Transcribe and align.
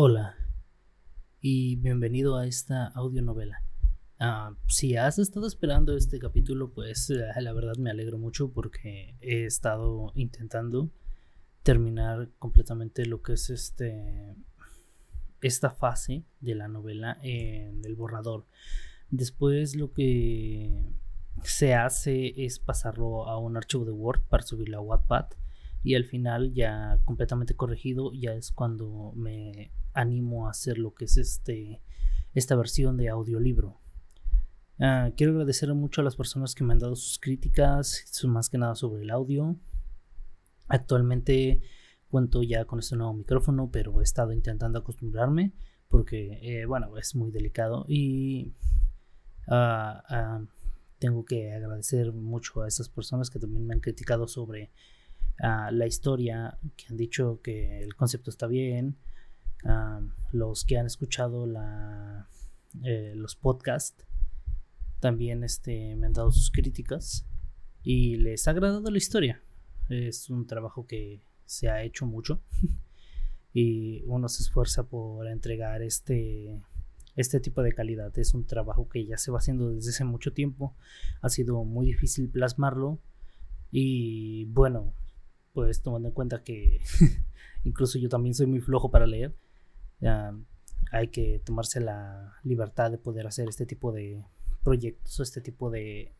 Hola 0.00 0.36
y 1.40 1.74
bienvenido 1.74 2.36
a 2.36 2.46
esta 2.46 2.86
audionovela. 2.86 3.64
Ah, 4.20 4.54
si 4.68 4.94
has 4.96 5.18
estado 5.18 5.48
esperando 5.48 5.96
este 5.96 6.20
capítulo, 6.20 6.70
pues 6.72 7.10
eh, 7.10 7.24
la 7.40 7.52
verdad 7.52 7.74
me 7.78 7.90
alegro 7.90 8.16
mucho 8.16 8.52
porque 8.52 9.16
he 9.20 9.44
estado 9.44 10.12
intentando 10.14 10.88
terminar 11.64 12.30
completamente 12.38 13.06
lo 13.06 13.22
que 13.22 13.32
es 13.32 13.50
este 13.50 14.36
esta 15.42 15.70
fase 15.70 16.22
de 16.38 16.54
la 16.54 16.68
novela 16.68 17.18
en 17.20 17.84
el 17.84 17.96
borrador. 17.96 18.46
Después 19.10 19.74
lo 19.74 19.92
que 19.92 20.92
se 21.42 21.74
hace 21.74 22.44
es 22.44 22.60
pasarlo 22.60 23.26
a 23.26 23.36
un 23.36 23.56
archivo 23.56 23.84
de 23.84 23.90
Word 23.90 24.20
para 24.28 24.44
subirlo 24.44 24.78
a 24.78 24.80
Wattpad 24.80 25.26
y 25.82 25.94
al 25.94 26.04
final 26.04 26.52
ya 26.52 27.00
completamente 27.04 27.54
corregido 27.54 28.12
ya 28.12 28.32
es 28.34 28.52
cuando 28.52 29.12
me 29.14 29.72
animo 29.92 30.46
a 30.46 30.50
hacer 30.50 30.78
lo 30.78 30.94
que 30.94 31.06
es 31.06 31.16
este 31.16 31.82
esta 32.34 32.56
versión 32.56 32.96
de 32.96 33.08
audiolibro. 33.08 33.80
Ah, 34.80 35.10
quiero 35.16 35.32
agradecer 35.32 35.72
mucho 35.74 36.00
a 36.00 36.04
las 36.04 36.14
personas 36.14 36.54
que 36.54 36.62
me 36.62 36.72
han 36.72 36.78
dado 36.78 36.94
sus 36.94 37.18
críticas, 37.18 38.04
más 38.26 38.48
que 38.48 38.58
nada 38.58 38.74
sobre 38.74 39.02
el 39.02 39.10
audio. 39.10 39.56
Actualmente 40.68 41.62
cuento 42.08 42.42
ya 42.42 42.64
con 42.64 42.78
este 42.78 42.96
nuevo 42.96 43.12
micrófono, 43.12 43.70
pero 43.70 44.00
he 44.00 44.04
estado 44.04 44.32
intentando 44.32 44.78
acostumbrarme 44.78 45.52
porque, 45.88 46.38
eh, 46.42 46.66
bueno, 46.66 46.96
es 46.96 47.14
muy 47.14 47.30
delicado 47.30 47.86
y 47.88 48.54
ah, 49.48 50.02
ah, 50.08 50.44
tengo 50.98 51.24
que 51.24 51.52
agradecer 51.52 52.12
mucho 52.12 52.62
a 52.62 52.68
esas 52.68 52.88
personas 52.88 53.30
que 53.30 53.38
también 53.38 53.66
me 53.66 53.74
han 53.74 53.80
criticado 53.80 54.28
sobre 54.28 54.70
la 55.38 55.86
historia, 55.86 56.58
que 56.76 56.86
han 56.90 56.96
dicho 56.96 57.40
que 57.42 57.80
el 57.80 57.94
concepto 57.94 58.30
está 58.30 58.46
bien, 58.46 58.96
los 60.32 60.64
que 60.64 60.78
han 60.78 60.86
escuchado 60.86 61.46
la, 61.46 62.28
eh, 62.84 63.14
los 63.16 63.34
podcasts 63.36 64.04
también 65.00 65.44
este, 65.44 65.94
me 65.96 66.06
han 66.06 66.12
dado 66.12 66.32
sus 66.32 66.50
críticas 66.50 67.26
y 67.82 68.16
les 68.16 68.48
ha 68.48 68.50
agradado 68.50 68.90
la 68.90 68.98
historia. 68.98 69.42
Es 69.88 70.28
un 70.28 70.46
trabajo 70.46 70.86
que 70.86 71.22
se 71.46 71.68
ha 71.68 71.82
hecho 71.82 72.04
mucho 72.04 72.42
y 73.54 74.02
uno 74.06 74.28
se 74.28 74.42
esfuerza 74.42 74.88
por 74.88 75.28
entregar 75.28 75.82
este, 75.82 76.60
este 77.16 77.40
tipo 77.40 77.62
de 77.62 77.72
calidad. 77.72 78.16
Es 78.18 78.34
un 78.34 78.46
trabajo 78.46 78.88
que 78.88 79.06
ya 79.06 79.16
se 79.18 79.30
va 79.30 79.38
haciendo 79.38 79.70
desde 79.70 79.90
hace 79.90 80.04
mucho 80.04 80.32
tiempo. 80.32 80.76
Ha 81.22 81.28
sido 81.28 81.64
muy 81.64 81.86
difícil 81.86 82.28
plasmarlo 82.28 82.98
y 83.70 84.46
bueno, 84.46 84.94
pues 85.58 85.82
tomando 85.82 86.06
en 86.06 86.14
cuenta 86.14 86.44
que 86.44 86.80
incluso 87.64 87.98
yo 87.98 88.08
también 88.08 88.32
soy 88.32 88.46
muy 88.46 88.60
flojo 88.60 88.92
para 88.92 89.08
leer 89.08 89.34
hay 90.92 91.08
que 91.08 91.42
tomarse 91.44 91.80
la 91.80 92.38
libertad 92.44 92.92
de 92.92 92.98
poder 92.98 93.26
hacer 93.26 93.48
este 93.48 93.66
tipo 93.66 93.90
de 93.90 94.24
proyectos 94.62 95.18
o 95.18 95.24
este 95.24 95.40
tipo 95.40 95.68
de, 95.68 96.14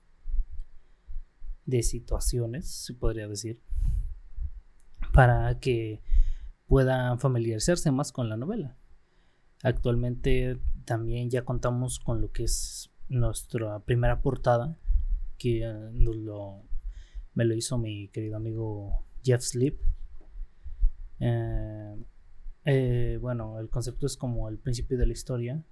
de 1.66 1.84
situaciones, 1.84 2.68
se 2.68 2.94
podría 2.94 3.28
decir, 3.28 3.60
para 5.12 5.60
que 5.60 6.02
puedan 6.66 7.20
familiarizarse 7.20 7.92
más 7.92 8.10
con 8.10 8.28
la 8.28 8.36
novela. 8.36 8.76
Actualmente 9.62 10.58
también 10.84 11.30
ya 11.30 11.44
contamos 11.44 12.00
con 12.00 12.20
lo 12.20 12.32
que 12.32 12.42
es 12.42 12.90
nuestra 13.08 13.78
primera 13.84 14.20
portada, 14.20 14.76
que 15.38 15.60
lo, 15.94 16.64
me 17.34 17.44
lo 17.44 17.54
hizo 17.54 17.78
mi 17.78 18.08
querido 18.08 18.36
amigo 18.36 19.06
Jeff 19.22 19.42
Sleep. 19.42 19.78
Eh, 21.20 22.04
eh, 22.64 23.18
bueno, 23.20 23.58
el 23.58 23.70
concepto 23.70 24.06
es 24.06 24.16
como 24.16 24.48
el 24.48 24.58
principio 24.58 24.98
de 24.98 25.06
la 25.06 25.12
historia. 25.12 25.62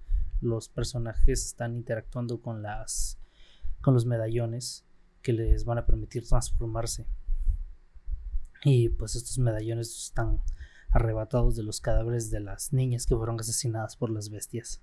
Los 0.41 0.69
personajes 0.69 1.45
están 1.45 1.75
interactuando 1.75 2.41
con 2.41 2.61
las 2.61 3.19
con 3.81 3.93
los 3.93 4.05
medallones 4.05 4.85
que 5.21 5.33
les 5.33 5.65
van 5.65 5.77
a 5.77 5.85
permitir 5.85 6.27
transformarse. 6.27 7.07
Y 8.63 8.89
pues 8.89 9.15
estos 9.15 9.37
medallones 9.37 9.95
están 9.95 10.41
arrebatados 10.89 11.55
de 11.55 11.63
los 11.63 11.79
cadáveres 11.79 12.31
de 12.31 12.39
las 12.39 12.73
niñas 12.73 13.05
que 13.05 13.15
fueron 13.15 13.39
asesinadas 13.39 13.95
por 13.95 14.09
las 14.09 14.29
bestias. 14.29 14.81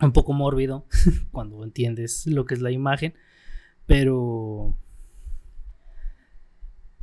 Un 0.00 0.12
poco 0.12 0.32
mórbido 0.32 0.86
cuando 1.32 1.62
entiendes 1.64 2.26
lo 2.26 2.44
que 2.46 2.54
es 2.54 2.60
la 2.60 2.70
imagen, 2.70 3.14
pero 3.86 4.78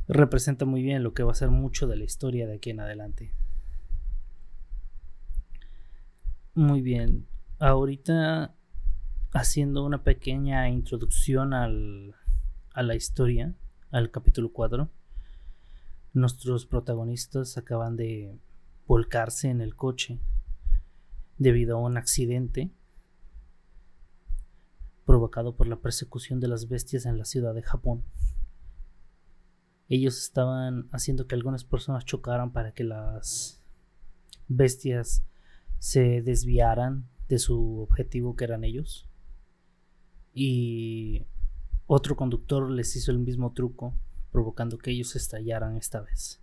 representa 0.08 0.64
muy 0.64 0.82
bien 0.82 1.02
lo 1.02 1.14
que 1.14 1.22
va 1.22 1.32
a 1.32 1.36
ser 1.36 1.50
mucho 1.50 1.86
de 1.86 1.96
la 1.96 2.04
historia 2.04 2.46
de 2.46 2.56
aquí 2.56 2.70
en 2.70 2.80
adelante. 2.80 3.32
Muy 6.54 6.80
bien, 6.80 7.26
ahorita 7.58 8.54
haciendo 9.32 9.84
una 9.84 10.02
pequeña 10.02 10.68
introducción 10.68 11.52
al, 11.52 12.14
a 12.72 12.82
la 12.82 12.94
historia, 12.94 13.54
al 13.90 14.10
capítulo 14.10 14.52
4, 14.52 14.88
nuestros 16.14 16.64
protagonistas 16.64 17.58
acaban 17.58 17.96
de 17.96 18.38
volcarse 18.86 19.50
en 19.50 19.60
el 19.60 19.76
coche 19.76 20.18
debido 21.36 21.76
a 21.76 21.80
un 21.80 21.98
accidente 21.98 22.70
provocado 25.04 25.56
por 25.56 25.66
la 25.66 25.76
persecución 25.76 26.40
de 26.40 26.48
las 26.48 26.68
bestias 26.68 27.04
en 27.04 27.18
la 27.18 27.26
ciudad 27.26 27.54
de 27.54 27.62
Japón 27.62 28.02
ellos 29.88 30.18
estaban 30.18 30.88
haciendo 30.90 31.26
que 31.26 31.34
algunas 31.34 31.64
personas 31.64 32.04
chocaran 32.04 32.52
para 32.52 32.72
que 32.72 32.84
las 32.84 33.60
bestias 34.48 35.24
se 35.78 36.22
desviaran 36.22 37.08
de 37.28 37.38
su 37.38 37.80
objetivo 37.80 38.34
que 38.34 38.44
eran 38.44 38.64
ellos. 38.64 39.08
Y 40.34 41.26
otro 41.86 42.16
conductor 42.16 42.70
les 42.70 42.96
hizo 42.96 43.12
el 43.12 43.18
mismo 43.18 43.52
truco, 43.52 43.94
provocando 44.32 44.78
que 44.78 44.90
ellos 44.90 45.14
estallaran 45.14 45.76
esta 45.76 46.00
vez. 46.00 46.40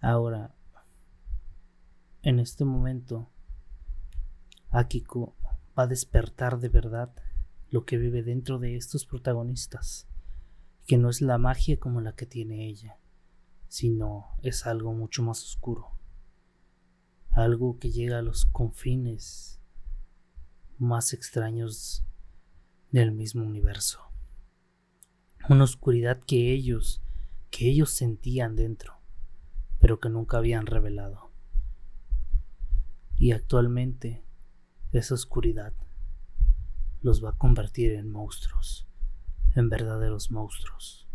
Ahora, 0.00 0.54
en 2.22 2.38
este 2.38 2.64
momento, 2.64 3.28
Akiko 4.70 5.36
va 5.76 5.82
a 5.84 5.86
despertar 5.86 6.60
de 6.60 6.68
verdad 6.68 7.12
lo 7.68 7.84
que 7.84 7.98
vive 7.98 8.22
dentro 8.22 8.58
de 8.58 8.76
estos 8.76 9.04
protagonistas 9.04 10.09
que 10.90 10.98
no 10.98 11.08
es 11.08 11.20
la 11.20 11.38
magia 11.38 11.78
como 11.78 12.00
la 12.00 12.16
que 12.16 12.26
tiene 12.26 12.66
ella, 12.66 12.98
sino 13.68 14.34
es 14.42 14.66
algo 14.66 14.92
mucho 14.92 15.22
más 15.22 15.40
oscuro, 15.44 15.96
algo 17.30 17.78
que 17.78 17.92
llega 17.92 18.18
a 18.18 18.22
los 18.22 18.44
confines 18.44 19.60
más 20.78 21.12
extraños 21.12 22.04
del 22.90 23.12
mismo 23.12 23.44
universo, 23.44 24.00
una 25.48 25.62
oscuridad 25.62 26.18
que 26.26 26.52
ellos, 26.52 27.04
que 27.52 27.70
ellos 27.70 27.90
sentían 27.90 28.56
dentro, 28.56 28.94
pero 29.78 30.00
que 30.00 30.08
nunca 30.08 30.38
habían 30.38 30.66
revelado. 30.66 31.30
Y 33.16 33.30
actualmente 33.30 34.24
esa 34.90 35.14
oscuridad 35.14 35.72
los 37.00 37.24
va 37.24 37.30
a 37.30 37.38
convertir 37.38 37.92
en 37.92 38.10
monstruos 38.10 38.89
en 39.54 39.68
verdaderos 39.68 40.30
monstruos. 40.30 41.06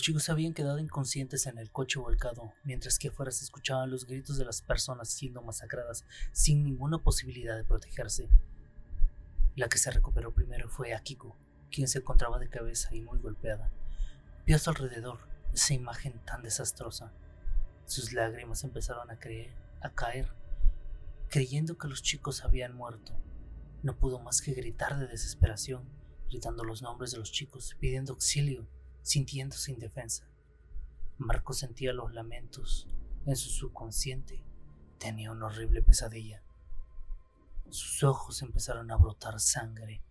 Los 0.00 0.06
chicos 0.06 0.30
habían 0.30 0.54
quedado 0.54 0.78
inconscientes 0.78 1.44
en 1.44 1.58
el 1.58 1.70
coche 1.70 1.98
volcado, 1.98 2.54
mientras 2.64 2.98
que 2.98 3.08
afuera 3.08 3.30
se 3.30 3.44
escuchaban 3.44 3.90
los 3.90 4.06
gritos 4.06 4.38
de 4.38 4.46
las 4.46 4.62
personas 4.62 5.10
siendo 5.10 5.42
masacradas 5.42 6.06
sin 6.32 6.64
ninguna 6.64 7.02
posibilidad 7.02 7.54
de 7.54 7.64
protegerse. 7.64 8.30
La 9.56 9.68
que 9.68 9.76
se 9.76 9.90
recuperó 9.90 10.32
primero 10.32 10.70
fue 10.70 10.94
Akiko, 10.94 11.36
quien 11.70 11.86
se 11.86 11.98
encontraba 11.98 12.38
de 12.38 12.48
cabeza 12.48 12.94
y 12.94 13.02
muy 13.02 13.18
golpeada. 13.18 13.70
Vio 14.46 14.56
a 14.56 14.58
su 14.58 14.70
alrededor 14.70 15.18
esa 15.52 15.74
imagen 15.74 16.18
tan 16.24 16.42
desastrosa. 16.42 17.12
Sus 17.84 18.14
lágrimas 18.14 18.64
empezaron 18.64 19.10
a, 19.10 19.18
creer, 19.18 19.52
a 19.82 19.90
caer, 19.90 20.32
creyendo 21.28 21.76
que 21.76 21.88
los 21.88 22.02
chicos 22.02 22.42
habían 22.42 22.74
muerto. 22.74 23.12
No 23.82 23.98
pudo 23.98 24.18
más 24.18 24.40
que 24.40 24.54
gritar 24.54 24.98
de 24.98 25.08
desesperación, 25.08 25.84
gritando 26.30 26.64
los 26.64 26.80
nombres 26.80 27.10
de 27.10 27.18
los 27.18 27.30
chicos, 27.30 27.76
pidiendo 27.78 28.14
auxilio, 28.14 28.66
sintiéndose 29.02 29.72
indefensa. 29.72 30.28
Marco 31.18 31.52
sentía 31.52 31.92
los 31.92 32.12
lamentos 32.12 32.88
en 33.26 33.36
su 33.36 33.50
subconsciente. 33.50 34.44
Tenía 34.98 35.32
una 35.32 35.46
horrible 35.46 35.82
pesadilla. 35.82 36.42
Sus 37.70 38.02
ojos 38.02 38.42
empezaron 38.42 38.90
a 38.90 38.96
brotar 38.96 39.38
sangre, 39.38 40.02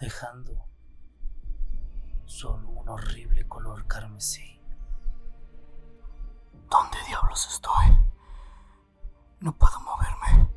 dejando 0.00 0.66
solo 2.24 2.68
un 2.68 2.88
horrible 2.88 3.46
color 3.46 3.86
carmesí. 3.86 4.60
¿Dónde 6.70 6.98
diablos 7.06 7.48
estoy? 7.48 7.96
No 9.40 9.56
puedo 9.56 9.80
moverme. 9.80 10.50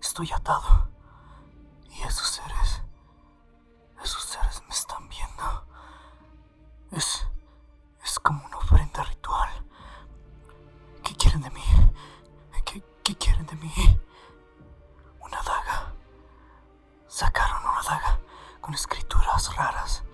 Estoy 0.00 0.30
atado. 0.32 0.90
Y 1.90 2.02
esos 2.02 2.28
seres... 2.28 2.82
Esos 4.02 4.22
seres 4.24 4.62
me 4.66 4.74
están 4.74 5.08
viendo. 5.08 5.66
Es... 6.94 7.26
Es 8.04 8.18
como 8.20 8.44
una 8.44 8.58
ofrenda 8.58 9.02
ritual. 9.02 9.50
¿Qué 11.02 11.14
quieren 11.14 11.40
de 11.40 11.50
mí? 11.50 11.62
¿Qué, 12.64 12.82
qué 13.02 13.16
quieren 13.16 13.46
de 13.46 13.56
mí? 13.56 13.72
Una 15.20 15.38
daga. 15.38 15.94
Sacaron 17.08 17.62
una 17.62 17.82
daga 17.82 18.20
con 18.60 18.74
escrituras 18.74 19.56
raras. 19.56 20.04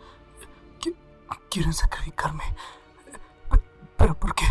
Quieren 1.50 1.73
sacrificarme. 1.73 2.44
¿Pero 3.97 4.19
por 4.19 4.35
qué? 4.35 4.47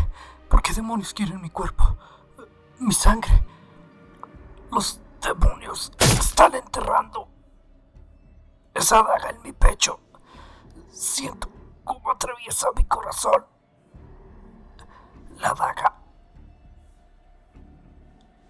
¿Por 0.49 0.61
qué 0.61 0.73
demonios 0.73 1.13
quieren 1.13 1.41
mi 1.41 1.49
cuerpo? 1.49 1.97
Mi 2.79 2.93
sangre. 2.93 3.41
Los 4.69 4.99
demonios 5.21 5.93
están 5.99 6.55
enterrando 6.55 7.29
esa 8.73 9.01
daga 9.01 9.29
en 9.29 9.41
mi 9.41 9.53
pecho. 9.53 10.01
Siento 10.91 11.49
cómo 11.89 12.11
atraviesa 12.11 12.67
mi 12.75 12.85
corazón. 12.85 13.43
La 15.37 15.55
daga 15.55 15.95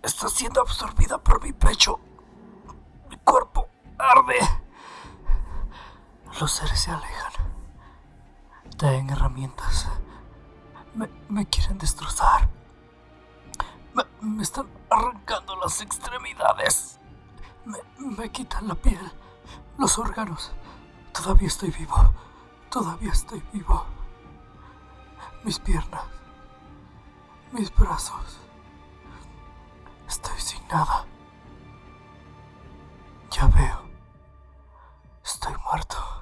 está 0.03 0.27
siendo 0.27 0.59
absorbida 0.59 1.17
por 1.17 1.41
mi 1.41 1.53
pecho. 1.53 2.01
Mi 3.09 3.15
cuerpo 3.17 3.69
arde. 3.97 4.39
Los 6.37 6.51
seres 6.51 6.81
se 6.81 6.91
alejan. 6.91 7.31
Ten 8.77 9.09
herramientas. 9.09 9.87
Me, 11.29 11.45
quieren 11.45 11.77
destrozar. 11.77 12.49
Me, 14.21 14.43
están 14.43 14.67
arrancando 14.89 15.55
las 15.55 15.79
extremidades. 15.79 16.99
Me 17.99 18.29
quitan 18.31 18.67
la 18.67 18.75
piel, 18.75 19.13
los 19.77 19.97
órganos. 19.97 20.51
Todavía 21.13 21.47
estoy 21.47 21.69
vivo. 21.71 21.95
Todavía 22.69 23.11
estoy 23.11 23.43
vivo. 23.51 23.85
Mis 25.43 25.59
piernas. 25.59 26.05
Mis 27.51 27.73
brazos. 27.75 28.39
Estoy 30.07 30.39
sin 30.39 30.67
nada. 30.67 31.05
Ya 33.31 33.47
veo. 33.47 33.89
Estoy 35.23 35.55
muerto 35.63 36.19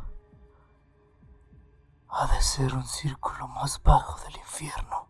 ha 2.20 2.26
de 2.26 2.42
ser 2.42 2.74
un 2.74 2.84
círculo 2.84 3.48
más 3.48 3.82
bajo 3.84 4.20
del 4.24 4.38
infierno. 4.38 5.08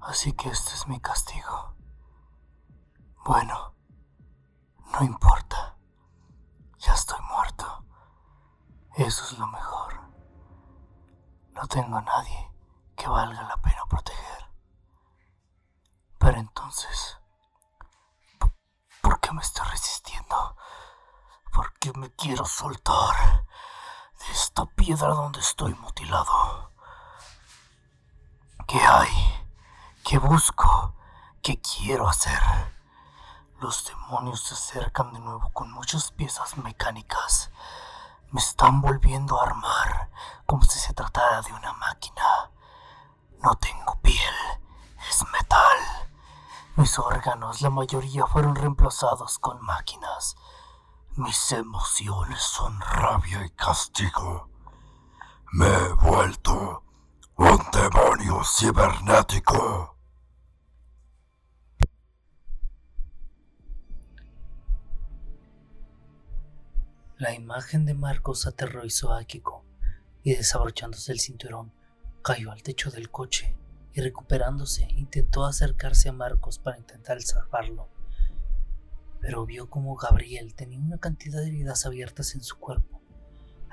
Así 0.00 0.34
que 0.34 0.50
este 0.50 0.74
es 0.74 0.86
mi 0.86 1.00
castigo. 1.00 1.74
Bueno, 3.24 3.74
no 4.92 5.02
importa. 5.02 5.78
Ya 6.78 6.92
estoy 6.92 7.18
muerto. 7.20 7.33
Eso 8.96 9.24
es 9.24 9.38
lo 9.38 9.46
mejor. 9.46 10.00
No 11.52 11.66
tengo 11.66 11.96
a 11.96 12.02
nadie 12.02 12.50
que 12.96 13.08
valga 13.08 13.42
la 13.42 13.56
pena 13.58 13.84
proteger. 13.88 14.50
Pero 16.18 16.38
entonces, 16.38 17.18
¿por 19.00 19.20
qué 19.20 19.32
me 19.32 19.42
estoy 19.42 19.66
resistiendo? 19.68 20.56
¿Por 21.52 21.72
qué 21.78 21.92
me 21.94 22.10
quiero 22.12 22.44
soltar? 22.44 23.44
esta 24.30 24.64
piedra 24.66 25.08
donde 25.08 25.40
estoy 25.40 25.74
mutilado. 25.74 26.72
¿Qué 28.66 28.80
hay? 28.80 29.46
¿Qué 30.04 30.18
busco? 30.18 30.94
¿Qué 31.42 31.60
quiero 31.60 32.08
hacer? 32.08 32.40
Los 33.60 33.84
demonios 33.86 34.42
se 34.42 34.54
acercan 34.54 35.12
de 35.12 35.20
nuevo 35.20 35.50
con 35.52 35.70
muchas 35.72 36.10
piezas 36.12 36.56
mecánicas. 36.58 37.50
Me 38.34 38.40
están 38.40 38.80
volviendo 38.80 39.38
a 39.38 39.44
armar 39.44 40.10
como 40.44 40.64
si 40.64 40.80
se 40.80 40.92
tratara 40.92 41.40
de 41.42 41.52
una 41.52 41.72
máquina. 41.74 42.50
No 43.40 43.54
tengo 43.54 43.94
piel, 44.02 44.34
es 45.08 45.24
metal. 45.32 45.78
Mis 46.74 46.98
órganos, 46.98 47.62
la 47.62 47.70
mayoría 47.70 48.26
fueron 48.26 48.56
reemplazados 48.56 49.38
con 49.38 49.62
máquinas. 49.62 50.34
Mis 51.14 51.52
emociones 51.52 52.42
son 52.42 52.80
rabia 52.80 53.46
y 53.46 53.50
castigo. 53.50 54.48
Me 55.52 55.68
he 55.68 55.92
vuelto 55.92 56.82
un 57.36 57.64
demonio 57.70 58.42
cibernético. 58.42 59.93
La 67.16 67.34
imagen 67.34 67.86
de 67.86 67.94
Marcos 67.94 68.46
aterrorizó 68.46 69.12
a 69.12 69.20
Akiko 69.20 69.64
y 70.22 70.34
desabrochándose 70.34 71.12
el 71.12 71.20
cinturón, 71.20 71.72
cayó 72.22 72.50
al 72.50 72.62
techo 72.62 72.90
del 72.90 73.10
coche 73.10 73.56
y 73.92 74.00
recuperándose 74.00 74.88
intentó 74.96 75.44
acercarse 75.44 76.08
a 76.08 76.12
Marcos 76.12 76.58
para 76.58 76.78
intentar 76.78 77.20
salvarlo 77.22 77.88
pero 79.24 79.46
vio 79.46 79.70
como 79.70 79.96
Gabriel 79.96 80.52
tenía 80.54 80.78
una 80.78 80.98
cantidad 80.98 81.40
de 81.40 81.48
heridas 81.48 81.86
abiertas 81.86 82.34
en 82.34 82.42
su 82.42 82.58
cuerpo. 82.58 83.00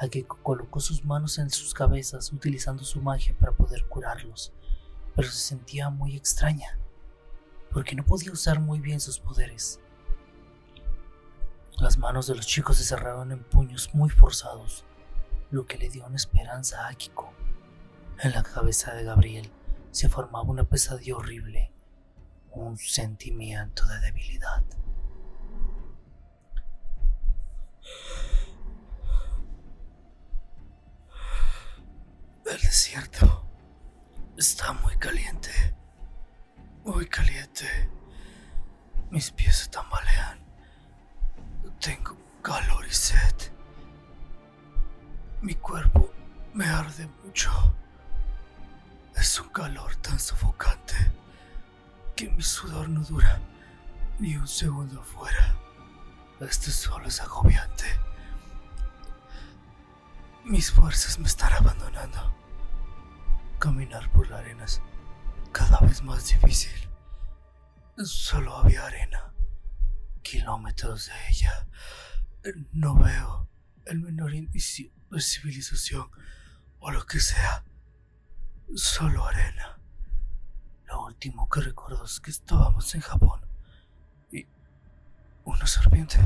que 0.09 0.25
colocó 0.25 0.79
sus 0.79 1.03
manos 1.03 1.37
en 1.39 1.49
sus 1.49 1.73
cabezas 1.73 2.31
utilizando 2.31 2.85
su 2.85 3.01
magia 3.01 3.35
para 3.37 3.51
poder 3.51 3.85
curarlos, 3.85 4.53
pero 5.13 5.27
se 5.27 5.37
sentía 5.37 5.89
muy 5.89 6.15
extraña, 6.15 6.79
porque 7.69 7.95
no 7.95 8.05
podía 8.05 8.31
usar 8.31 8.61
muy 8.61 8.79
bien 8.79 9.01
sus 9.01 9.19
poderes. 9.19 9.80
Las 11.81 11.97
manos 11.97 12.27
de 12.27 12.35
los 12.35 12.45
chicos 12.45 12.77
se 12.77 12.83
cerraron 12.83 13.31
en 13.31 13.43
puños 13.43 13.89
muy 13.95 14.11
forzados, 14.11 14.85
lo 15.49 15.65
que 15.65 15.79
le 15.79 15.89
dio 15.89 16.05
una 16.05 16.15
esperanza 16.15 16.85
a 16.85 16.89
Akiko. 16.89 17.33
En 18.19 18.33
la 18.33 18.43
cabeza 18.43 18.93
de 18.93 19.03
Gabriel 19.03 19.51
se 19.89 20.07
formaba 20.07 20.43
una 20.43 20.63
pesadilla 20.63 21.15
horrible, 21.15 21.73
un 22.51 22.77
sentimiento 22.77 23.83
de 23.87 23.99
debilidad. 23.99 24.63
El 32.45 32.61
desierto 32.61 33.49
está 34.37 34.73
muy 34.73 34.95
caliente. 34.97 35.49
Muy 36.85 37.07
caliente. 37.07 37.65
Mis 39.09 39.31
pies 39.31 39.55
se 39.55 39.69
tambalean. 39.69 40.50
Tengo 41.81 42.15
calor 42.43 42.85
y 42.87 42.93
sed. 42.93 43.35
Mi 45.41 45.55
cuerpo 45.55 46.11
me 46.53 46.65
arde 46.67 47.09
mucho. 47.25 47.51
Es 49.15 49.39
un 49.39 49.49
calor 49.49 49.95
tan 49.95 50.19
sofocante 50.19 50.93
que 52.15 52.29
mi 52.29 52.43
sudor 52.43 52.87
no 52.87 53.01
dura 53.01 53.39
ni 54.19 54.35
un 54.35 54.47
segundo 54.47 55.01
afuera. 55.01 55.55
Este 56.39 56.69
sol 56.69 57.03
es 57.07 57.19
agobiante. 57.19 57.85
Mis 60.45 60.71
fuerzas 60.71 61.17
me 61.17 61.25
están 61.25 61.51
abandonando. 61.53 62.31
Caminar 63.57 64.07
por 64.11 64.29
la 64.29 64.37
arena 64.37 64.65
es 64.65 64.79
cada 65.51 65.79
vez 65.79 66.03
más 66.03 66.27
difícil. 66.27 66.89
Solo 67.97 68.55
había 68.55 68.85
arena. 68.85 69.30
Kilómetros 70.21 71.07
de 71.07 71.13
ella. 71.29 71.67
No 72.71 72.95
veo 72.95 73.49
el 73.85 73.99
menor 73.99 74.33
indicio 74.33 74.91
de 75.09 75.21
civilización 75.21 76.09
o 76.79 76.91
lo 76.91 77.05
que 77.05 77.19
sea. 77.19 77.63
Solo 78.75 79.25
arena. 79.25 79.77
Lo 80.87 81.05
último 81.05 81.49
que 81.49 81.61
recuerdo 81.61 82.05
es 82.05 82.19
que 82.19 82.31
estábamos 82.31 82.93
en 82.95 83.01
Japón 83.01 83.41
y 84.31 84.47
una 85.43 85.65
serpiente 85.67 86.19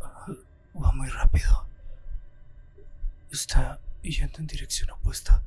uh, 0.00 0.80
va 0.80 0.92
muy 0.92 1.08
rápido. 1.08 1.66
Está 3.30 3.80
yendo 4.02 4.38
en 4.38 4.46
dirección 4.46 4.90
opuesta. 4.90 5.42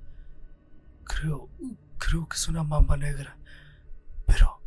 Creo, 1.06 1.50
creo 1.98 2.28
que 2.28 2.36
es 2.36 2.48
una 2.48 2.64
mamba 2.64 2.98
negra, 2.98 3.38
pero 4.26 4.59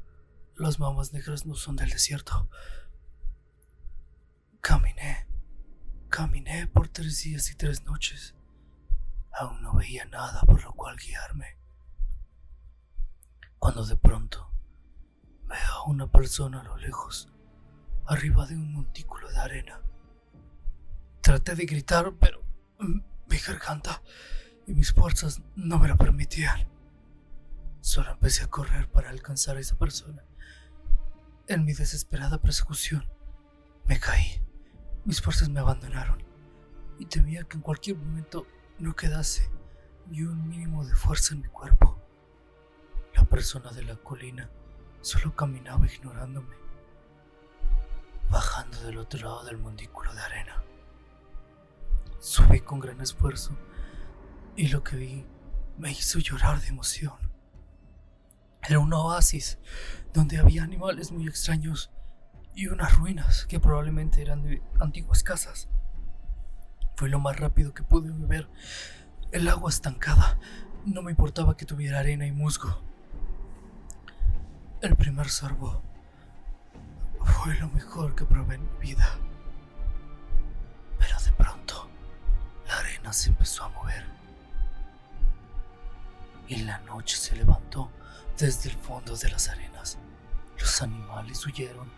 las 0.56 0.78
mambas 0.78 1.12
negras 1.12 1.46
no 1.46 1.54
son 1.54 1.76
del 1.76 1.90
desierto. 1.90 2.48
Caminé, 4.60 5.26
caminé 6.08 6.66
por 6.68 6.88
tres 6.88 7.22
días 7.22 7.50
y 7.50 7.54
tres 7.54 7.84
noches. 7.84 8.34
Aún 9.32 9.62
no 9.62 9.74
veía 9.74 10.04
nada 10.06 10.42
por 10.42 10.62
lo 10.62 10.72
cual 10.72 10.96
guiarme. 10.96 11.56
Cuando 13.58 13.84
de 13.84 13.96
pronto 13.96 14.52
veo 15.44 15.72
a 15.74 15.84
una 15.84 16.10
persona 16.10 16.60
a 16.60 16.64
lo 16.64 16.76
lejos, 16.76 17.32
arriba 18.06 18.46
de 18.46 18.54
un 18.54 18.72
montículo 18.72 19.30
de 19.30 19.38
arena. 19.38 19.80
Traté 21.22 21.54
de 21.54 21.66
gritar, 21.66 22.12
pero 22.20 22.44
mi 22.78 23.38
garganta 23.38 24.02
y 24.66 24.74
mis 24.74 24.92
fuerzas 24.92 25.40
no 25.56 25.78
me 25.78 25.88
lo 25.88 25.96
permitían. 25.96 26.68
Solo 27.80 28.12
empecé 28.12 28.44
a 28.44 28.50
correr 28.50 28.90
para 28.90 29.10
alcanzar 29.10 29.56
a 29.56 29.60
esa 29.60 29.76
persona. 29.76 30.24
En 31.48 31.64
mi 31.64 31.72
desesperada 31.72 32.38
persecución, 32.40 33.04
me 33.86 33.98
caí. 33.98 34.40
Mis 35.04 35.20
fuerzas 35.20 35.48
me 35.48 35.58
abandonaron 35.58 36.22
y 37.00 37.06
temía 37.06 37.42
que 37.42 37.56
en 37.56 37.62
cualquier 37.62 37.96
momento 37.96 38.46
no 38.78 38.94
quedase 38.94 39.50
ni 40.08 40.22
un 40.22 40.48
mínimo 40.48 40.86
de 40.86 40.94
fuerza 40.94 41.34
en 41.34 41.40
mi 41.40 41.48
cuerpo. 41.48 42.00
La 43.16 43.24
persona 43.24 43.72
de 43.72 43.82
la 43.82 43.96
colina 43.96 44.48
solo 45.00 45.34
caminaba 45.34 45.84
ignorándome, 45.84 46.54
bajando 48.30 48.80
del 48.82 48.98
otro 48.98 49.20
lado 49.20 49.44
del 49.44 49.58
montículo 49.58 50.14
de 50.14 50.20
arena. 50.20 50.62
Subí 52.20 52.60
con 52.60 52.78
gran 52.78 53.00
esfuerzo 53.00 53.56
y 54.54 54.68
lo 54.68 54.84
que 54.84 54.94
vi 54.94 55.26
me 55.76 55.90
hizo 55.90 56.20
llorar 56.20 56.60
de 56.60 56.68
emoción. 56.68 57.31
Era 58.68 58.78
un 58.78 58.92
oasis 58.92 59.58
donde 60.14 60.38
había 60.38 60.62
animales 60.62 61.10
muy 61.10 61.26
extraños 61.26 61.90
y 62.54 62.68
unas 62.68 62.96
ruinas 62.96 63.44
que 63.46 63.58
probablemente 63.58 64.22
eran 64.22 64.62
antiguas 64.80 65.22
casas. 65.24 65.68
Fue 66.96 67.08
lo 67.08 67.18
más 67.18 67.40
rápido 67.40 67.74
que 67.74 67.82
pude 67.82 68.12
beber. 68.12 68.48
El 69.32 69.48
agua 69.48 69.70
estancada. 69.70 70.38
No 70.84 71.02
me 71.02 71.10
importaba 71.10 71.56
que 71.56 71.64
tuviera 71.64 72.00
arena 72.00 72.26
y 72.26 72.32
musgo. 72.32 72.82
El 74.80 74.96
primer 74.96 75.28
sorbo 75.28 75.82
fue 77.24 77.54
lo 77.56 77.68
mejor 77.68 78.14
que 78.14 78.24
probé 78.24 78.56
en 78.56 78.62
mi 78.62 78.78
vida. 78.78 79.08
Pero 80.98 81.20
de 81.20 81.32
pronto, 81.32 81.88
la 82.66 82.78
arena 82.78 83.12
se 83.12 83.30
empezó 83.30 83.64
a 83.64 83.68
mover. 83.70 84.04
Y 86.46 86.62
la 86.62 86.78
noche 86.80 87.16
se 87.16 87.34
levantó 87.36 87.90
desde 88.38 88.70
el 88.70 88.76
fondo 88.76 89.16
de 89.16 89.30
las 89.30 89.48
arenas. 89.48 89.98
Los 90.58 90.82
animales 90.82 91.44
huyeron 91.46 91.90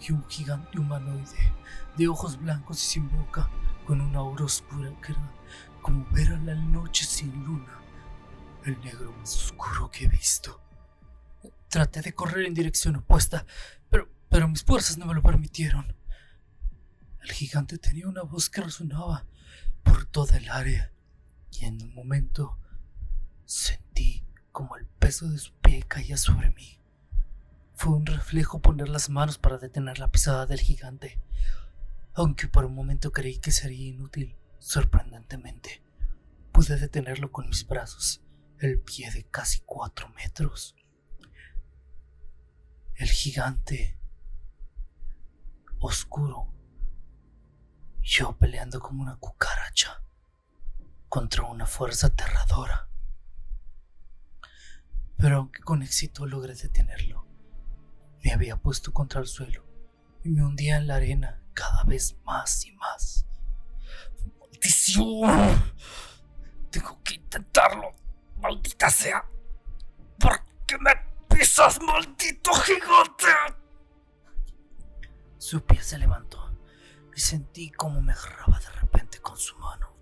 y 0.00 0.12
un 0.12 0.26
gigante 0.28 0.78
humanoide 0.78 1.52
de 1.96 2.08
ojos 2.08 2.38
blancos 2.38 2.82
y 2.82 2.86
sin 2.86 3.10
boca 3.10 3.48
con 3.86 4.00
una 4.00 4.20
aura 4.20 4.44
oscura 4.44 4.90
que 5.02 5.12
era 5.12 5.32
como 5.82 6.06
ver 6.10 6.32
a 6.32 6.38
la 6.38 6.54
noche 6.54 7.04
sin 7.04 7.32
luna, 7.44 7.78
el 8.64 8.78
negro 8.80 9.12
más 9.12 9.34
oscuro 9.34 9.90
que 9.90 10.04
he 10.04 10.08
visto. 10.08 10.60
Traté 11.68 12.02
de 12.02 12.14
correr 12.14 12.46
en 12.46 12.54
dirección 12.54 12.96
opuesta, 12.96 13.46
pero, 13.88 14.08
pero 14.28 14.48
mis 14.48 14.62
fuerzas 14.62 14.98
no 14.98 15.06
me 15.06 15.14
lo 15.14 15.22
permitieron. 15.22 15.96
El 17.22 17.32
gigante 17.32 17.78
tenía 17.78 18.08
una 18.08 18.22
voz 18.22 18.50
que 18.50 18.60
resonaba 18.60 19.24
por 19.82 20.04
toda 20.04 20.36
el 20.36 20.50
área, 20.50 20.92
y 21.52 21.64
en 21.64 21.82
un 21.82 21.94
momento 21.94 22.58
sentí 23.44 24.24
como 24.60 24.76
el 24.76 24.84
peso 24.84 25.26
de 25.30 25.38
su 25.38 25.54
pie 25.54 25.82
caía 25.88 26.18
sobre 26.18 26.50
mí. 26.50 26.78
Fue 27.74 27.94
un 27.94 28.04
reflejo 28.04 28.60
poner 28.60 28.90
las 28.90 29.08
manos 29.08 29.38
para 29.38 29.56
detener 29.56 29.98
la 29.98 30.10
pisada 30.10 30.44
del 30.44 30.60
gigante 30.60 31.18
aunque 32.14 32.48
por 32.48 32.66
un 32.66 32.74
momento 32.74 33.12
creí 33.12 33.38
que 33.38 33.50
sería 33.50 33.88
inútil, 33.88 34.36
sorprendentemente, 34.58 35.82
pude 36.52 36.76
detenerlo 36.76 37.32
con 37.32 37.48
mis 37.48 37.66
brazos, 37.66 38.20
el 38.58 38.78
pie 38.80 39.10
de 39.10 39.24
casi 39.24 39.60
cuatro 39.60 40.10
metros. 40.10 40.76
El 42.96 43.08
gigante, 43.08 43.98
oscuro, 45.78 46.52
yo 48.02 48.36
peleando 48.36 48.80
como 48.80 49.02
una 49.02 49.16
cucaracha 49.16 50.02
contra 51.08 51.44
una 51.44 51.64
fuerza 51.64 52.08
aterradora. 52.08 52.89
Pero 55.20 55.36
aunque 55.36 55.60
con 55.60 55.82
éxito 55.82 56.26
logré 56.26 56.54
detenerlo, 56.54 57.26
me 58.24 58.32
había 58.32 58.56
puesto 58.56 58.92
contra 58.92 59.20
el 59.20 59.26
suelo 59.26 59.64
y 60.24 60.30
me 60.30 60.44
hundía 60.44 60.76
en 60.76 60.86
la 60.86 60.96
arena 60.96 61.42
cada 61.52 61.84
vez 61.84 62.16
más 62.24 62.64
y 62.64 62.72
más. 62.72 63.26
¡Maldición! 64.38 65.74
Tengo 66.70 67.02
que 67.02 67.14
intentarlo. 67.14 67.94
Maldita 68.36 68.88
sea. 68.88 69.24
¿Por 70.18 70.40
qué 70.66 70.78
me 70.78 70.92
pisas, 71.28 71.80
maldito 71.82 72.52
gigante? 72.54 73.26
Su 75.36 75.64
pie 75.64 75.82
se 75.82 75.98
levantó 75.98 76.54
y 77.14 77.20
sentí 77.20 77.70
como 77.70 78.00
me 78.00 78.12
agarraba 78.12 78.58
de 78.58 78.70
repente 78.70 79.20
con 79.20 79.36
su 79.36 79.56
mano. 79.58 79.94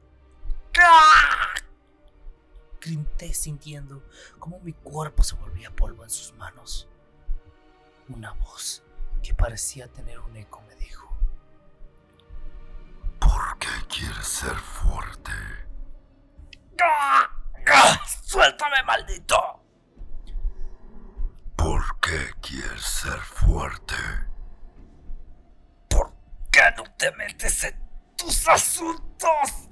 Grité 2.80 3.34
sintiendo 3.34 4.04
como 4.38 4.60
mi 4.60 4.72
cuerpo 4.72 5.22
se 5.24 5.34
volvía 5.34 5.74
polvo 5.74 6.04
en 6.04 6.10
sus 6.10 6.32
manos. 6.34 6.88
Una 8.08 8.32
voz 8.34 8.82
que 9.22 9.34
parecía 9.34 9.88
tener 9.88 10.20
un 10.20 10.36
eco 10.36 10.62
me 10.68 10.74
dijo. 10.76 11.12
¿Por 13.18 13.58
qué 13.58 13.68
quieres 13.88 14.26
ser 14.26 14.54
fuerte? 14.56 15.32
¡Suéltame, 18.22 18.82
maldito! 18.84 19.36
¿Por 21.56 22.00
qué 22.00 22.30
quieres 22.40 22.82
ser 22.82 23.18
fuerte? 23.18 23.94
¿Por 25.88 26.12
qué 26.52 26.62
no 26.76 26.84
te 26.96 27.10
metes 27.12 27.64
en 27.64 27.76
tus 28.16 28.48
asuntos? 28.48 29.68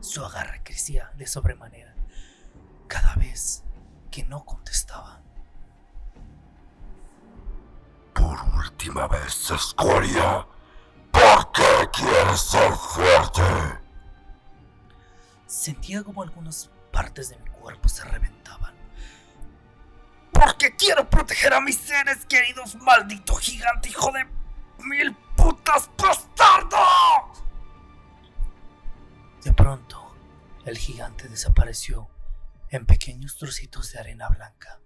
Su 0.00 0.24
agarre 0.24 0.62
crecía 0.64 1.12
de 1.16 1.26
sobremanera 1.26 1.95
cada 2.86 3.14
vez 3.14 3.62
que 4.10 4.24
no 4.24 4.44
contestaba. 4.44 5.20
Por 8.14 8.40
última 8.56 9.06
vez, 9.08 9.50
escoria. 9.50 10.46
¿Por 11.10 11.52
qué 11.52 11.88
quieres 11.92 12.40
ser 12.40 12.72
fuerte? 12.72 13.42
Sentía 15.46 16.02
como 16.02 16.22
algunas 16.22 16.70
partes 16.92 17.30
de 17.30 17.38
mi 17.38 17.50
cuerpo 17.50 17.88
se 17.88 18.04
reventaban. 18.04 18.74
Porque 20.32 20.74
quiero 20.76 21.08
proteger 21.08 21.54
a 21.54 21.60
mis 21.60 21.76
seres 21.76 22.24
queridos, 22.26 22.74
maldito 22.76 23.34
gigante 23.36 23.88
hijo 23.88 24.10
de 24.12 24.26
mil 24.84 25.14
putas 25.36 25.90
bastardo. 25.96 26.76
De 29.42 29.52
pronto, 29.52 30.14
el 30.64 30.76
gigante 30.76 31.28
desapareció 31.28 32.08
en 32.70 32.86
pequeños 32.86 33.36
trocitos 33.36 33.92
de 33.92 33.98
arena 34.00 34.28
blanca. 34.28 34.80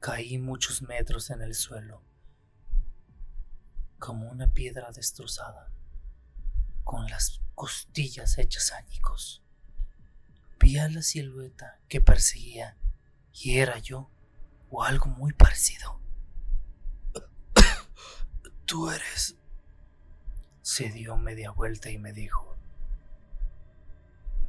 Caí 0.00 0.38
muchos 0.38 0.82
metros 0.82 1.30
en 1.30 1.42
el 1.42 1.54
suelo 1.54 2.02
como 4.00 4.28
una 4.30 4.52
piedra 4.52 4.90
destrozada, 4.90 5.70
con 6.82 7.06
las 7.08 7.40
costillas 7.54 8.38
hechas 8.38 8.72
añicos. 8.72 9.44
Vi 10.58 10.78
a 10.78 10.88
la 10.88 11.02
silueta 11.02 11.78
que 11.86 12.00
perseguía 12.00 12.76
y 13.32 13.58
era 13.58 13.78
yo 13.78 14.10
o 14.70 14.82
algo 14.82 15.06
muy 15.06 15.32
parecido. 15.32 16.00
Tú 18.64 18.90
eres... 18.90 19.36
Se 20.62 20.88
dio 20.90 21.16
media 21.16 21.50
vuelta 21.50 21.90
y 21.90 21.98
me 21.98 22.12
dijo, 22.12 22.56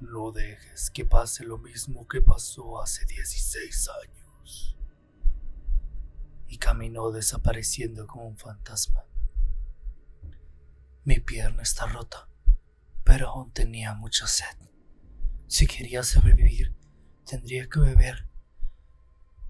no 0.01 0.31
dejes 0.31 0.89
que 0.89 1.05
pase 1.05 1.45
lo 1.45 1.57
mismo 1.57 2.07
que 2.07 2.21
pasó 2.21 2.81
hace 2.81 3.05
16 3.05 3.89
años. 4.03 4.77
Y 6.47 6.57
caminó 6.57 7.11
desapareciendo 7.11 8.07
como 8.07 8.27
un 8.27 8.37
fantasma. 8.37 9.05
Mi 11.03 11.19
pierna 11.19 11.61
está 11.63 11.85
rota. 11.85 12.27
pero 13.03 13.29
aún 13.29 13.51
tenía 13.51 13.93
mucha 13.95 14.27
sed. 14.27 14.57
Si 15.47 15.65
quería 15.65 16.03
sobrevivir, 16.03 16.75
tendría 17.25 17.67
que 17.67 17.79
beber 17.79 18.27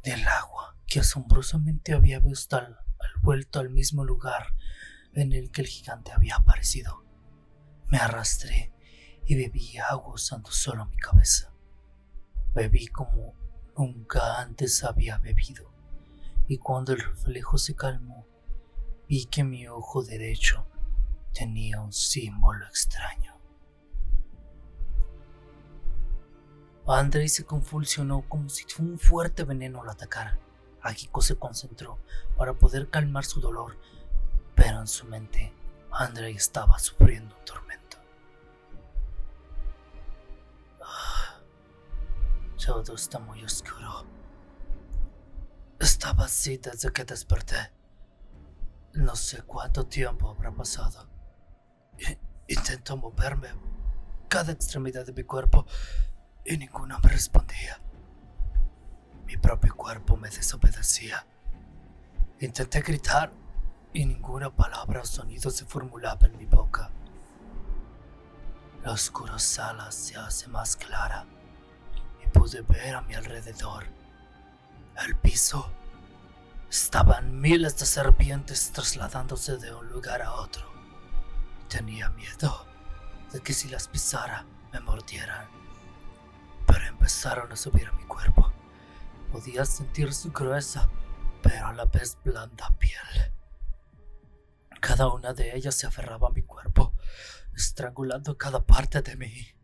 del 0.03 0.25
agua 0.27 0.77
que 0.87 1.01
asombrosamente 1.01 1.93
había 1.93 2.19
visto 2.19 2.55
al, 2.57 2.79
vuelto 3.21 3.59
al 3.59 3.69
mismo 3.69 4.05
lugar 4.05 4.55
en 5.13 5.33
el 5.33 5.51
que 5.51 5.61
el 5.61 5.67
gigante 5.67 6.11
había 6.11 6.37
aparecido. 6.37 7.05
Me 7.87 7.97
arrastré 7.97 8.71
y 9.31 9.35
bebí 9.35 9.77
agua 9.77 10.15
usando 10.15 10.51
solo 10.51 10.85
mi 10.87 10.97
cabeza. 10.97 11.53
Bebí 12.53 12.87
como 12.87 13.33
nunca 13.77 14.41
antes 14.41 14.83
había 14.83 15.19
bebido, 15.19 15.71
y 16.49 16.57
cuando 16.57 16.91
el 16.91 16.99
reflejo 16.99 17.57
se 17.57 17.73
calmó, 17.73 18.25
vi 19.07 19.27
que 19.27 19.45
mi 19.45 19.69
ojo 19.69 20.03
derecho 20.03 20.65
tenía 21.33 21.79
un 21.79 21.93
símbolo 21.93 22.65
extraño. 22.67 23.33
Andrei 26.85 27.29
se 27.29 27.45
convulsionó 27.45 28.27
como 28.27 28.49
si 28.49 28.65
un 28.79 28.99
fuerte 28.99 29.45
veneno 29.45 29.81
lo 29.81 29.91
atacara. 29.91 30.37
Akiko 30.81 31.21
se 31.21 31.37
concentró 31.37 31.99
para 32.35 32.51
poder 32.51 32.89
calmar 32.89 33.23
su 33.23 33.39
dolor, 33.39 33.77
pero 34.55 34.81
en 34.81 34.87
su 34.87 35.05
mente 35.05 35.53
Andrei 35.89 36.35
estaba 36.35 36.77
sufriendo 36.79 37.33
un 37.33 37.45
tormento. 37.45 37.80
Todo 42.71 42.95
está 42.95 43.19
muy 43.19 43.43
oscuro. 43.43 44.05
Estaba 45.77 46.23
así 46.23 46.57
desde 46.57 46.89
que 46.93 47.03
desperté. 47.03 47.69
No 48.93 49.13
sé 49.13 49.41
cuánto 49.41 49.85
tiempo 49.87 50.29
habrá 50.29 50.51
pasado. 50.51 51.05
Intento 52.47 52.95
moverme 52.95 53.49
cada 54.29 54.53
extremidad 54.53 55.05
de 55.05 55.11
mi 55.11 55.23
cuerpo 55.23 55.65
y 56.45 56.55
ninguno 56.55 56.97
me 57.03 57.09
respondía. 57.09 57.81
Mi 59.25 59.35
propio 59.35 59.75
cuerpo 59.75 60.15
me 60.15 60.29
desobedecía. 60.29 61.27
Intenté 62.39 62.79
gritar 62.79 63.33
y 63.91 64.05
ninguna 64.05 64.49
palabra 64.49 65.01
o 65.01 65.05
sonido 65.05 65.51
se 65.51 65.65
formulaba 65.65 66.25
en 66.25 66.37
mi 66.37 66.45
boca. 66.45 66.89
La 68.85 68.93
oscura 68.93 69.37
sala 69.39 69.91
se 69.91 70.15
hace 70.15 70.47
más 70.47 70.77
clara 70.77 71.25
pude 72.41 72.63
ver 72.63 72.95
a 72.95 73.01
mi 73.01 73.13
alrededor. 73.13 73.85
El 75.05 75.15
piso 75.15 75.71
estaban 76.71 77.39
miles 77.39 77.77
de 77.77 77.85
serpientes 77.85 78.71
trasladándose 78.71 79.57
de 79.57 79.71
un 79.71 79.87
lugar 79.89 80.23
a 80.23 80.33
otro. 80.33 80.65
Tenía 81.69 82.09
miedo 82.09 82.65
de 83.31 83.41
que 83.41 83.53
si 83.53 83.69
las 83.69 83.87
pisara 83.87 84.43
me 84.73 84.79
mordieran, 84.79 85.45
pero 86.65 86.83
empezaron 86.87 87.51
a 87.51 87.55
subir 87.55 87.87
a 87.89 87.91
mi 87.91 88.05
cuerpo. 88.05 88.51
Podía 89.31 89.63
sentir 89.63 90.11
su 90.11 90.31
gruesa, 90.31 90.89
pero 91.43 91.67
a 91.67 91.73
la 91.73 91.85
vez 91.85 92.17
blanda 92.23 92.75
piel. 92.79 93.35
Cada 94.79 95.09
una 95.09 95.33
de 95.33 95.55
ellas 95.55 95.75
se 95.75 95.85
aferraba 95.85 96.29
a 96.29 96.31
mi 96.31 96.41
cuerpo, 96.41 96.95
estrangulando 97.55 98.35
cada 98.35 98.65
parte 98.65 99.03
de 99.03 99.15
mí. 99.15 99.60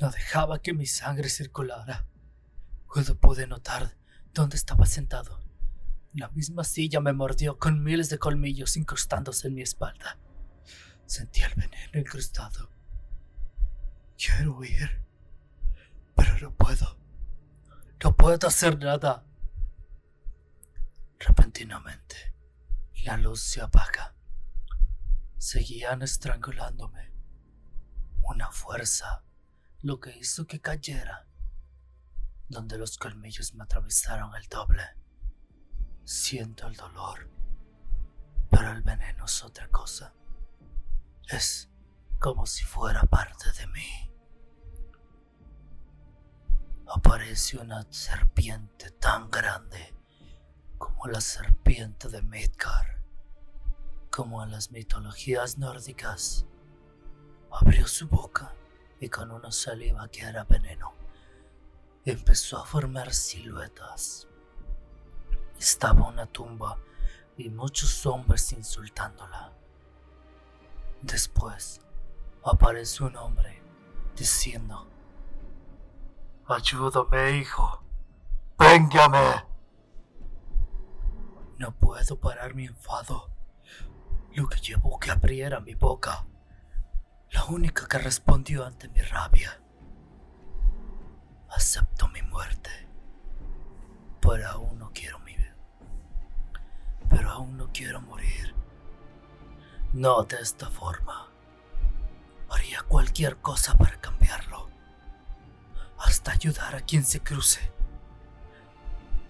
No 0.00 0.10
dejaba 0.10 0.60
que 0.60 0.74
mi 0.74 0.86
sangre 0.86 1.28
circulara. 1.28 2.06
Cuando 2.86 3.18
pude 3.18 3.46
notar 3.46 3.96
dónde 4.32 4.56
estaba 4.56 4.86
sentado, 4.86 5.40
la 6.12 6.28
misma 6.28 6.64
silla 6.64 7.00
me 7.00 7.12
mordió 7.12 7.58
con 7.58 7.82
miles 7.82 8.08
de 8.08 8.18
colmillos 8.18 8.76
incrustándose 8.76 9.48
en 9.48 9.54
mi 9.54 9.62
espalda. 9.62 10.18
Sentí 11.06 11.42
el 11.42 11.54
veneno 11.54 11.98
incrustado. 11.98 12.70
Quiero 14.16 14.56
huir, 14.56 15.04
pero 16.14 16.38
no 16.38 16.54
puedo. 16.54 16.98
No 18.02 18.16
puedo 18.16 18.46
hacer 18.46 18.78
nada. 18.78 19.24
Repentinamente, 21.18 22.34
la 23.04 23.16
luz 23.16 23.40
se 23.40 23.60
apaga. 23.60 24.14
Seguían 25.38 26.02
estrangulándome. 26.02 27.12
Una 28.22 28.50
fuerza, 28.50 29.24
lo 29.84 30.00
que 30.00 30.16
hizo 30.16 30.46
que 30.46 30.62
cayera, 30.62 31.28
donde 32.48 32.78
los 32.78 32.96
colmillos 32.96 33.52
me 33.52 33.64
atravesaron 33.64 34.34
el 34.34 34.48
doble. 34.48 34.82
Siento 36.04 36.66
el 36.68 36.74
dolor, 36.74 37.28
pero 38.50 38.70
el 38.72 38.80
veneno 38.80 39.26
es 39.26 39.44
otra 39.44 39.68
cosa. 39.68 40.14
Es 41.28 41.68
como 42.18 42.46
si 42.46 42.64
fuera 42.64 43.02
parte 43.02 43.52
de 43.52 43.66
mí. 43.66 44.10
Aparece 46.86 47.58
una 47.58 47.86
serpiente 47.90 48.90
tan 48.92 49.30
grande 49.30 49.94
como 50.78 51.08
la 51.08 51.20
serpiente 51.20 52.08
de 52.08 52.22
Midgard, 52.22 53.02
como 54.10 54.42
en 54.42 54.50
las 54.50 54.70
mitologías 54.70 55.58
nórdicas. 55.58 56.46
Abrió 57.50 57.86
su 57.86 58.08
boca 58.08 58.54
y 59.04 59.10
con 59.10 59.30
una 59.30 59.52
saliva 59.52 60.08
que 60.08 60.22
era 60.22 60.44
veneno, 60.44 60.94
empezó 62.06 62.56
a 62.58 62.64
formar 62.64 63.12
siluetas. 63.12 64.26
Estaba 65.58 66.08
una 66.08 66.24
tumba 66.24 66.78
y 67.36 67.50
muchos 67.50 68.06
hombres 68.06 68.50
insultándola. 68.52 69.52
Después 71.02 71.82
apareció 72.44 73.06
un 73.06 73.16
hombre 73.16 73.62
diciendo, 74.16 74.88
Ayúdame, 76.46 77.32
hijo. 77.32 77.84
Véngame. 78.58 79.44
No 81.58 81.72
puedo 81.72 82.18
parar 82.18 82.54
mi 82.54 82.64
enfado. 82.64 83.28
Lo 84.32 84.48
que 84.48 84.60
llevó 84.60 84.98
que 84.98 85.10
abriera 85.10 85.60
mi 85.60 85.74
boca. 85.74 86.26
La 87.34 87.44
única 87.46 87.88
que 87.88 87.98
respondió 87.98 88.64
ante 88.64 88.88
mi 88.88 89.00
rabia. 89.00 89.60
Acepto 91.50 92.06
mi 92.08 92.22
muerte. 92.22 92.70
Pero 94.20 94.48
aún 94.48 94.78
no 94.78 94.92
quiero 94.94 95.18
mi 95.18 95.34
vida. 95.34 95.56
Pero 97.10 97.30
aún 97.30 97.56
no 97.56 97.70
quiero 97.72 98.00
morir. 98.00 98.54
No 99.92 100.22
de 100.22 100.36
esta 100.36 100.70
forma. 100.70 101.28
Haría 102.50 102.82
cualquier 102.82 103.38
cosa 103.38 103.74
para 103.76 104.00
cambiarlo. 104.00 104.68
Hasta 105.98 106.30
ayudar 106.30 106.76
a 106.76 106.82
quien 106.82 107.04
se 107.04 107.20
cruce. 107.20 107.72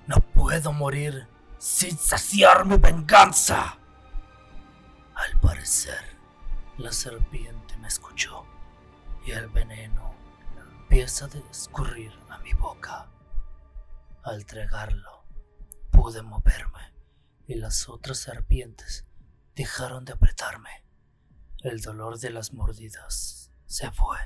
No 0.06 0.16
puedo 0.16 0.74
morir 0.74 1.26
sin 1.56 1.96
saciar 1.96 2.66
mi 2.66 2.76
venganza. 2.76 3.78
Al 5.14 5.40
parecer, 5.40 6.18
la 6.76 6.92
serpiente 6.92 7.63
me 7.76 7.88
escuchó 7.88 8.44
y 9.26 9.32
el 9.32 9.48
veneno 9.48 10.14
empieza 10.82 11.26
a 11.26 11.50
escurrir 11.50 12.12
a 12.28 12.38
mi 12.38 12.52
boca. 12.52 13.08
Al 14.22 14.44
tragarlo, 14.46 15.24
pude 15.90 16.22
moverme 16.22 16.92
y 17.46 17.54
las 17.54 17.88
otras 17.88 18.18
serpientes 18.18 19.04
dejaron 19.54 20.04
de 20.04 20.12
apretarme. 20.12 20.84
El 21.58 21.80
dolor 21.80 22.18
de 22.18 22.30
las 22.30 22.52
mordidas 22.52 23.50
se 23.66 23.90
fue. 23.90 24.18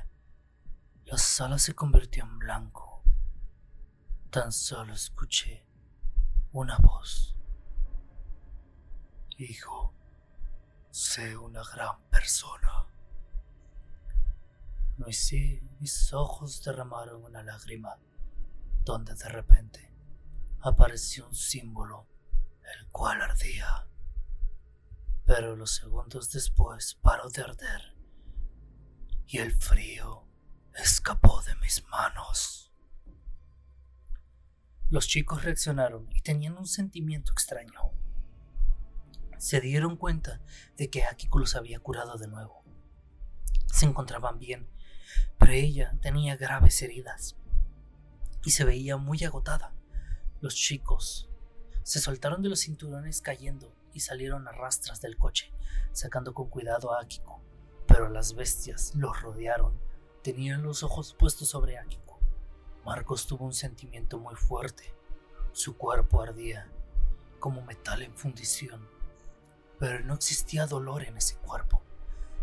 La 1.05 1.17
sala 1.17 1.57
se 1.57 1.73
convirtió 1.73 2.23
en 2.23 2.39
blanco. 2.39 3.03
Tan 4.29 4.51
solo 4.51 4.93
escuché 4.93 5.65
una 6.51 6.77
voz. 6.77 7.35
Hijo, 9.37 9.93
sé 10.91 11.37
una 11.37 11.63
gran 11.63 12.01
persona. 12.09 12.85
Sí, 15.11 15.61
mis 15.79 16.13
ojos 16.13 16.63
derramaron 16.63 17.23
una 17.23 17.43
lágrima, 17.43 17.97
donde 18.83 19.15
de 19.15 19.29
repente 19.29 19.93
apareció 20.61 21.27
un 21.27 21.35
símbolo, 21.35 22.07
el 22.79 22.87
cual 22.87 23.21
ardía. 23.21 23.87
Pero 25.25 25.55
los 25.55 25.75
segundos 25.75 26.31
después 26.31 26.95
paró 27.01 27.29
de 27.29 27.41
arder 27.41 27.95
y 29.27 29.37
el 29.37 29.53
frío 29.53 30.25
escapó 30.75 31.41
de 31.43 31.55
mis 31.55 31.83
manos. 31.89 32.71
Los 34.89 35.07
chicos 35.07 35.43
reaccionaron 35.43 36.09
y 36.11 36.21
tenían 36.21 36.57
un 36.57 36.65
sentimiento 36.65 37.31
extraño. 37.31 37.91
Se 39.37 39.61
dieron 39.61 39.97
cuenta 39.97 40.41
de 40.77 40.89
que 40.89 41.03
Akiko 41.03 41.39
los 41.39 41.55
había 41.55 41.79
curado 41.79 42.17
de 42.17 42.27
nuevo. 42.27 42.63
Se 43.67 43.85
encontraban 43.85 44.39
bien, 44.39 44.67
pero 45.37 45.53
ella 45.53 45.93
tenía 46.01 46.35
graves 46.35 46.81
heridas 46.81 47.35
y 48.43 48.51
se 48.51 48.63
veía 48.63 48.97
muy 48.97 49.23
agotada. 49.23 49.73
Los 50.41 50.55
chicos 50.55 51.29
se 51.83 51.99
soltaron 51.99 52.41
de 52.41 52.49
los 52.49 52.61
cinturones 52.61 53.21
cayendo 53.21 53.73
y 53.93 54.01
salieron 54.01 54.47
a 54.47 54.51
rastras 54.51 55.01
del 55.01 55.17
coche, 55.17 55.51
sacando 55.91 56.33
con 56.33 56.49
cuidado 56.49 56.93
a 56.93 57.01
Akiko, 57.01 57.41
Pero 57.87 58.09
las 58.09 58.35
bestias 58.35 58.93
los 58.95 59.19
rodearon. 59.21 59.73
Tenían 60.21 60.61
los 60.61 60.83
ojos 60.83 61.15
puestos 61.17 61.49
sobre 61.49 61.77
Akiko. 61.77 62.19
Marcos 62.85 63.25
tuvo 63.25 63.45
un 63.45 63.53
sentimiento 63.53 64.19
muy 64.19 64.35
fuerte. 64.35 64.93
Su 65.51 65.77
cuerpo 65.77 66.21
ardía 66.21 66.69
como 67.39 67.61
metal 67.63 68.01
en 68.01 68.15
fundición, 68.15 68.87
pero 69.79 70.03
no 70.03 70.13
existía 70.13 70.67
dolor 70.67 71.03
en 71.03 71.17
ese 71.17 71.35
cuerpo. 71.37 71.81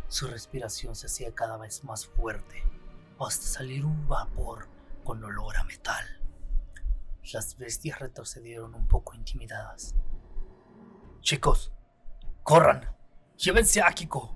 Su 0.08 0.28
respiración 0.28 0.94
se 0.94 1.06
hacía 1.06 1.34
cada 1.34 1.56
vez 1.56 1.82
más 1.84 2.06
fuerte, 2.06 2.62
hasta 3.18 3.46
salir 3.46 3.84
un 3.84 4.06
vapor 4.06 4.68
con 5.04 5.22
olor 5.24 5.56
a 5.56 5.64
metal. 5.64 6.04
Las 7.32 7.56
bestias 7.56 7.98
retrocedieron 7.98 8.74
un 8.74 8.86
poco 8.86 9.14
intimidadas. 9.14 9.96
Chicos, 11.20 11.72
corran, 12.44 12.88
llévense 13.36 13.80
a 13.80 13.88
Akiko. 13.88 14.32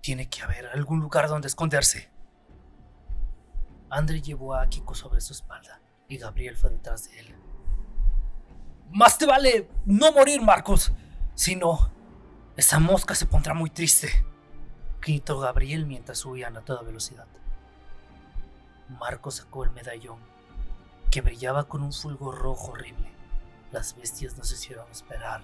Tiene 0.00 0.30
que 0.30 0.42
haber 0.42 0.66
algún 0.68 1.00
lugar 1.00 1.28
donde 1.28 1.48
esconderse. 1.48 2.10
Andre 3.90 4.22
llevó 4.22 4.54
a 4.54 4.62
Akiko 4.62 4.94
sobre 4.94 5.20
su 5.20 5.34
espalda 5.34 5.82
y 6.08 6.16
Gabriel 6.16 6.56
fue 6.56 6.70
detrás 6.70 7.10
de 7.10 7.20
él. 7.20 7.34
Más 8.90 9.18
te 9.18 9.26
vale 9.26 9.68
no 9.84 10.10
morir, 10.12 10.40
Marcos. 10.40 10.92
Si 11.34 11.54
no, 11.54 11.90
esa 12.56 12.78
mosca 12.78 13.14
se 13.14 13.26
pondrá 13.26 13.54
muy 13.54 13.70
triste. 13.70 14.24
Gritó 15.00 15.38
Gabriel 15.38 15.86
mientras 15.86 16.24
huían 16.24 16.56
a 16.56 16.60
toda 16.60 16.82
velocidad. 16.82 17.26
Marcos 18.88 19.36
sacó 19.36 19.64
el 19.64 19.70
medallón, 19.70 20.18
que 21.10 21.20
brillaba 21.20 21.68
con 21.68 21.82
un 21.82 21.92
fulgor 21.92 22.38
rojo 22.38 22.72
horrible. 22.72 23.10
Las 23.70 23.96
bestias 23.96 24.36
no 24.36 24.44
se 24.44 24.54
hicieron 24.54 24.90
esperar 24.90 25.42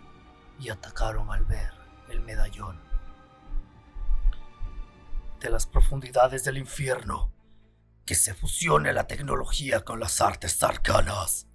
y 0.60 0.68
atacaron 0.68 1.30
al 1.30 1.44
ver 1.44 1.72
el 2.10 2.20
medallón. 2.20 2.80
De 5.40 5.50
las 5.50 5.66
profundidades 5.66 6.44
del 6.44 6.58
infierno, 6.58 7.32
que 8.04 8.14
se 8.14 8.34
fusione 8.34 8.92
la 8.92 9.06
tecnología 9.06 9.84
con 9.84 10.00
las 10.00 10.20
artes 10.20 10.62
arcanas 10.62 11.48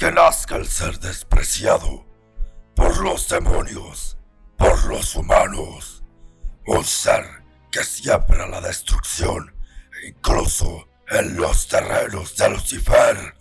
que 0.00 0.10
nazca 0.10 0.56
el 0.56 0.66
ser 0.66 0.98
despreciado 0.98 2.06
por 2.74 3.04
los 3.04 3.28
demonios, 3.28 4.16
por 4.60 4.84
los 4.84 5.16
humanos. 5.16 6.04
Un 6.66 6.84
ser 6.84 7.24
que 7.72 7.82
siembra 7.82 8.46
la 8.46 8.60
destrucción, 8.60 9.52
incluso 10.06 10.88
en 11.08 11.36
los 11.36 11.66
terrenos 11.66 12.36
de 12.36 12.50
Lucifer. 12.50 13.34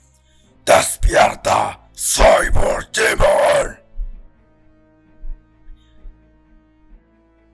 ¡Despierta, 0.66 1.90
Cyber 1.94 2.90
Demon! 2.92 3.80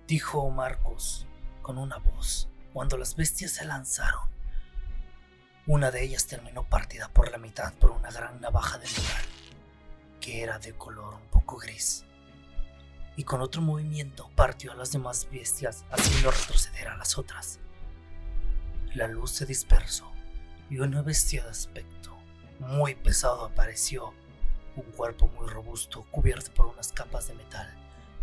Dijo 0.08 0.50
Marcos 0.52 1.28
con 1.62 1.78
una 1.78 1.98
voz 1.98 2.48
cuando 2.72 2.98
las 2.98 3.16
bestias 3.16 3.52
se 3.52 3.66
lanzaron 3.66 4.36
una 5.68 5.90
de 5.90 6.04
ellas 6.04 6.28
terminó 6.28 6.64
partida 6.64 7.10
por 7.10 7.32
la 7.32 7.40
mitad 7.40 7.74
por 7.74 7.90
una 7.90 8.12
gran 8.12 8.40
navaja 8.40 8.78
de 8.78 8.86
metal, 8.86 9.26
que 10.22 10.44
era 10.44 10.60
de 10.60 10.74
color 10.74 11.16
un 11.16 11.28
poco 11.30 11.58
gris. 11.58 12.06
Y 13.18 13.24
con 13.24 13.42
otro 13.42 13.62
movimiento 13.62 14.30
partió 14.36 14.72
a 14.72 14.76
las 14.76 14.92
demás 14.92 15.28
bestias, 15.32 15.86
haciendo 15.90 16.32
retroceder 16.32 16.90
a 16.90 16.98
las 16.98 17.18
otras. 17.18 17.60
La 18.94 19.08
luz 19.08 19.32
se 19.32 19.46
dispersó 19.46 20.12
y 20.70 20.80
una 20.80 21.02
bestia 21.02 21.44
de 21.44 21.50
aspecto 21.50 22.18
muy 22.60 22.96
pesado 22.96 23.46
apareció. 23.46 24.14
Un 24.76 24.92
cuerpo 24.92 25.28
muy 25.28 25.48
robusto 25.48 26.06
cubierto 26.12 26.54
por 26.54 26.66
unas 26.66 26.92
capas 26.92 27.30
de 27.30 27.36
metal 27.36 27.74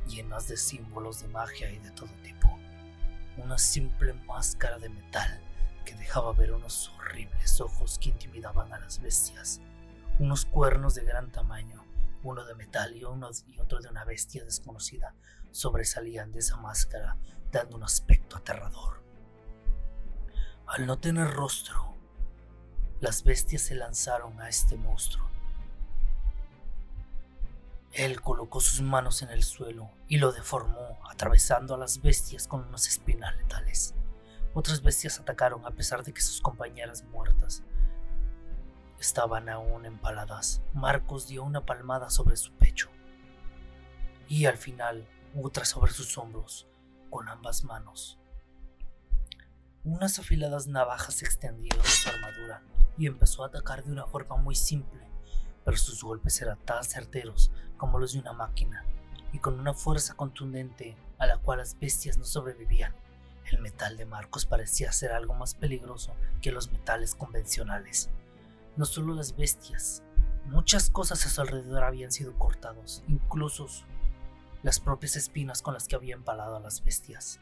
llenas 0.06 0.48
de 0.48 0.56
símbolos 0.56 1.22
de 1.22 1.28
magia 1.28 1.70
y 1.70 1.78
de 1.78 1.90
todo 1.90 2.10
tipo. 2.22 2.58
Una 3.36 3.58
simple 3.58 4.12
máscara 4.12 4.78
de 4.78 4.88
metal 4.88 5.40
que 5.84 5.94
dejaba 5.94 6.32
ver 6.32 6.52
unos 6.52 6.90
horribles 6.90 7.60
ojos 7.60 7.98
que 7.98 8.10
intimidaban 8.10 8.72
a 8.72 8.78
las 8.78 9.00
bestias, 9.00 9.60
unos 10.18 10.44
cuernos 10.44 10.94
de 10.94 11.04
gran 11.04 11.30
tamaño, 11.30 11.84
uno 12.22 12.44
de 12.44 12.54
metal 12.54 12.96
y, 12.96 13.04
uno 13.04 13.30
y 13.46 13.58
otro 13.58 13.80
de 13.80 13.88
una 13.88 14.04
bestia 14.04 14.44
desconocida, 14.44 15.14
sobresalían 15.50 16.32
de 16.32 16.40
esa 16.40 16.56
máscara, 16.56 17.16
dando 17.50 17.76
un 17.76 17.84
aspecto 17.84 18.36
aterrador. 18.36 19.02
Al 20.66 20.86
no 20.86 20.98
tener 20.98 21.30
rostro, 21.30 21.96
las 23.00 23.24
bestias 23.24 23.62
se 23.62 23.74
lanzaron 23.74 24.40
a 24.40 24.48
este 24.48 24.76
monstruo. 24.76 25.28
Él 27.92 28.22
colocó 28.22 28.60
sus 28.60 28.80
manos 28.80 29.20
en 29.20 29.28
el 29.28 29.42
suelo 29.42 29.90
y 30.08 30.16
lo 30.16 30.32
deformó, 30.32 30.98
atravesando 31.10 31.74
a 31.74 31.78
las 31.78 32.00
bestias 32.00 32.48
con 32.48 32.66
unas 32.66 32.88
espinas 32.88 33.36
letales. 33.36 33.94
Otras 34.54 34.82
bestias 34.82 35.18
atacaron 35.18 35.66
a 35.66 35.72
pesar 35.72 36.02
de 36.02 36.14
que 36.14 36.22
sus 36.22 36.40
compañeras 36.40 37.04
muertas 37.04 37.62
estaban 39.02 39.48
aún 39.48 39.84
empaladas. 39.84 40.62
Marcos 40.72 41.26
dio 41.26 41.42
una 41.42 41.66
palmada 41.66 42.08
sobre 42.08 42.36
su 42.36 42.52
pecho 42.52 42.88
y 44.28 44.46
al 44.46 44.56
final 44.56 45.06
otra 45.42 45.64
sobre 45.64 45.92
sus 45.92 46.16
hombros 46.18 46.68
con 47.10 47.28
ambas 47.28 47.64
manos. 47.64 48.18
Unas 49.82 50.20
afiladas 50.20 50.68
navajas 50.68 51.16
se 51.16 51.24
extendieron 51.24 51.82
de 51.82 51.88
su 51.88 52.08
armadura 52.08 52.62
y 52.96 53.08
empezó 53.08 53.42
a 53.42 53.48
atacar 53.48 53.82
de 53.82 53.90
una 53.90 54.06
forma 54.06 54.36
muy 54.36 54.54
simple, 54.54 55.08
pero 55.64 55.76
sus 55.76 56.04
golpes 56.04 56.40
eran 56.40 56.58
tan 56.64 56.84
certeros 56.84 57.50
como 57.76 57.98
los 57.98 58.12
de 58.12 58.20
una 58.20 58.32
máquina 58.32 58.84
y 59.32 59.40
con 59.40 59.58
una 59.58 59.74
fuerza 59.74 60.14
contundente 60.14 60.96
a 61.18 61.26
la 61.26 61.38
cual 61.38 61.58
las 61.58 61.76
bestias 61.76 62.18
no 62.18 62.24
sobrevivían. 62.24 62.94
El 63.50 63.60
metal 63.60 63.96
de 63.96 64.06
Marcos 64.06 64.46
parecía 64.46 64.92
ser 64.92 65.10
algo 65.10 65.34
más 65.34 65.54
peligroso 65.54 66.14
que 66.40 66.52
los 66.52 66.70
metales 66.70 67.16
convencionales. 67.16 68.10
No 68.76 68.86
solo 68.86 69.14
las 69.14 69.36
bestias, 69.36 70.02
muchas 70.46 70.88
cosas 70.88 71.26
a 71.26 71.28
su 71.28 71.40
alrededor 71.42 71.84
habían 71.84 72.10
sido 72.10 72.38
cortados, 72.38 73.02
incluso 73.06 73.66
las 74.62 74.80
propias 74.80 75.16
espinas 75.16 75.60
con 75.60 75.74
las 75.74 75.86
que 75.86 75.96
había 75.96 76.14
empalado 76.14 76.56
a 76.56 76.60
las 76.60 76.82
bestias. 76.82 77.38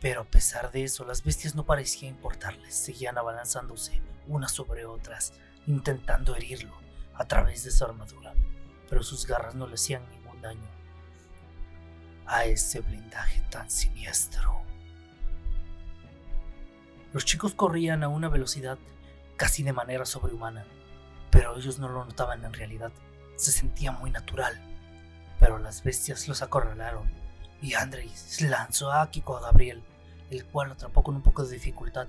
Pero 0.00 0.22
a 0.22 0.24
pesar 0.24 0.70
de 0.70 0.84
eso, 0.84 1.06
las 1.06 1.24
bestias 1.24 1.54
no 1.54 1.64
parecían 1.64 2.14
importarles, 2.14 2.74
seguían 2.74 3.16
abalanzándose 3.16 4.02
unas 4.26 4.52
sobre 4.52 4.84
otras, 4.84 5.32
intentando 5.66 6.36
herirlo 6.36 6.76
a 7.14 7.24
través 7.24 7.64
de 7.64 7.70
su 7.70 7.84
armadura, 7.84 8.34
pero 8.90 9.02
sus 9.02 9.26
garras 9.26 9.54
no 9.54 9.66
le 9.66 9.74
hacían 9.74 10.08
ningún 10.10 10.42
daño 10.42 10.68
a 12.26 12.44
ese 12.44 12.80
blindaje 12.80 13.40
tan 13.50 13.70
siniestro. 13.70 14.62
Los 17.12 17.24
chicos 17.24 17.54
corrían 17.54 18.02
a 18.02 18.08
una 18.08 18.28
velocidad 18.28 18.78
casi 19.36 19.62
de 19.62 19.72
manera 19.72 20.04
sobrehumana, 20.04 20.64
pero 21.30 21.56
ellos 21.56 21.78
no 21.78 21.88
lo 21.88 22.04
notaban 22.04 22.44
en 22.44 22.52
realidad, 22.52 22.92
se 23.36 23.52
sentía 23.52 23.92
muy 23.92 24.10
natural. 24.10 24.60
Pero 25.40 25.58
las 25.58 25.82
bestias 25.82 26.28
los 26.28 26.42
acorralaron 26.42 27.10
y 27.60 27.74
Andrei 27.74 28.10
lanzó 28.40 28.92
a 28.92 29.02
Akiko 29.02 29.36
a 29.36 29.40
Gabriel, 29.40 29.82
el 30.30 30.44
cual 30.46 30.68
lo 30.68 30.74
atrapó 30.74 31.02
con 31.02 31.16
un 31.16 31.22
poco 31.22 31.44
de 31.44 31.54
dificultad, 31.54 32.08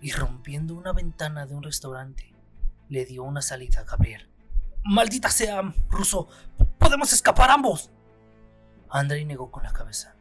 y 0.00 0.12
rompiendo 0.12 0.74
una 0.74 0.92
ventana 0.92 1.46
de 1.46 1.54
un 1.54 1.62
restaurante, 1.62 2.32
le 2.88 3.04
dio 3.06 3.22
una 3.22 3.40
salida 3.40 3.80
a 3.80 3.84
Gabriel. 3.84 4.28
¡Maldita 4.84 5.30
sea, 5.30 5.62
Ruso! 5.88 6.28
¡Podemos 6.78 7.12
escapar 7.12 7.50
ambos! 7.50 7.90
Andrei 8.90 9.24
negó 9.24 9.50
con 9.50 9.62
la 9.62 9.72
cabeza. 9.72 10.14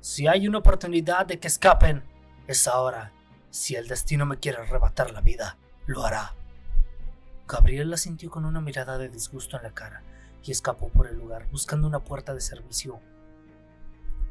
Si 0.00 0.26
hay 0.26 0.48
una 0.48 0.58
oportunidad 0.58 1.26
de 1.26 1.38
que 1.38 1.48
escapen, 1.48 2.02
es 2.46 2.66
ahora. 2.66 3.12
Si 3.52 3.76
el 3.76 3.86
destino 3.86 4.24
me 4.24 4.38
quiere 4.38 4.62
arrebatar 4.62 5.10
la 5.10 5.20
vida, 5.20 5.58
lo 5.84 6.06
hará. 6.06 6.34
Gabriel 7.46 7.90
la 7.90 7.98
sintió 7.98 8.30
con 8.30 8.46
una 8.46 8.62
mirada 8.62 8.96
de 8.96 9.10
disgusto 9.10 9.58
en 9.58 9.64
la 9.64 9.74
cara 9.74 10.02
y 10.42 10.52
escapó 10.52 10.88
por 10.88 11.06
el 11.06 11.18
lugar 11.18 11.46
buscando 11.50 11.86
una 11.86 11.98
puerta 11.98 12.32
de 12.32 12.40
servicio. 12.40 12.98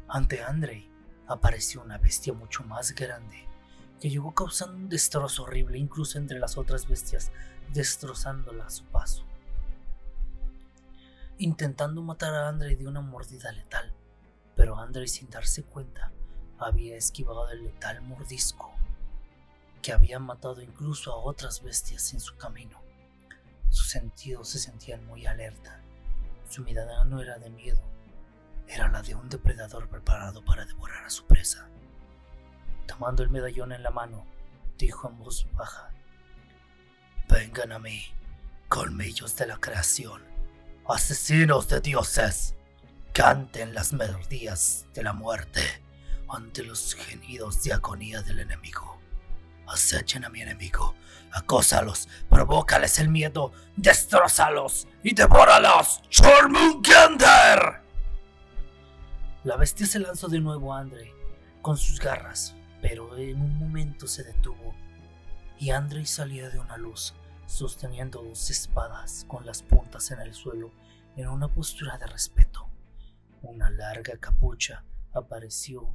Ante 0.08 0.42
Andrei 0.42 0.90
apareció 1.28 1.82
una 1.82 1.98
bestia 1.98 2.32
mucho 2.32 2.64
más 2.64 2.96
grande 2.96 3.46
que 4.00 4.10
llegó 4.10 4.34
causando 4.34 4.76
un 4.76 4.88
destrozo 4.88 5.44
horrible 5.44 5.78
incluso 5.78 6.18
entre 6.18 6.40
las 6.40 6.58
otras 6.58 6.88
bestias, 6.88 7.30
destrozándola 7.72 8.66
a 8.66 8.70
su 8.70 8.84
paso 8.86 9.24
intentando 11.38 12.02
matar 12.02 12.34
a 12.34 12.48
Andre 12.48 12.76
de 12.76 12.86
una 12.86 13.00
mordida 13.00 13.50
letal, 13.52 13.92
pero 14.54 14.78
Andre 14.78 15.06
sin 15.06 15.30
darse 15.30 15.64
cuenta 15.64 16.12
había 16.58 16.96
esquivado 16.96 17.48
el 17.50 17.64
letal 17.64 18.00
mordisco 18.02 18.72
que 19.82 19.92
había 19.92 20.18
matado 20.18 20.62
incluso 20.62 21.12
a 21.12 21.16
otras 21.16 21.62
bestias 21.62 22.12
en 22.12 22.20
su 22.20 22.36
camino. 22.36 22.80
Sus 23.68 23.88
sentidos 23.88 24.48
se 24.48 24.58
sentían 24.58 25.04
muy 25.06 25.26
alerta. 25.26 25.80
Su 26.48 26.62
mirada 26.62 27.04
no 27.04 27.20
era 27.20 27.38
de 27.38 27.50
miedo, 27.50 27.82
era 28.68 28.88
la 28.88 29.02
de 29.02 29.14
un 29.14 29.28
depredador 29.28 29.88
preparado 29.88 30.44
para 30.44 30.64
devorar 30.64 31.04
a 31.04 31.10
su 31.10 31.26
presa. 31.26 31.68
Tomando 32.86 33.22
el 33.22 33.30
medallón 33.30 33.72
en 33.72 33.82
la 33.82 33.90
mano, 33.90 34.26
dijo 34.78 35.08
en 35.08 35.18
voz 35.18 35.46
baja, 35.54 35.90
Vengan 37.28 37.72
a 37.72 37.78
mí, 37.78 38.04
colmillos 38.68 39.36
de 39.36 39.46
la 39.46 39.56
creación 39.56 40.32
asesinos 40.88 41.68
de 41.68 41.80
dioses. 41.80 42.54
canten 43.12 43.74
las 43.74 43.92
melodías 43.92 44.86
de 44.94 45.02
la 45.02 45.12
muerte 45.12 45.60
ante 46.28 46.62
los 46.62 46.94
gemidos 46.94 47.62
de 47.62 47.74
agonía 47.74 48.22
del 48.22 48.40
enemigo. 48.40 49.01
Acechen 49.66 50.24
a 50.24 50.28
mi 50.28 50.42
enemigo, 50.42 50.94
acósalos, 51.32 52.08
provócales 52.28 52.98
el 52.98 53.08
miedo, 53.08 53.52
destrózalos 53.76 54.86
y 55.02 55.14
devóralos. 55.14 56.02
¡Chormungander! 56.08 57.82
La 59.44 59.56
bestia 59.56 59.86
se 59.86 59.98
lanzó 59.98 60.28
de 60.28 60.40
nuevo 60.40 60.72
a 60.72 60.80
Andre 60.80 61.12
con 61.62 61.76
sus 61.76 61.98
garras, 61.98 62.54
pero 62.80 63.16
en 63.16 63.40
un 63.40 63.58
momento 63.58 64.06
se 64.06 64.24
detuvo 64.24 64.74
y 65.58 65.70
Andre 65.70 66.04
salía 66.06 66.48
de 66.50 66.58
una 66.58 66.76
luz, 66.76 67.14
sosteniendo 67.46 68.22
dos 68.22 68.50
espadas 68.50 69.24
con 69.28 69.46
las 69.46 69.62
puntas 69.62 70.10
en 70.10 70.20
el 70.20 70.34
suelo 70.34 70.72
en 71.16 71.28
una 71.28 71.48
postura 71.48 71.98
de 71.98 72.06
respeto. 72.06 72.68
Una 73.42 73.70
larga 73.70 74.16
capucha 74.18 74.84
apareció 75.12 75.94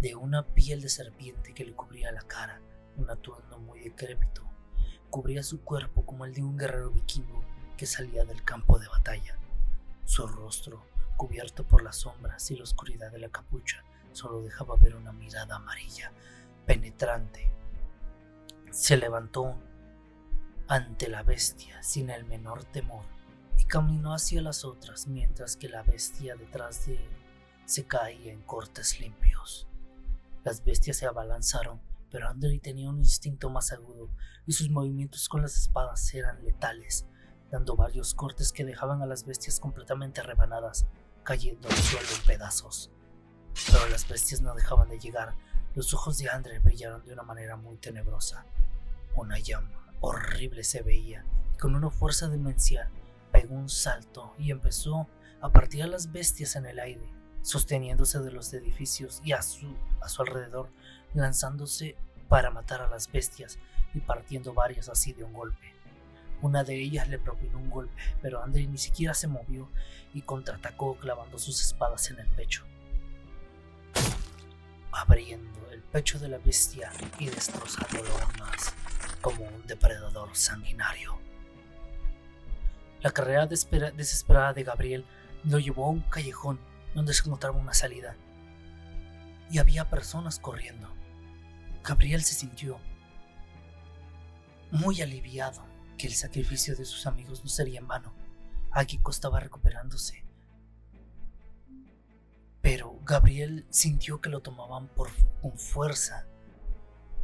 de 0.00 0.14
una 0.16 0.46
piel 0.46 0.80
de 0.80 0.88
serpiente 0.88 1.54
que 1.54 1.64
le 1.64 1.74
cubría 1.74 2.10
la 2.10 2.22
cara 2.22 2.60
un 2.96 3.10
atuendo 3.10 3.58
muy 3.58 3.80
decrépito. 3.80 4.42
Cubría 5.10 5.42
su 5.42 5.62
cuerpo 5.62 6.04
como 6.06 6.24
el 6.24 6.34
de 6.34 6.42
un 6.42 6.56
guerrero 6.56 6.90
vikingo 6.90 7.42
que 7.76 7.86
salía 7.86 8.24
del 8.24 8.42
campo 8.44 8.78
de 8.78 8.88
batalla. 8.88 9.38
Su 10.04 10.26
rostro, 10.26 10.84
cubierto 11.16 11.64
por 11.64 11.82
las 11.82 11.96
sombras 11.96 12.50
y 12.50 12.56
la 12.56 12.64
oscuridad 12.64 13.10
de 13.12 13.18
la 13.18 13.28
capucha, 13.28 13.82
solo 14.12 14.42
dejaba 14.42 14.76
ver 14.76 14.96
una 14.96 15.12
mirada 15.12 15.56
amarilla, 15.56 16.12
penetrante. 16.66 17.50
Se 18.70 18.96
levantó 18.96 19.56
ante 20.68 21.08
la 21.08 21.22
bestia 21.22 21.82
sin 21.82 22.10
el 22.10 22.24
menor 22.24 22.64
temor 22.64 23.04
y 23.58 23.64
caminó 23.64 24.14
hacia 24.14 24.40
las 24.40 24.64
otras 24.64 25.06
mientras 25.06 25.56
que 25.56 25.68
la 25.68 25.82
bestia 25.82 26.36
detrás 26.36 26.86
de 26.86 26.94
él 26.94 27.10
se 27.66 27.84
caía 27.84 28.32
en 28.32 28.42
cortes 28.42 29.00
limpios. 29.00 29.66
Las 30.44 30.64
bestias 30.64 30.96
se 30.96 31.06
abalanzaron 31.06 31.80
pero 32.12 32.28
Andrei 32.28 32.60
tenía 32.60 32.90
un 32.90 32.98
instinto 32.98 33.48
más 33.48 33.72
agudo 33.72 34.10
y 34.46 34.52
sus 34.52 34.68
movimientos 34.68 35.28
con 35.30 35.40
las 35.40 35.56
espadas 35.56 36.12
eran 36.12 36.44
letales, 36.44 37.06
dando 37.50 37.74
varios 37.74 38.14
cortes 38.14 38.52
que 38.52 38.66
dejaban 38.66 39.00
a 39.00 39.06
las 39.06 39.24
bestias 39.24 39.58
completamente 39.58 40.22
rebanadas, 40.22 40.86
cayendo 41.24 41.68
al 41.68 41.76
suelo 41.76 42.08
en 42.14 42.26
pedazos. 42.26 42.90
Pero 43.66 43.88
las 43.88 44.06
bestias 44.06 44.42
no 44.42 44.54
dejaban 44.54 44.90
de 44.90 44.98
llegar, 44.98 45.34
los 45.74 45.94
ojos 45.94 46.18
de 46.18 46.28
Andrei 46.28 46.58
brillaron 46.58 47.02
de 47.02 47.14
una 47.14 47.22
manera 47.22 47.56
muy 47.56 47.78
tenebrosa. 47.78 48.44
Una 49.16 49.38
llama 49.38 49.96
horrible 50.00 50.64
se 50.64 50.82
veía 50.82 51.24
y 51.54 51.56
con 51.56 51.74
una 51.74 51.90
fuerza 51.90 52.28
demencial 52.28 52.90
pegó 53.30 53.54
un 53.54 53.70
salto 53.70 54.34
y 54.38 54.50
empezó 54.50 55.08
a 55.40 55.50
partir 55.50 55.82
a 55.82 55.86
las 55.86 56.12
bestias 56.12 56.56
en 56.56 56.66
el 56.66 56.78
aire, 56.78 57.08
sosteniéndose 57.40 58.18
de 58.20 58.32
los 58.32 58.52
edificios 58.52 59.22
y 59.24 59.32
a 59.32 59.40
su, 59.40 59.74
a 60.02 60.08
su 60.08 60.22
alrededor 60.22 60.68
lanzándose 61.14 61.96
para 62.28 62.50
matar 62.50 62.80
a 62.82 62.88
las 62.88 63.10
bestias 63.10 63.58
y 63.94 64.00
partiendo 64.00 64.54
varias 64.54 64.88
así 64.88 65.12
de 65.12 65.24
un 65.24 65.32
golpe. 65.32 65.74
Una 66.40 66.64
de 66.64 66.74
ellas 66.74 67.08
le 67.08 67.18
propinó 67.18 67.58
un 67.58 67.70
golpe, 67.70 67.94
pero 68.20 68.42
Andrei 68.42 68.66
ni 68.66 68.78
siquiera 68.78 69.14
se 69.14 69.28
movió 69.28 69.68
y 70.12 70.22
contraatacó 70.22 70.96
clavando 70.96 71.38
sus 71.38 71.60
espadas 71.62 72.10
en 72.10 72.18
el 72.18 72.26
pecho, 72.28 72.64
abriendo 74.90 75.70
el 75.70 75.82
pecho 75.82 76.18
de 76.18 76.28
la 76.28 76.38
bestia 76.38 76.90
y 77.18 77.26
destrozándolo 77.26 78.10
aún 78.10 78.38
más, 78.40 78.74
como 79.20 79.44
un 79.44 79.66
depredador 79.66 80.34
sanguinario. 80.34 81.18
La 83.02 83.10
carrera 83.10 83.46
desesperada 83.46 84.52
de 84.52 84.64
Gabriel 84.64 85.04
lo 85.44 85.58
llevó 85.58 85.86
a 85.86 85.90
un 85.90 86.00
callejón 86.00 86.58
donde 86.94 87.14
se 87.14 87.22
encontraba 87.24 87.58
una 87.58 87.74
salida, 87.74 88.16
y 89.50 89.58
había 89.58 89.88
personas 89.88 90.38
corriendo. 90.38 90.88
Gabriel 91.84 92.22
se 92.22 92.34
sintió 92.34 92.78
muy 94.70 95.02
aliviado 95.02 95.64
que 95.98 96.06
el 96.06 96.14
sacrificio 96.14 96.76
de 96.76 96.84
sus 96.84 97.06
amigos 97.06 97.42
no 97.42 97.50
sería 97.50 97.80
en 97.80 97.88
vano. 97.88 98.12
Akiko 98.70 99.10
estaba 99.10 99.40
recuperándose. 99.40 100.24
Pero 102.60 102.98
Gabriel 103.04 103.66
sintió 103.70 104.20
que 104.20 104.30
lo 104.30 104.40
tomaban 104.40 104.86
por, 104.88 105.10
con 105.40 105.58
fuerza 105.58 106.26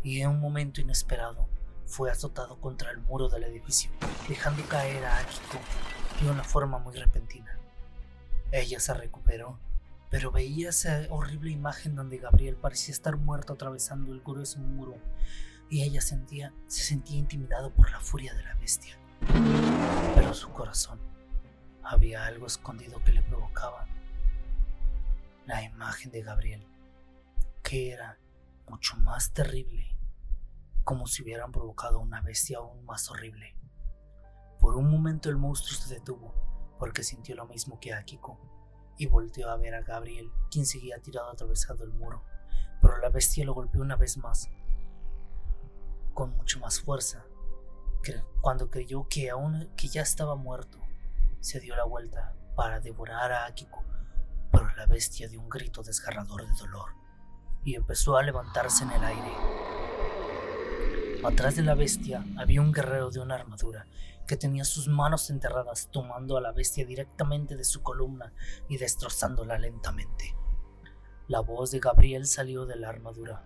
y 0.02 0.20
en 0.20 0.30
un 0.30 0.40
momento 0.40 0.80
inesperado 0.80 1.48
fue 1.86 2.10
azotado 2.10 2.60
contra 2.60 2.90
el 2.90 2.98
muro 2.98 3.28
del 3.28 3.44
edificio, 3.44 3.90
dejando 4.28 4.62
caer 4.68 5.04
a 5.04 5.18
Akiko 5.18 5.58
de 6.20 6.30
una 6.30 6.42
forma 6.42 6.78
muy 6.78 6.96
repentina. 6.96 7.58
Ella 8.50 8.80
se 8.80 8.92
recuperó 8.92 9.58
pero 10.10 10.30
veía 10.30 10.70
esa 10.70 11.06
horrible 11.10 11.50
imagen 11.50 11.94
donde 11.94 12.18
Gabriel 12.18 12.56
parecía 12.56 12.92
estar 12.92 13.16
muerto 13.16 13.52
atravesando 13.52 14.12
el 14.12 14.22
grueso 14.22 14.58
muro 14.58 14.96
y 15.68 15.82
ella 15.82 16.00
sentía, 16.00 16.54
se 16.66 16.82
sentía 16.82 17.18
intimidado 17.18 17.72
por 17.74 17.90
la 17.90 18.00
furia 18.00 18.32
de 18.34 18.42
la 18.42 18.54
bestia. 18.54 18.96
Pero 20.14 20.32
su 20.32 20.50
corazón 20.50 20.98
había 21.82 22.24
algo 22.26 22.46
escondido 22.46 23.02
que 23.04 23.12
le 23.12 23.22
provocaba 23.22 23.86
la 25.46 25.62
imagen 25.62 26.10
de 26.10 26.22
Gabriel, 26.22 26.66
que 27.62 27.92
era 27.92 28.18
mucho 28.68 28.96
más 28.96 29.32
terrible, 29.32 29.94
como 30.84 31.06
si 31.06 31.22
hubieran 31.22 31.52
provocado 31.52 32.00
una 32.00 32.20
bestia 32.20 32.58
aún 32.58 32.84
más 32.84 33.10
horrible. 33.10 33.54
Por 34.58 34.76
un 34.76 34.90
momento 34.90 35.28
el 35.28 35.36
monstruo 35.36 35.78
se 35.78 35.94
detuvo, 35.94 36.34
porque 36.78 37.02
sintió 37.02 37.34
lo 37.34 37.46
mismo 37.46 37.78
que 37.80 37.92
Akiko 37.92 38.57
y 38.98 39.06
volteó 39.06 39.48
a 39.48 39.56
ver 39.56 39.74
a 39.74 39.82
Gabriel, 39.82 40.30
quien 40.50 40.66
seguía 40.66 41.00
tirado 41.00 41.30
atravesado 41.30 41.84
el 41.84 41.92
muro, 41.92 42.24
pero 42.82 42.98
la 42.98 43.08
bestia 43.08 43.44
lo 43.44 43.54
golpeó 43.54 43.80
una 43.80 43.96
vez 43.96 44.18
más, 44.18 44.50
con 46.14 46.36
mucho 46.36 46.58
más 46.60 46.80
fuerza. 46.80 47.24
Cuando 48.40 48.70
creyó 48.70 49.06
que 49.08 49.30
aún 49.30 49.70
que 49.76 49.88
ya 49.88 50.02
estaba 50.02 50.34
muerto, 50.34 50.78
se 51.40 51.60
dio 51.60 51.76
la 51.76 51.84
vuelta 51.84 52.34
para 52.56 52.80
devorar 52.80 53.32
a 53.32 53.46
Akiko, 53.46 53.84
pero 54.50 54.68
la 54.76 54.86
bestia 54.86 55.28
dio 55.28 55.40
un 55.40 55.48
grito 55.48 55.82
desgarrador 55.82 56.46
de 56.46 56.54
dolor 56.54 56.90
y 57.64 57.74
empezó 57.74 58.16
a 58.16 58.22
levantarse 58.22 58.84
en 58.84 58.92
el 58.92 59.04
aire. 59.04 59.32
Atrás 61.24 61.56
de 61.56 61.62
la 61.62 61.74
bestia 61.74 62.24
había 62.38 62.62
un 62.62 62.72
guerrero 62.72 63.10
de 63.10 63.20
una 63.20 63.34
armadura 63.34 63.86
que 64.28 64.36
tenía 64.36 64.64
sus 64.64 64.86
manos 64.86 65.30
enterradas 65.30 65.88
tomando 65.90 66.36
a 66.36 66.40
la 66.40 66.52
bestia 66.52 66.86
directamente 66.86 67.56
de 67.56 67.64
su 67.64 67.82
columna 67.82 68.32
y 68.68 68.76
destrozándola 68.76 69.58
lentamente. 69.58 70.36
La 71.26 71.40
voz 71.40 71.72
de 71.72 71.80
Gabriel 71.80 72.26
salió 72.26 72.64
de 72.66 72.76
la 72.76 72.90
armadura. 72.90 73.42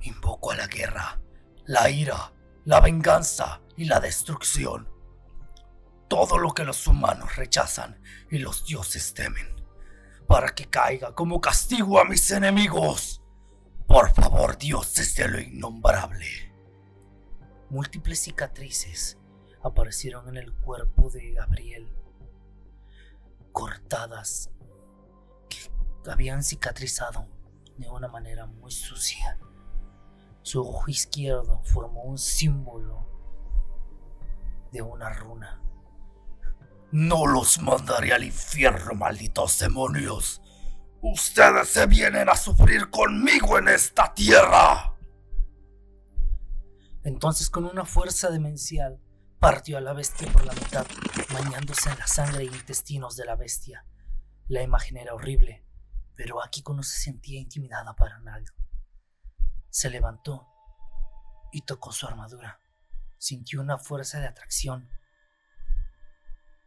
Invoco 0.00 0.52
a 0.52 0.56
la 0.56 0.66
guerra, 0.68 1.20
la 1.66 1.90
ira, 1.90 2.32
la 2.64 2.80
venganza 2.80 3.60
y 3.76 3.84
la 3.84 4.00
destrucción. 4.00 4.88
Todo 6.08 6.38
lo 6.38 6.54
que 6.54 6.64
los 6.64 6.86
humanos 6.86 7.36
rechazan 7.36 8.00
y 8.30 8.38
los 8.38 8.64
dioses 8.64 9.12
temen, 9.12 9.56
para 10.28 10.54
que 10.54 10.70
caiga 10.70 11.14
como 11.14 11.40
castigo 11.40 12.00
a 12.00 12.04
mis 12.04 12.30
enemigos. 12.30 13.22
Por 13.88 14.12
favor, 14.14 14.56
dioses 14.56 15.16
de 15.16 15.28
lo 15.28 15.40
innombrable. 15.40 16.45
Múltiples 17.68 18.20
cicatrices 18.20 19.18
aparecieron 19.62 20.28
en 20.28 20.36
el 20.36 20.52
cuerpo 20.52 21.10
de 21.10 21.32
Gabriel, 21.32 21.92
cortadas 23.50 24.50
que 25.48 25.58
habían 26.08 26.44
cicatrizado 26.44 27.26
de 27.76 27.88
una 27.88 28.06
manera 28.06 28.46
muy 28.46 28.70
sucia. 28.70 29.36
Su 30.42 30.60
ojo 30.60 30.88
izquierdo 30.88 31.60
formó 31.64 32.04
un 32.04 32.18
símbolo 32.18 33.04
de 34.70 34.82
una 34.82 35.10
runa. 35.10 35.60
No 36.92 37.26
los 37.26 37.60
mandaré 37.60 38.12
al 38.12 38.22
infierno, 38.22 38.94
malditos 38.94 39.58
demonios. 39.58 40.40
Ustedes 41.02 41.68
se 41.70 41.86
vienen 41.86 42.28
a 42.28 42.36
sufrir 42.36 42.90
conmigo 42.90 43.58
en 43.58 43.68
esta 43.68 44.14
tierra. 44.14 44.95
Entonces 47.06 47.50
con 47.50 47.66
una 47.66 47.84
fuerza 47.84 48.30
demencial 48.30 49.00
partió 49.38 49.78
a 49.78 49.80
la 49.80 49.92
bestia 49.92 50.26
por 50.32 50.44
la 50.44 50.52
mitad, 50.52 50.84
bañándose 51.32 51.88
en 51.88 52.00
la 52.00 52.06
sangre 52.08 52.42
e 52.42 52.46
intestinos 52.46 53.14
de 53.16 53.24
la 53.24 53.36
bestia. 53.36 53.86
La 54.48 54.64
imagen 54.64 54.96
era 54.96 55.14
horrible, 55.14 55.64
pero 56.16 56.42
Akiko 56.42 56.74
no 56.74 56.82
se 56.82 56.98
sentía 56.98 57.38
intimidada 57.38 57.94
para 57.94 58.18
nada. 58.18 58.42
Se 59.70 59.88
levantó 59.88 60.48
y 61.52 61.60
tocó 61.62 61.92
su 61.92 62.08
armadura. 62.08 62.60
Sintió 63.18 63.60
una 63.60 63.78
fuerza 63.78 64.18
de 64.18 64.26
atracción 64.26 64.90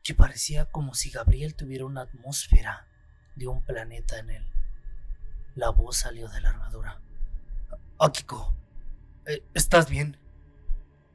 que 0.04 0.16
parecía 0.16 0.72
como 0.72 0.94
si 0.94 1.10
Gabriel 1.10 1.54
tuviera 1.54 1.84
una 1.84 2.04
atmósfera 2.04 2.88
de 3.36 3.48
un 3.48 3.62
planeta 3.66 4.18
en 4.20 4.30
él. 4.30 4.50
La 5.56 5.72
voz 5.72 5.98
salió 5.98 6.30
de 6.30 6.40
la 6.40 6.52
armadura. 6.52 7.02
Akiko, 8.00 8.56
eh, 9.26 9.44
¿estás 9.54 9.90
bien? 9.90 10.18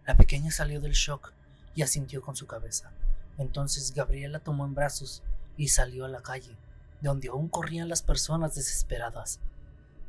La 0.06 0.16
pequeña 0.16 0.50
salió 0.50 0.80
del 0.80 0.92
shock 0.92 1.32
y 1.74 1.82
asintió 1.82 2.20
con 2.20 2.36
su 2.36 2.46
cabeza. 2.46 2.92
Entonces 3.38 3.92
Gabriel 3.94 4.32
la 4.32 4.40
tomó 4.40 4.64
en 4.66 4.74
brazos 4.74 5.22
y 5.56 5.68
salió 5.68 6.04
a 6.04 6.08
la 6.08 6.22
calle, 6.22 6.56
donde 7.00 7.28
aún 7.28 7.48
corrían 7.48 7.88
las 7.88 8.02
personas 8.02 8.54
desesperadas. 8.54 9.40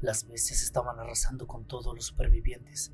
Las 0.02 0.28
bestias 0.28 0.62
estaban 0.62 1.00
arrasando 1.00 1.48
con 1.48 1.66
todos 1.66 1.96
los 1.96 2.06
supervivientes. 2.06 2.92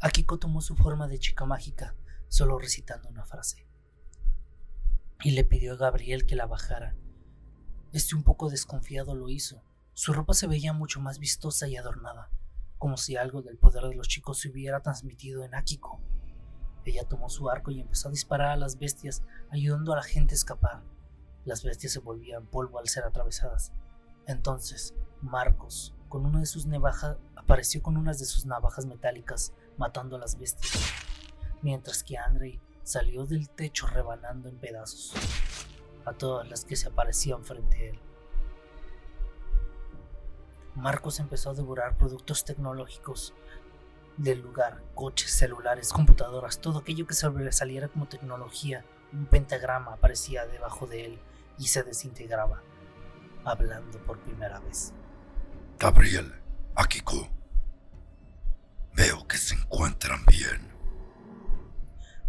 Akiko 0.00 0.38
tomó 0.38 0.60
su 0.60 0.74
forma 0.74 1.06
de 1.06 1.18
chica 1.18 1.44
mágica, 1.44 1.94
solo 2.28 2.58
recitando 2.58 3.08
una 3.08 3.24
frase. 3.24 3.66
Y 5.22 5.32
le 5.32 5.44
pidió 5.44 5.74
a 5.74 5.76
Gabriel 5.76 6.26
que 6.26 6.36
la 6.36 6.46
bajara. 6.46 6.94
Este 7.92 8.14
un 8.14 8.22
poco 8.22 8.50
desconfiado 8.50 9.14
lo 9.14 9.28
hizo. 9.28 9.62
Su 9.94 10.12
ropa 10.12 10.34
se 10.34 10.46
veía 10.46 10.72
mucho 10.72 11.00
más 11.00 11.18
vistosa 11.18 11.68
y 11.68 11.76
adornada, 11.76 12.30
como 12.78 12.96
si 12.96 13.16
algo 13.16 13.42
del 13.42 13.58
poder 13.58 13.84
de 13.84 13.94
los 13.94 14.08
chicos 14.08 14.38
se 14.38 14.48
hubiera 14.48 14.80
transmitido 14.80 15.44
en 15.44 15.54
Akiko. 15.54 16.00
Ella 16.84 17.04
tomó 17.04 17.28
su 17.28 17.50
arco 17.50 17.70
y 17.70 17.80
empezó 17.80 18.08
a 18.08 18.12
disparar 18.12 18.50
a 18.50 18.56
las 18.56 18.78
bestias, 18.78 19.22
ayudando 19.50 19.92
a 19.92 19.96
la 19.96 20.02
gente 20.02 20.34
a 20.34 20.36
escapar. 20.36 20.82
Las 21.44 21.64
bestias 21.64 21.92
se 21.92 22.00
volvían 22.00 22.46
polvo 22.46 22.78
al 22.78 22.88
ser 22.88 23.04
atravesadas. 23.04 23.72
Entonces, 24.26 24.94
Marcos, 25.20 25.94
con 26.08 26.26
una 26.26 26.40
de 26.40 26.46
sus 26.46 26.66
navajas, 26.66 27.16
apareció 27.34 27.82
con 27.82 27.96
unas 27.96 28.18
de 28.18 28.24
sus 28.24 28.46
navajas 28.46 28.86
metálicas, 28.86 29.52
matando 29.76 30.16
a 30.16 30.20
las 30.20 30.38
bestias, 30.38 30.78
mientras 31.62 32.02
que 32.02 32.18
Andrei 32.18 32.60
salió 32.82 33.26
del 33.26 33.48
techo 33.50 33.86
rebanando 33.86 34.48
en 34.48 34.58
pedazos 34.58 35.12
a 36.04 36.12
todas 36.12 36.48
las 36.48 36.64
que 36.64 36.76
se 36.76 36.88
aparecían 36.88 37.44
frente 37.44 37.76
a 37.76 37.90
él. 37.90 38.00
Marcos 40.76 41.20
empezó 41.20 41.50
a 41.50 41.54
devorar 41.54 41.96
productos 41.96 42.44
tecnológicos 42.44 43.34
del 44.18 44.40
lugar, 44.40 44.82
coches, 44.94 45.30
celulares, 45.30 45.90
computadoras, 45.92 46.60
todo 46.60 46.80
aquello 46.80 47.06
que 47.06 47.14
sobresaliera 47.14 47.88
como 47.88 48.06
tecnología. 48.08 48.84
Un 49.12 49.26
pentagrama 49.26 49.94
aparecía 49.94 50.46
debajo 50.46 50.86
de 50.86 51.06
él 51.06 51.18
y 51.58 51.68
se 51.68 51.82
desintegraba, 51.82 52.62
hablando 53.44 53.98
por 54.04 54.18
primera 54.20 54.60
vez. 54.60 54.92
Gabriel, 55.78 56.34
Akiko, 56.74 57.28
veo 58.94 59.26
que 59.26 59.38
se 59.38 59.54
encuentran 59.54 60.24
bien. 60.26 60.76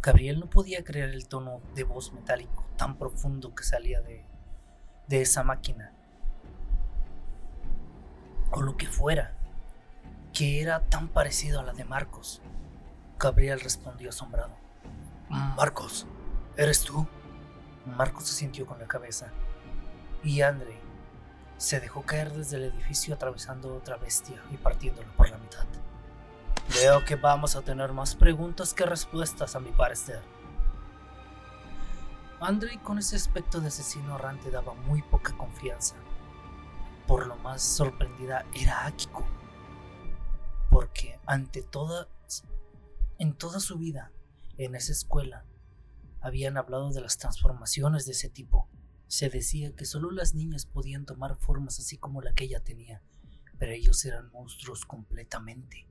Gabriel 0.02 0.40
no 0.40 0.50
podía 0.50 0.86
creer 0.86 1.10
el 1.10 1.28
tono 1.28 1.62
de 1.76 1.84
voz 1.84 2.14
metálico 2.14 2.66
tan 2.78 2.98
profundo 2.98 3.54
que 3.54 3.64
salía 3.64 4.00
de, 4.02 4.26
de 5.10 5.22
esa 5.22 5.44
máquina. 5.44 5.97
O 8.52 8.62
lo 8.62 8.78
que 8.78 8.88
fuera 8.88 9.38
que 10.34 10.62
era 10.62 10.82
tan 10.82 11.08
parecido 11.08 11.60
a 11.60 11.64
la 11.64 11.74
de 11.74 11.84
Marcos. 11.84 12.42
Gabriel 13.18 13.60
respondió 13.60 14.10
asombrado. 14.10 14.56
Marcos, 15.30 16.06
¿eres 16.56 16.82
tú? 16.82 17.08
Marcos 17.86 18.28
se 18.28 18.36
sintió 18.36 18.68
con 18.68 18.78
la 18.78 18.88
cabeza. 18.88 19.32
Y 20.24 20.42
Andre 20.42 20.80
se 21.58 21.80
dejó 21.80 22.04
caer 22.04 22.32
desde 22.34 22.58
el 22.58 22.66
edificio 22.66 23.16
atravesando 23.16 23.76
otra 23.76 23.98
bestia 23.98 24.40
y 24.52 24.58
partiéndolo 24.58 25.12
por 25.14 25.30
la 25.30 25.40
mitad. 25.40 25.66
Veo 26.76 27.04
que 27.04 27.16
vamos 27.16 27.56
a 27.56 27.62
tener 27.62 27.92
más 27.92 28.16
preguntas 28.16 28.76
que 28.76 28.86
respuestas 28.86 29.56
a 29.56 29.60
mi 29.60 29.72
parecer. 29.72 30.22
Andre 32.40 32.80
con 32.84 33.00
ese 33.00 33.16
aspecto 33.16 33.60
de 33.60 33.70
asesino 33.70 34.16
errante 34.16 34.52
daba 34.52 34.76
muy 34.76 35.02
poca 35.02 35.36
confianza. 35.36 35.96
Por 37.08 37.28
lo 37.28 37.38
más 37.38 37.62
sorprendida 37.62 38.46
era 38.54 38.86
Akiko 38.86 39.26
porque 40.70 41.20
ante 41.26 41.64
toda, 41.64 42.08
en 43.18 43.34
toda 43.34 43.60
su 43.60 43.78
vida 43.78 44.12
en 44.58 44.76
esa 44.76 44.92
escuela, 44.92 45.46
habían 46.22 46.58
hablado 46.58 46.92
de 46.92 47.02
las 47.02 47.18
transformaciones 47.18 48.06
de 48.06 48.12
ese 48.12 48.30
tipo. 48.30 48.70
Se 49.08 49.30
decía 49.30 49.76
que 49.76 49.86
solo 49.86 50.12
las 50.12 50.36
niñas 50.36 50.66
podían 50.66 51.06
tomar 51.06 51.38
formas 51.38 51.80
así 51.80 51.98
como 51.98 52.22
la 52.22 52.34
que 52.34 52.44
ella 52.46 52.64
tenía, 52.64 53.02
pero 53.58 53.72
ellos 53.72 54.04
eran 54.06 54.32
monstruos 54.32 54.86
completamente. 54.86 55.88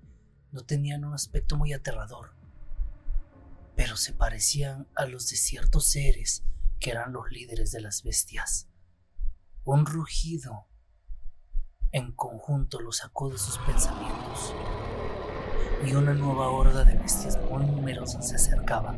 No 0.53 0.63
tenían 0.63 1.05
un 1.05 1.15
aspecto 1.15 1.57
muy 1.57 1.73
aterrador, 1.73 2.35
pero 3.75 3.97
se 3.97 4.13
parecían 4.13 4.87
a 4.95 5.07
los 5.07 5.29
de 5.31 5.37
ciertos 5.37 5.87
seres 5.87 6.45
que 6.79 6.91
eran 6.91 7.13
los 7.13 7.31
líderes 7.31 7.73
de 7.73 7.81
las 7.81 8.03
bestias. 8.03 8.69
Un 9.65 9.87
rugido 9.87 10.69
en 11.97 12.13
conjunto 12.13 12.79
lo 12.79 12.93
sacó 12.93 13.31
de 13.31 13.39
sus 13.39 13.57
pensamientos 13.57 14.53
y 15.83 15.95
una 15.95 16.13
nueva 16.13 16.51
horda 16.51 16.85
de 16.85 16.95
bestias 16.95 17.39
muy 17.51 17.65
numerosas 17.65 18.29
se 18.29 18.37
acercaba. 18.37 18.95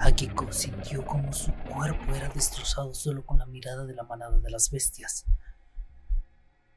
Akiko 0.00 0.50
sintió 0.52 1.04
como 1.04 1.34
su 1.34 1.52
cuerpo 1.52 2.14
era 2.14 2.30
destrozado 2.30 2.94
solo 2.94 3.26
con 3.26 3.40
la 3.40 3.44
mirada 3.44 3.84
de 3.84 3.94
la 3.94 4.04
manada 4.04 4.38
de 4.38 4.50
las 4.50 4.70
bestias. 4.70 5.26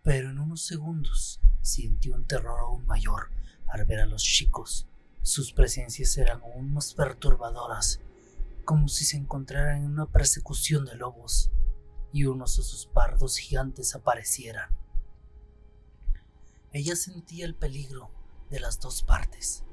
Pero 0.03 0.31
en 0.31 0.37
unos 0.37 0.65
segundos 0.65 1.39
sintió 1.61 2.13
un 2.13 2.27
terror 2.27 2.59
aún 2.59 2.85
mayor 2.85 3.31
al 3.67 3.85
ver 3.85 4.01
a 4.01 4.05
los 4.05 4.21
chicos. 4.21 4.85
Sus 5.21 5.53
presencias 5.53 6.17
eran 6.17 6.41
aún 6.41 6.73
más 6.73 6.93
perturbadoras, 6.93 8.01
como 8.65 8.89
si 8.89 9.05
se 9.05 9.15
encontraran 9.15 9.77
en 9.77 9.91
una 9.91 10.07
persecución 10.07 10.83
de 10.83 10.95
lobos 10.95 11.51
y 12.11 12.25
unos 12.25 12.59
osos 12.59 12.85
pardos 12.93 13.37
gigantes 13.37 13.95
aparecieran. 13.95 14.75
Ella 16.75 16.97
sentía 16.97 17.45
el 17.45 17.55
peligro 17.55 18.11
de 18.49 18.59
las 18.59 18.81
dos 18.81 19.01
partes. 19.01 19.63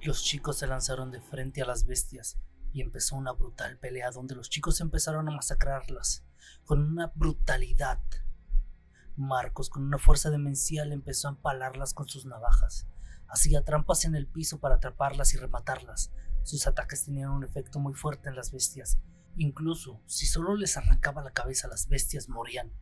Los 0.00 0.24
chicos 0.24 0.58
se 0.58 0.66
lanzaron 0.66 1.12
de 1.12 1.20
frente 1.20 1.62
a 1.62 1.64
las 1.64 1.86
bestias 1.86 2.36
y 2.72 2.80
empezó 2.80 3.14
una 3.14 3.30
brutal 3.30 3.78
pelea 3.78 4.10
donde 4.10 4.34
los 4.34 4.50
chicos 4.50 4.80
empezaron 4.80 5.28
a 5.28 5.30
masacrarlas 5.30 6.24
con 6.64 6.82
una 6.82 7.12
brutalidad. 7.14 8.02
Marcos, 9.14 9.70
con 9.70 9.84
una 9.84 9.98
fuerza 9.98 10.30
demencial, 10.30 10.90
empezó 10.90 11.28
a 11.28 11.30
empalarlas 11.30 11.94
con 11.94 12.08
sus 12.08 12.26
navajas. 12.26 12.88
Hacía 13.28 13.62
trampas 13.62 14.04
en 14.04 14.16
el 14.16 14.26
piso 14.26 14.58
para 14.58 14.74
atraparlas 14.74 15.34
y 15.34 15.36
rematarlas. 15.36 16.10
Sus 16.42 16.66
ataques 16.66 17.04
tenían 17.04 17.30
un 17.30 17.44
efecto 17.44 17.78
muy 17.78 17.94
fuerte 17.94 18.30
en 18.30 18.34
las 18.34 18.50
bestias. 18.50 18.98
Incluso 19.36 20.02
si 20.06 20.26
solo 20.26 20.56
les 20.56 20.76
arrancaba 20.76 21.22
la 21.22 21.30
cabeza, 21.30 21.68
las 21.68 21.86
bestias 21.86 22.28
morían. 22.28 22.72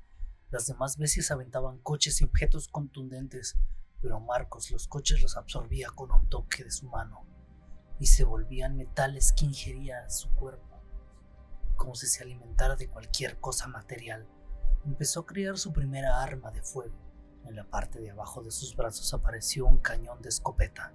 Las 0.51 0.67
demás 0.69 0.97
bestias 0.97 1.33
aventaban 1.33 1.79
coches 1.79 2.21
y 2.21 2.25
objetos 2.25 2.69
contundentes, 2.69 3.57
pero 4.01 4.21
Marcos 4.21 4.71
los 4.71 4.87
coches 4.87 5.21
los 5.21 5.37
absorbía 5.37 5.89
con 5.91 6.13
un 6.13 6.29
toque 6.29 6.63
de 6.63 6.71
su 6.71 6.89
mano 6.89 7.27
y 7.99 8.07
se 8.07 8.23
volvían 8.23 8.77
metales 8.77 9.33
que 9.33 9.47
ingería 9.47 10.09
su 10.09 10.31
cuerpo, 10.37 10.81
como 11.75 11.97
si 11.97 12.07
se 12.07 12.23
alimentara 12.23 12.77
de 12.77 12.89
cualquier 12.89 13.41
cosa 13.41 13.67
material. 13.67 14.29
Empezó 14.85 15.21
a 15.21 15.27
crear 15.27 15.59
su 15.59 15.73
primera 15.73 16.23
arma 16.23 16.53
de 16.53 16.63
fuego. 16.63 16.95
En 17.45 17.57
la 17.57 17.65
parte 17.65 17.99
de 17.99 18.11
abajo 18.11 18.45
de 18.45 18.53
sus 18.53 18.77
brazos 18.77 19.13
apareció 19.15 19.67
un 19.67 19.79
cañón 19.79 20.23
de 20.23 20.29
escopeta, 20.29 20.93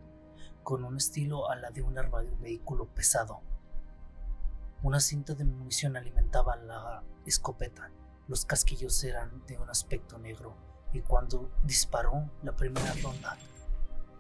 con 0.64 0.86
un 0.86 0.96
estilo 0.96 1.50
a 1.50 1.58
la 1.58 1.72
de 1.72 1.82
un 1.82 1.98
arma 1.98 2.22
de 2.22 2.32
un 2.32 2.40
vehículo 2.40 2.88
pesado. 2.94 3.42
Una 4.82 5.02
cinta 5.02 5.36
de 5.36 5.44
munición 5.44 5.98
alimentaba 5.98 6.56
la 6.56 7.04
escopeta 7.26 7.92
los 8.32 8.46
casquillos 8.46 9.04
eran 9.04 9.46
de 9.46 9.58
un 9.58 9.70
aspecto 9.70 10.18
negro 10.18 10.56
y 10.94 11.02
cuando 11.02 11.52
disparó 11.64 12.30
la 12.44 12.56
primera 12.56 12.94
ronda, 13.04 13.36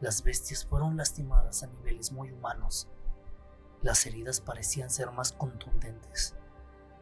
las 0.01 0.21
bestias 0.21 0.65
fueron 0.65 0.97
lastimadas 0.97 1.63
a 1.63 1.67
niveles 1.67 2.11
muy 2.11 2.29
humanos. 2.29 2.89
Las 3.81 4.05
heridas 4.05 4.41
parecían 4.41 4.89
ser 4.89 5.09
más 5.11 5.31
contundentes. 5.31 6.35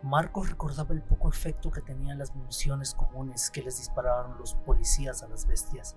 Marcos 0.03 0.51
recordaba 0.51 0.93
el 0.93 1.01
poco 1.01 1.29
efecto 1.29 1.71
que 1.71 1.81
tenían 1.81 2.19
las 2.19 2.35
municiones 2.35 2.93
comunes 2.93 3.49
que 3.49 3.63
les 3.63 3.79
dispararon 3.79 4.37
los 4.37 4.53
policías 4.53 5.23
a 5.23 5.27
las 5.29 5.47
bestias, 5.47 5.95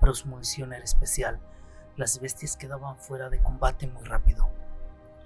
pero 0.00 0.14
su 0.14 0.28
munición 0.28 0.72
era 0.72 0.84
especial. 0.84 1.40
Las 1.96 2.20
bestias 2.20 2.56
quedaban 2.56 2.96
fuera 2.98 3.30
de 3.30 3.42
combate 3.42 3.88
muy 3.88 4.04
rápido. 4.04 4.48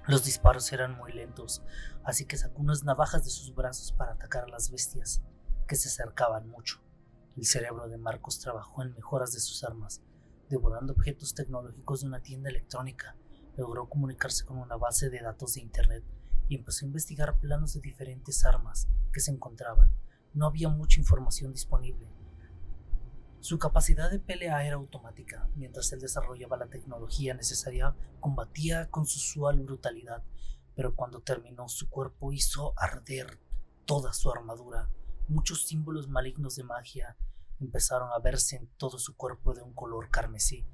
Los 0.07 0.25
disparos 0.25 0.71
eran 0.73 0.97
muy 0.97 1.13
lentos, 1.13 1.61
así 2.03 2.25
que 2.25 2.35
sacó 2.35 2.61
unas 2.61 2.83
navajas 2.83 3.23
de 3.23 3.29
sus 3.29 3.53
brazos 3.53 3.91
para 3.91 4.13
atacar 4.13 4.45
a 4.45 4.49
las 4.49 4.71
bestias, 4.71 5.21
que 5.67 5.75
se 5.75 5.89
acercaban 5.89 6.49
mucho. 6.49 6.81
El 7.37 7.45
cerebro 7.45 7.87
de 7.87 7.97
Marcos 7.97 8.39
trabajó 8.39 8.81
en 8.81 8.93
mejoras 8.93 9.31
de 9.31 9.39
sus 9.39 9.63
armas, 9.63 10.01
devorando 10.49 10.93
objetos 10.93 11.35
tecnológicos 11.35 12.01
de 12.01 12.07
una 12.07 12.19
tienda 12.19 12.49
electrónica. 12.49 13.15
Logró 13.57 13.87
comunicarse 13.87 14.43
con 14.43 14.57
una 14.57 14.75
base 14.75 15.09
de 15.11 15.21
datos 15.21 15.53
de 15.53 15.61
Internet 15.61 16.03
y 16.49 16.55
empezó 16.55 16.83
a 16.83 16.87
investigar 16.87 17.39
planos 17.39 17.73
de 17.73 17.81
diferentes 17.81 18.43
armas 18.43 18.87
que 19.13 19.19
se 19.19 19.31
encontraban. 19.31 19.95
No 20.33 20.47
había 20.47 20.67
mucha 20.67 20.99
información 20.99 21.53
disponible, 21.53 22.07
su 23.41 23.57
capacidad 23.57 24.11
de 24.11 24.19
pelea 24.19 24.63
era 24.63 24.75
automática. 24.75 25.49
Mientras 25.55 25.91
él 25.91 25.99
desarrollaba 25.99 26.57
la 26.57 26.67
tecnología 26.67 27.33
necesaria, 27.33 27.95
combatía 28.19 28.91
con 28.91 29.07
su 29.07 29.17
usual 29.17 29.59
brutalidad, 29.61 30.23
pero 30.75 30.95
cuando 30.95 31.21
terminó 31.21 31.67
su 31.67 31.89
cuerpo 31.89 32.31
hizo 32.31 32.73
arder 32.77 33.39
toda 33.85 34.13
su 34.13 34.31
armadura. 34.31 34.89
Muchos 35.27 35.65
símbolos 35.65 36.07
malignos 36.07 36.55
de 36.55 36.63
magia 36.63 37.17
empezaron 37.59 38.11
a 38.13 38.19
verse 38.19 38.57
en 38.57 38.67
todo 38.77 38.99
su 38.99 39.15
cuerpo 39.15 39.55
de 39.55 39.63
un 39.63 39.73
color 39.73 40.11
carmesí. 40.11 40.67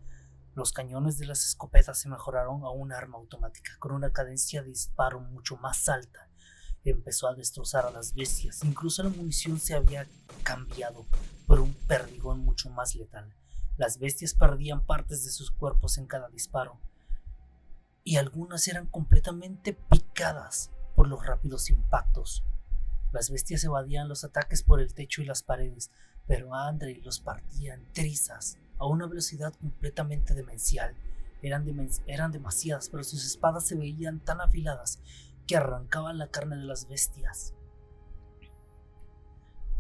Los 0.54 0.74
cañones 0.74 1.18
de 1.18 1.26
las 1.26 1.46
escopetas 1.46 2.00
se 2.00 2.10
mejoraron 2.10 2.66
a 2.66 2.70
un 2.70 2.92
arma 2.92 3.18
automática 3.18 3.78
con 3.80 3.94
una 3.94 4.12
cadencia 4.12 4.62
de 4.62 4.70
disparo 4.70 5.22
mucho 5.22 5.56
más 5.56 5.88
alta. 5.88 6.27
Empezó 6.92 7.28
a 7.28 7.36
destrozar 7.36 7.86
a 7.86 7.92
las 7.92 8.14
bestias. 8.14 8.64
Incluso 8.64 9.04
la 9.04 9.10
munición 9.10 9.60
se 9.60 9.76
había 9.76 10.08
cambiado 10.44 11.06
por 11.46 11.60
un 11.60 11.74
perdigón 11.88 12.40
mucho 12.40 12.70
más 12.70 12.96
letal. 12.96 13.34
Las 13.78 14.00
bestias 14.00 14.34
perdían 14.34 14.86
partes 14.86 15.24
de 15.24 15.32
sus 15.32 15.52
cuerpos 15.52 15.98
en 15.98 16.08
cada 16.08 16.30
disparo, 16.30 16.80
y 18.04 18.16
algunas 18.16 18.68
eran 18.70 18.88
completamente 18.88 19.74
picadas 19.74 20.72
por 20.96 21.10
los 21.10 21.26
rápidos 21.26 21.70
impactos. 21.70 22.44
Las 23.12 23.30
bestias 23.30 23.64
evadían 23.66 24.08
los 24.08 24.24
ataques 24.24 24.64
por 24.64 24.80
el 24.80 24.94
techo 24.94 25.22
y 25.22 25.26
las 25.26 25.44
paredes, 25.44 25.92
pero 26.26 26.56
Andrei 26.56 27.02
los 27.02 27.20
partía 27.20 27.74
en 27.74 27.86
trizas 27.94 28.58
a 28.80 28.86
una 28.86 29.08
velocidad 29.08 29.54
completamente 29.60 30.34
demencial. 30.34 30.96
Eran, 31.42 31.66
eran 32.08 32.32
demasiadas, 32.32 32.90
pero 32.90 33.04
sus 33.04 33.26
espadas 33.26 33.68
se 33.68 33.76
veían 33.76 34.20
tan 34.22 34.42
afiladas 34.42 35.00
que 35.48 35.56
arrancaban 35.56 36.18
la 36.18 36.30
carne 36.30 36.58
de 36.58 36.66
las 36.66 36.88
bestias. 36.88 37.54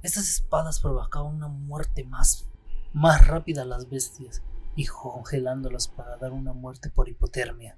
Estas 0.01 0.30
espadas 0.30 0.80
provocaban 0.80 1.36
una 1.36 1.47
muerte 1.47 2.03
más, 2.03 2.47
más 2.93 3.28
rápida 3.28 3.63
a 3.63 3.65
las 3.65 3.89
bestias 3.89 4.41
y 4.76 4.86
congelándolas 4.86 5.88
para 5.88 6.18
dar 6.18 6.32
una 6.32 6.53
muerte 6.53 6.89
por 6.89 7.09
hipotermia. 7.09 7.78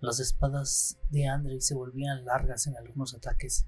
Las 0.00 0.20
espadas 0.20 0.98
de 1.10 1.28
Andrei 1.28 1.60
se 1.60 1.74
volvían 1.74 2.24
largas 2.26 2.66
en 2.66 2.76
algunos 2.76 3.14
ataques. 3.14 3.66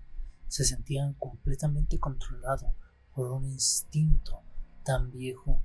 Se 0.49 0.65
sentían 0.65 1.15
completamente 1.15 1.99
controlado 1.99 2.75
por 3.15 3.31
un 3.31 3.47
instinto 3.47 4.43
tan 4.85 5.11
viejo 5.11 5.63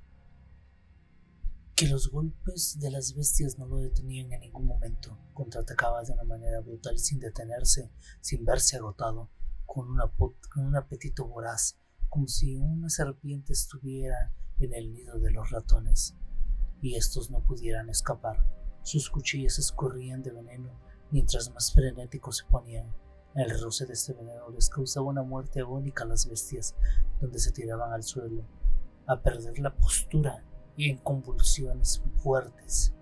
que 1.74 1.88
los 1.88 2.10
golpes 2.10 2.78
de 2.80 2.90
las 2.90 3.14
bestias 3.14 3.58
no 3.58 3.66
lo 3.66 3.78
detenían 3.78 4.32
en 4.32 4.40
ningún 4.40 4.66
momento. 4.66 5.18
Contraatacaba 5.32 6.02
de 6.02 6.12
una 6.12 6.24
manera 6.24 6.60
brutal 6.60 6.98
sin 6.98 7.18
detenerse, 7.18 7.90
sin 8.20 8.44
verse 8.44 8.76
agotado, 8.76 9.30
con, 9.64 9.88
un 9.88 10.76
apetito 10.76 11.26
voraz, 11.26 11.78
como 12.08 12.26
si 12.28 12.56
una 12.56 12.90
serpiente 12.90 13.52
estuviera 13.52 14.32
en 14.58 14.74
el 14.74 14.92
nido 14.92 15.18
de 15.18 15.30
los 15.30 15.50
ratones 15.50 16.14
y 16.82 16.96
estos 16.96 17.30
no 17.30 17.42
pudieran 17.42 17.88
escapar. 17.88 18.46
Sus 18.82 19.08
cuchillas 19.08 19.58
escurrían 19.58 20.22
de 20.22 20.32
veneno 20.32 20.78
mientras 21.10 21.50
más 21.54 21.72
frenéticos 21.72 22.38
se 22.38 22.44
ponían. 22.44 22.94
El 23.34 23.58
roce 23.60 23.86
de 23.86 23.94
este 23.94 24.12
veneno 24.12 24.50
les 24.50 24.68
causaba 24.68 25.06
una 25.06 25.22
muerte 25.22 25.60
agónica 25.60 26.04
a 26.04 26.08
las 26.08 26.28
bestias, 26.28 26.74
donde 27.20 27.38
se 27.38 27.52
tiraban 27.52 27.92
al 27.92 28.02
suelo, 28.02 28.44
a 29.06 29.22
perder 29.22 29.58
la 29.58 29.74
postura 29.74 30.44
y 30.76 30.90
en 30.90 30.98
convulsiones 30.98 32.02
fuertes. 32.22 32.92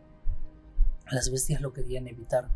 Las 1.10 1.30
bestias 1.30 1.60
lo 1.60 1.72
querían 1.72 2.08
evitar, 2.08 2.48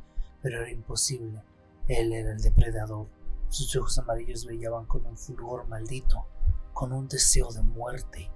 pero 0.43 0.61
era 0.61 0.71
imposible. 0.71 1.43
Él 1.89 2.13
era 2.13 2.33
el 2.33 2.41
depredador. 2.41 3.07
Sus 3.49 3.75
ojos 3.77 3.99
amarillos 3.99 4.47
brillaban 4.47 4.87
con 4.87 5.05
un 5.07 5.17
fulgor 5.17 5.67
maldito, 5.69 6.27
con 6.73 6.93
un 6.93 7.09
deseo 7.09 7.53
de 7.53 7.63
muerte. 7.63 8.31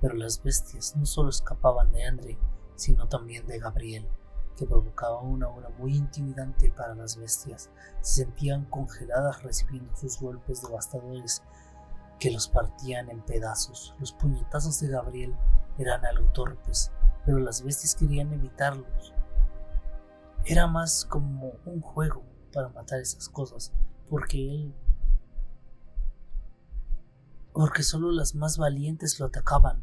Pero 0.00 0.14
las 0.14 0.42
bestias 0.42 0.96
no 0.96 1.06
solo 1.06 1.30
escapaban 1.30 1.92
de 1.92 2.04
Andre, 2.04 2.38
sino 2.76 3.08
también 3.08 3.46
de 3.46 3.58
Gabriel 3.58 4.08
que 4.56 4.66
provocaba 4.66 5.20
una 5.20 5.48
hora 5.48 5.70
muy 5.78 5.96
intimidante 5.96 6.70
para 6.70 6.94
las 6.94 7.16
bestias. 7.16 7.70
Se 8.00 8.24
sentían 8.24 8.64
congeladas 8.66 9.42
recibiendo 9.42 9.94
sus 9.96 10.20
golpes 10.20 10.62
devastadores 10.62 11.42
que 12.22 12.30
los 12.30 12.46
partían 12.46 13.10
en 13.10 13.20
pedazos. 13.20 13.96
Los 13.98 14.12
puñetazos 14.12 14.78
de 14.78 14.86
Gabriel 14.86 15.34
eran 15.76 16.06
algo 16.06 16.30
torpes, 16.30 16.92
pero 17.26 17.40
las 17.40 17.64
bestias 17.64 17.96
querían 17.96 18.32
evitarlos. 18.32 19.12
Era 20.44 20.68
más 20.68 21.04
como 21.04 21.54
un 21.64 21.80
juego 21.80 22.22
para 22.52 22.68
matar 22.68 23.00
esas 23.00 23.28
cosas, 23.28 23.72
porque 24.08 24.38
él... 24.38 24.72
porque 27.52 27.82
solo 27.82 28.12
las 28.12 28.36
más 28.36 28.56
valientes 28.56 29.18
lo 29.18 29.26
atacaban 29.26 29.82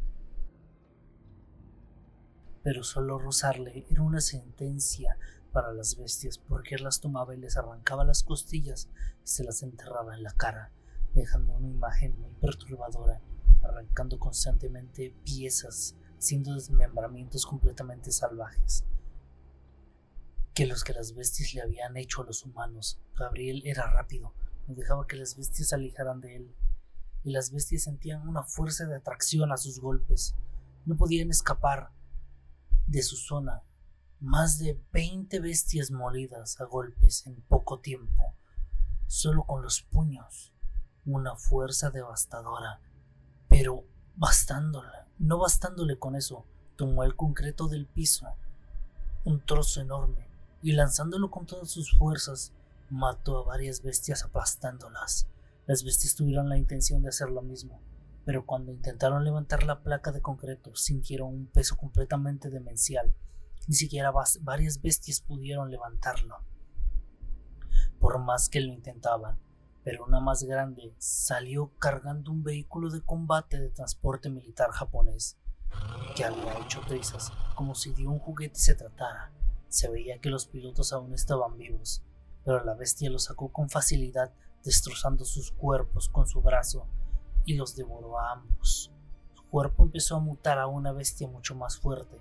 pero 2.62 2.82
solo 2.82 3.18
rozarle 3.18 3.86
era 3.88 4.02
una 4.02 4.20
sentencia 4.20 5.16
para 5.50 5.72
las 5.72 5.96
bestias 5.96 6.38
porque 6.38 6.74
él 6.74 6.84
las 6.84 7.00
tomaba 7.00 7.34
y 7.34 7.38
les 7.38 7.56
arrancaba 7.56 8.04
las 8.04 8.22
costillas 8.22 8.90
y 9.24 9.28
se 9.28 9.44
las 9.44 9.62
enterraba 9.62 10.14
en 10.14 10.22
la 10.22 10.32
cara, 10.32 10.70
dejando 11.14 11.52
una 11.54 11.68
imagen 11.68 12.18
muy 12.20 12.32
perturbadora, 12.40 13.20
arrancando 13.62 14.18
constantemente 14.18 15.14
piezas, 15.24 15.96
haciendo 16.18 16.54
desmembramientos 16.54 17.46
completamente 17.46 18.12
salvajes 18.12 18.84
que 20.54 20.66
los 20.66 20.84
que 20.84 20.92
las 20.92 21.14
bestias 21.14 21.54
le 21.54 21.62
habían 21.62 21.96
hecho 21.96 22.22
a 22.22 22.26
los 22.26 22.44
humanos. 22.44 23.00
Gabriel 23.16 23.62
era 23.64 23.90
rápido, 23.90 24.34
no 24.66 24.74
dejaba 24.74 25.06
que 25.06 25.16
las 25.16 25.36
bestias 25.36 25.68
se 25.68 25.74
alejaran 25.74 26.20
de 26.20 26.36
él, 26.36 26.54
y 27.22 27.30
las 27.30 27.50
bestias 27.50 27.84
sentían 27.84 28.26
una 28.28 28.42
fuerza 28.42 28.86
de 28.86 28.96
atracción 28.96 29.52
a 29.52 29.56
sus 29.56 29.80
golpes. 29.80 30.34
No 30.84 30.96
podían 30.96 31.30
escapar, 31.30 31.92
de 32.86 33.02
su 33.02 33.16
zona, 33.16 33.62
más 34.20 34.58
de 34.58 34.78
20 34.92 35.40
bestias 35.40 35.90
molidas 35.90 36.60
a 36.60 36.64
golpes 36.64 37.26
en 37.26 37.36
poco 37.42 37.80
tiempo, 37.80 38.34
solo 39.06 39.44
con 39.44 39.62
los 39.62 39.82
puños, 39.82 40.52
una 41.16 41.36
fuerza 41.36 41.90
devastadora, 41.90 42.80
pero 43.48 43.84
bastándole, 44.16 44.88
no 45.18 45.38
bastándole 45.38 45.98
con 45.98 46.16
eso, 46.16 46.44
tomó 46.76 47.04
el 47.04 47.16
concreto 47.16 47.68
del 47.68 47.86
piso, 47.86 48.26
un 49.24 49.44
trozo 49.44 49.80
enorme, 49.80 50.28
y 50.62 50.72
lanzándolo 50.72 51.30
con 51.30 51.46
todas 51.46 51.70
sus 51.70 51.96
fuerzas, 51.96 52.52
mató 52.90 53.38
a 53.38 53.44
varias 53.44 53.82
bestias 53.82 54.24
aplastándolas. 54.24 55.28
Las 55.66 55.84
bestias 55.84 56.14
tuvieron 56.14 56.48
la 56.48 56.58
intención 56.58 57.02
de 57.02 57.10
hacer 57.10 57.30
lo 57.30 57.42
mismo, 57.42 57.80
pero 58.24 58.44
cuando 58.44 58.72
intentaron 58.72 59.24
levantar 59.24 59.62
la 59.64 59.82
placa 59.82 60.12
de 60.12 60.20
concreto 60.20 60.74
sintieron 60.74 61.28
un 61.28 61.46
peso 61.46 61.76
completamente 61.76 62.50
demencial. 62.50 63.14
Ni 63.68 63.74
siquiera 63.74 64.12
varias 64.40 64.80
bestias 64.82 65.20
pudieron 65.20 65.70
levantarlo. 65.70 66.36
Por 67.98 68.18
más 68.18 68.48
que 68.48 68.60
lo 68.60 68.72
intentaban, 68.72 69.38
pero 69.90 70.04
una 70.04 70.20
más 70.20 70.44
grande 70.44 70.94
salió 70.98 71.72
cargando 71.80 72.30
un 72.30 72.44
vehículo 72.44 72.90
de 72.90 73.02
combate 73.02 73.58
de 73.58 73.70
transporte 73.70 74.30
militar 74.30 74.70
japonés, 74.70 75.36
que 76.14 76.24
había 76.24 76.60
hecho 76.60 76.80
trizas 76.86 77.32
como 77.56 77.74
si 77.74 77.92
de 77.92 78.06
un 78.06 78.20
juguete 78.20 78.60
se 78.60 78.76
tratara. 78.76 79.32
Se 79.68 79.88
veía 79.88 80.20
que 80.20 80.30
los 80.30 80.46
pilotos 80.46 80.92
aún 80.92 81.12
estaban 81.12 81.58
vivos, 81.58 82.04
pero 82.44 82.62
la 82.62 82.74
bestia 82.74 83.10
los 83.10 83.24
sacó 83.24 83.48
con 83.48 83.68
facilidad, 83.68 84.32
destrozando 84.62 85.24
sus 85.24 85.50
cuerpos 85.50 86.08
con 86.08 86.28
su 86.28 86.40
brazo 86.40 86.86
y 87.44 87.54
los 87.54 87.74
devoró 87.74 88.16
a 88.16 88.30
ambos. 88.34 88.92
Su 89.34 89.42
cuerpo 89.48 89.82
empezó 89.82 90.14
a 90.14 90.20
mutar 90.20 90.60
a 90.60 90.68
una 90.68 90.92
bestia 90.92 91.26
mucho 91.26 91.56
más 91.56 91.78
fuerte 91.78 92.16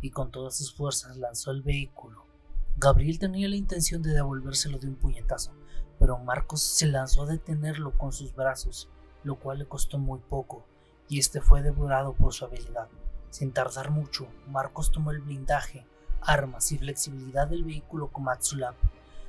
y 0.00 0.10
con 0.10 0.32
todas 0.32 0.56
sus 0.56 0.74
fuerzas 0.74 1.16
lanzó 1.18 1.52
el 1.52 1.62
vehículo. 1.62 2.26
Gabriel 2.78 3.20
tenía 3.20 3.48
la 3.48 3.54
intención 3.54 4.02
de 4.02 4.10
devolvérselo 4.10 4.80
de 4.80 4.88
un 4.88 4.96
puñetazo, 4.96 5.52
pero 6.02 6.18
Marcos 6.18 6.60
se 6.60 6.86
lanzó 6.86 7.22
a 7.22 7.26
detenerlo 7.26 7.96
con 7.96 8.10
sus 8.12 8.34
brazos, 8.34 8.88
lo 9.22 9.36
cual 9.36 9.60
le 9.60 9.68
costó 9.68 9.98
muy 9.98 10.18
poco, 10.18 10.64
y 11.08 11.20
este 11.20 11.40
fue 11.40 11.62
devorado 11.62 12.12
por 12.12 12.32
su 12.32 12.44
habilidad. 12.44 12.88
Sin 13.30 13.52
tardar 13.52 13.92
mucho, 13.92 14.26
Marcos 14.48 14.90
tomó 14.90 15.12
el 15.12 15.20
blindaje, 15.20 15.86
armas 16.20 16.72
y 16.72 16.78
flexibilidad 16.78 17.46
del 17.46 17.62
vehículo 17.62 18.10
Komatsulab. 18.10 18.74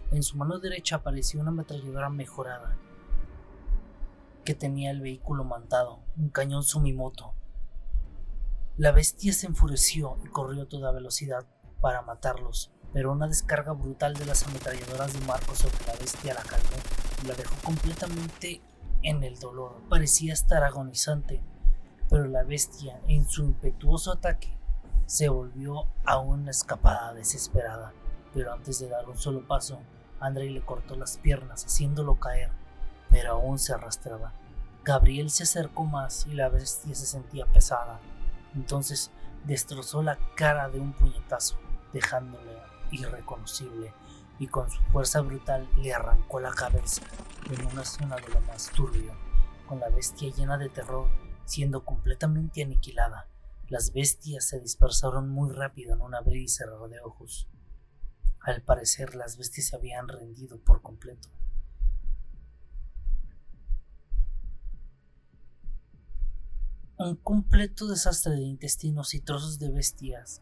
En 0.10 0.24
su 0.24 0.36
mano 0.36 0.58
derecha 0.58 0.96
apareció 0.96 1.42
una 1.42 1.52
ametralladora 1.52 2.10
mejorada, 2.10 2.76
que 4.44 4.56
tenía 4.56 4.90
el 4.90 5.02
vehículo 5.02 5.44
montado, 5.44 6.00
un 6.18 6.30
cañón 6.30 6.64
Sumimoto. 6.64 7.36
La 8.78 8.92
bestia 8.92 9.32
se 9.32 9.46
enfureció 9.46 10.18
y 10.26 10.28
corrió 10.28 10.64
a 10.64 10.70
toda 10.70 10.92
velocidad 10.92 11.46
para 11.82 12.02
matarlos, 12.02 12.72
pero 12.94 13.12
una 13.12 13.28
descarga 13.28 13.74
brutal 13.74 14.14
de 14.14 14.26
las 14.26 14.48
ametralladoras 14.48 15.14
de 15.14 15.26
Marco 15.26 15.56
sobre 15.56 15.86
la 15.88 15.94
bestia 15.94 16.34
la 16.34 16.42
calmó 16.44 16.78
y 17.24 17.28
la 17.28 17.34
dejó 17.34 17.56
completamente 17.64 18.62
en 19.02 19.24
el 19.24 19.40
dolor. 19.40 19.82
Parecía 19.90 20.34
estar 20.34 20.64
agonizante, 20.64 21.42
pero 22.10 22.26
la 22.28 22.44
bestia, 22.44 23.02
en 23.08 23.28
su 23.28 23.44
impetuoso 23.44 24.12
ataque, 24.14 24.56
se 25.06 25.30
volvió 25.30 25.88
a 26.06 26.20
una 26.20 26.52
escapada 26.52 27.14
desesperada. 27.14 27.94
Pero 28.34 28.54
antes 28.54 28.80
de 28.80 28.90
dar 28.90 29.10
un 29.10 29.18
solo 29.18 29.46
paso, 29.48 29.80
Andrei 30.20 30.50
le 30.50 30.64
cortó 30.64 30.96
las 30.96 31.18
piernas, 31.18 31.66
haciéndolo 31.66 32.20
caer 32.20 32.52
pero 33.14 33.34
aún 33.34 33.60
se 33.60 33.74
arrastraba. 33.74 34.34
Gabriel 34.84 35.30
se 35.30 35.44
acercó 35.44 35.86
más 35.86 36.26
y 36.28 36.34
la 36.34 36.50
bestia 36.50 36.96
se 36.96 37.06
sentía 37.06 37.46
pesada. 37.46 38.00
Entonces 38.56 39.12
destrozó 39.46 40.02
la 40.02 40.18
cara 40.36 40.68
de 40.68 40.80
un 40.80 40.94
puñetazo, 40.94 41.58
dejándole 41.94 42.52
irreconocible 42.92 43.94
y 44.40 44.48
con 44.48 44.70
su 44.70 44.82
fuerza 44.92 45.22
brutal 45.22 45.70
le 45.78 45.94
arrancó 45.94 46.40
la 46.40 46.52
cabeza 46.52 47.02
en 47.50 47.66
una 47.66 47.86
zona 47.86 48.16
de 48.16 48.28
lo 48.30 48.42
más 48.42 48.72
turbio, 48.72 49.14
con 49.68 49.80
la 49.80 49.90
bestia 49.90 50.32
llena 50.32 50.58
de 50.58 50.70
terror 50.70 51.08
siendo 51.46 51.84
completamente 51.84 52.64
aniquilada. 52.64 53.28
Las 53.70 53.94
bestias 53.94 54.46
se 54.46 54.60
dispersaron 54.60 55.30
muy 55.30 55.52
rápido 55.52 55.94
en 55.96 56.02
un 56.02 56.16
abrir 56.16 56.44
y 56.44 56.48
cerrar 56.48 56.90
de 56.90 57.00
ojos. 57.02 57.48
Al 58.42 58.62
parecer 58.62 59.16
las 59.16 59.38
bestias 59.38 59.68
se 59.68 59.76
habían 59.76 60.08
rendido 60.08 60.60
por 60.60 60.82
completo. 60.82 61.30
Un 66.98 67.16
completo 67.18 67.88
desastre 67.88 68.34
de 68.34 68.44
intestinos 68.44 69.14
y 69.14 69.20
trozos 69.20 69.60
de 69.60 69.72
bestias 69.72 70.42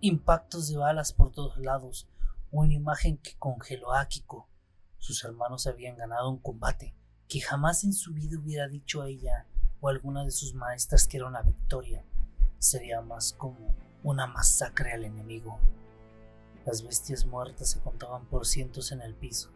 impactos 0.00 0.68
de 0.68 0.76
balas 0.76 1.12
por 1.12 1.30
todos 1.30 1.56
lados, 1.58 2.08
una 2.50 2.74
imagen 2.74 3.18
que 3.18 3.36
congeló 3.38 3.92
a 3.92 4.00
Akiko. 4.00 4.48
Sus 4.98 5.24
hermanos 5.24 5.66
habían 5.66 5.96
ganado 5.96 6.30
un 6.30 6.38
combate 6.38 6.94
que 7.28 7.40
jamás 7.40 7.84
en 7.84 7.92
su 7.92 8.12
vida 8.12 8.38
hubiera 8.38 8.66
dicho 8.66 9.02
a 9.02 9.08
ella 9.08 9.46
o 9.80 9.88
alguna 9.88 10.24
de 10.24 10.30
sus 10.30 10.54
maestras 10.54 11.06
que 11.06 11.16
era 11.16 11.26
una 11.26 11.42
victoria. 11.42 12.04
Sería 12.58 13.00
más 13.00 13.32
como 13.32 13.74
una 14.02 14.26
masacre 14.26 14.92
al 14.92 15.04
enemigo. 15.04 15.58
Las 16.66 16.82
bestias 16.82 17.24
muertas 17.24 17.70
se 17.70 17.80
contaban 17.80 18.26
por 18.26 18.46
cientos 18.46 18.92
en 18.92 19.00
el 19.00 19.14
piso. 19.14 19.50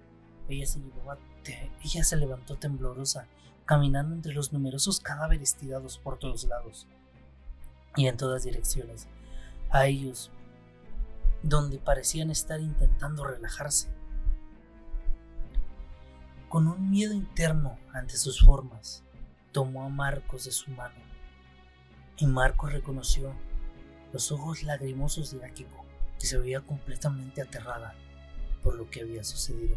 Ella 0.49 0.66
se, 0.66 0.80
ella 1.82 2.05
se 2.05 2.16
levantó 2.16 2.57
temblorosa, 2.57 3.26
caminando 3.64 4.14
entre 4.14 4.34
los 4.34 4.53
numerosos 4.53 5.01
cadáveres 5.01 5.57
tirados 5.57 5.99
por 5.99 6.18
todos 6.18 6.45
lados 6.45 6.86
y 7.97 8.07
en 8.07 8.16
todas 8.16 8.45
direcciones. 8.45 9.09
A 9.70 9.86
ellos, 9.86 10.30
donde 11.45 11.78
parecían 11.78 12.30
estar 12.30 12.59
intentando 12.59 13.22
relajarse. 13.22 13.92
Con 16.49 16.68
un 16.68 16.90
miedo 16.90 17.12
interno 17.12 17.76
ante 17.92 18.16
sus 18.16 18.40
formas, 18.40 19.05
tomó 19.53 19.84
a 19.84 19.90
Marcos 19.90 20.45
de 20.45 20.53
su 20.53 20.70
mano 20.70 20.95
y 22.16 22.26
Marcos 22.26 22.72
reconoció 22.72 23.34
los 24.11 24.32
ojos 24.32 24.62
lagrimosos 24.62 25.32
de 25.32 25.45
Akiko, 25.45 25.84
que 26.18 26.26
se 26.26 26.38
veía 26.38 26.62
completamente 26.62 27.42
aterrada 27.42 27.95
por 28.62 28.76
lo 28.76 28.88
que 28.88 29.03
había 29.03 29.22
sucedido. 29.22 29.76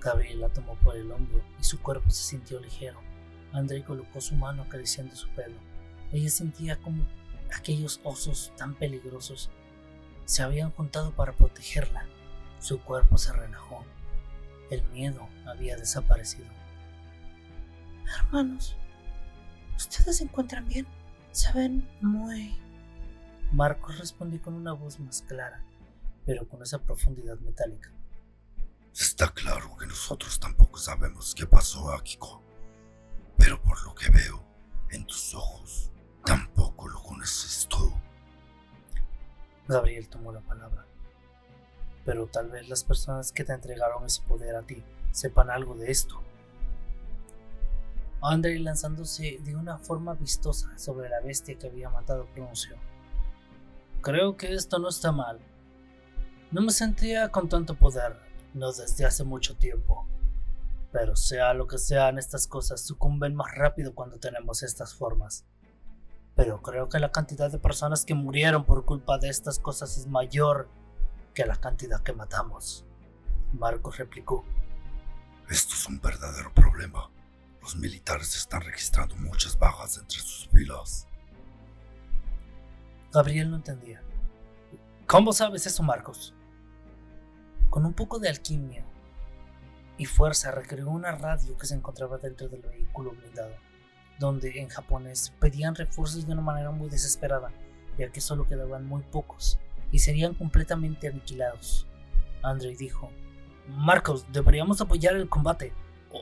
Gabriel 0.00 0.40
la 0.40 0.50
tomó 0.50 0.76
por 0.76 0.96
el 0.96 1.10
hombro 1.10 1.42
y 1.58 1.64
su 1.64 1.80
cuerpo 1.82 2.10
se 2.10 2.22
sintió 2.22 2.60
ligero. 2.60 3.00
André 3.52 3.82
colocó 3.82 4.20
su 4.20 4.36
mano 4.36 4.62
acariciando 4.62 5.16
su 5.16 5.28
pelo. 5.30 5.56
Ella 6.12 6.30
sentía 6.30 6.76
como 6.76 7.04
aquellos 7.56 8.00
osos 8.04 8.52
tan 8.56 8.76
peligrosos 8.76 9.50
se 10.28 10.42
habían 10.42 10.70
juntado 10.72 11.12
para 11.12 11.32
protegerla. 11.32 12.04
Su 12.60 12.82
cuerpo 12.82 13.16
se 13.16 13.32
relajó. 13.32 13.82
El 14.70 14.82
miedo 14.90 15.26
había 15.46 15.74
desaparecido. 15.78 16.44
Hermanos, 18.18 18.76
¿ustedes 19.74 20.18
se 20.18 20.24
encuentran 20.24 20.68
bien? 20.68 20.86
Se 21.32 21.50
ven 21.54 21.88
muy 22.02 22.54
Marcos 23.52 23.98
respondió 23.98 24.42
con 24.42 24.52
una 24.52 24.74
voz 24.74 25.00
más 25.00 25.22
clara, 25.22 25.64
pero 26.26 26.46
con 26.46 26.62
esa 26.62 26.78
profundidad 26.78 27.38
metálica. 27.38 27.90
Está 28.92 29.28
claro 29.30 29.74
que 29.78 29.86
nosotros 29.86 30.38
tampoco 30.38 30.78
sabemos 30.78 31.34
qué 31.34 31.46
pasó 31.46 31.90
a 31.90 32.02
Kiko, 32.02 32.42
pero 33.38 33.62
por 33.62 33.82
lo 33.84 33.94
que 33.94 34.10
veo 34.10 34.44
en 34.90 35.06
tus 35.06 35.32
ojos, 35.34 35.90
tampoco 36.22 36.86
lo 36.88 37.02
conoces 37.02 37.66
tú. 37.70 37.90
Gabriel 39.68 40.08
tomó 40.08 40.32
la 40.32 40.40
palabra. 40.40 40.86
Pero 42.04 42.26
tal 42.26 42.48
vez 42.48 42.68
las 42.70 42.84
personas 42.84 43.32
que 43.32 43.44
te 43.44 43.52
entregaron 43.52 44.04
ese 44.06 44.22
poder 44.22 44.56
a 44.56 44.62
ti 44.62 44.82
sepan 45.12 45.50
algo 45.50 45.74
de 45.76 45.90
esto. 45.90 46.22
Andre 48.22 48.58
lanzándose 48.58 49.38
de 49.44 49.54
una 49.54 49.78
forma 49.78 50.14
vistosa 50.14 50.76
sobre 50.78 51.10
la 51.10 51.20
bestia 51.20 51.58
que 51.58 51.68
había 51.68 51.90
matado 51.90 52.26
pronunció. 52.34 52.76
Creo 54.00 54.36
que 54.36 54.54
esto 54.54 54.78
no 54.78 54.88
está 54.88 55.12
mal. 55.12 55.38
No 56.50 56.62
me 56.62 56.72
sentía 56.72 57.28
con 57.28 57.48
tanto 57.48 57.74
poder, 57.74 58.16
no 58.54 58.72
desde 58.72 59.04
hace 59.04 59.22
mucho 59.22 59.56
tiempo. 59.56 60.06
Pero 60.92 61.14
sea 61.14 61.52
lo 61.52 61.66
que 61.66 61.76
sean 61.76 62.18
estas 62.18 62.46
cosas, 62.46 62.80
sucumben 62.80 63.34
más 63.34 63.54
rápido 63.54 63.94
cuando 63.94 64.18
tenemos 64.18 64.62
estas 64.62 64.94
formas. 64.94 65.44
Pero 66.38 66.62
creo 66.62 66.88
que 66.88 67.00
la 67.00 67.10
cantidad 67.10 67.50
de 67.50 67.58
personas 67.58 68.04
que 68.04 68.14
murieron 68.14 68.64
por 68.64 68.84
culpa 68.84 69.18
de 69.18 69.28
estas 69.28 69.58
cosas 69.58 69.98
es 69.98 70.06
mayor 70.06 70.68
que 71.34 71.44
la 71.44 71.56
cantidad 71.56 72.00
que 72.00 72.12
matamos. 72.12 72.86
Marcos 73.54 73.98
replicó. 73.98 74.44
Esto 75.50 75.74
es 75.74 75.88
un 75.88 76.00
verdadero 76.00 76.54
problema. 76.54 77.10
Los 77.60 77.74
militares 77.74 78.36
están 78.36 78.60
registrando 78.60 79.16
muchas 79.16 79.58
bajas 79.58 79.98
entre 79.98 80.20
sus 80.20 80.48
filas. 80.50 81.08
Gabriel 83.12 83.50
no 83.50 83.56
entendía. 83.56 84.00
¿Cómo 85.08 85.32
sabes 85.32 85.66
eso, 85.66 85.82
Marcos? 85.82 86.34
Con 87.68 87.84
un 87.84 87.94
poco 87.94 88.20
de 88.20 88.28
alquimia 88.28 88.84
y 89.96 90.04
fuerza 90.04 90.52
recreó 90.52 90.88
una 90.88 91.10
radio 91.10 91.58
que 91.58 91.66
se 91.66 91.74
encontraba 91.74 92.18
dentro 92.18 92.48
del 92.48 92.62
vehículo 92.62 93.10
blindado, 93.10 93.56
donde 94.18 94.60
en 94.60 94.68
japonés 94.68 95.32
pedían 95.40 95.74
refuerzos 95.74 96.26
de 96.26 96.32
una 96.32 96.42
manera 96.42 96.70
muy 96.70 96.88
desesperada, 96.88 97.50
ya 97.98 98.10
que 98.10 98.20
solo 98.20 98.46
quedaban 98.46 98.86
muy 98.86 99.02
pocos 99.02 99.58
y 99.92 100.00
serían 100.00 100.34
completamente 100.34 101.08
aniquilados. 101.08 101.86
Andre 102.42 102.74
dijo, 102.76 103.10
Marcos, 103.68 104.26
¿deberíamos 104.32 104.80
apoyar 104.80 105.16
el 105.16 105.28
combate 105.28 105.72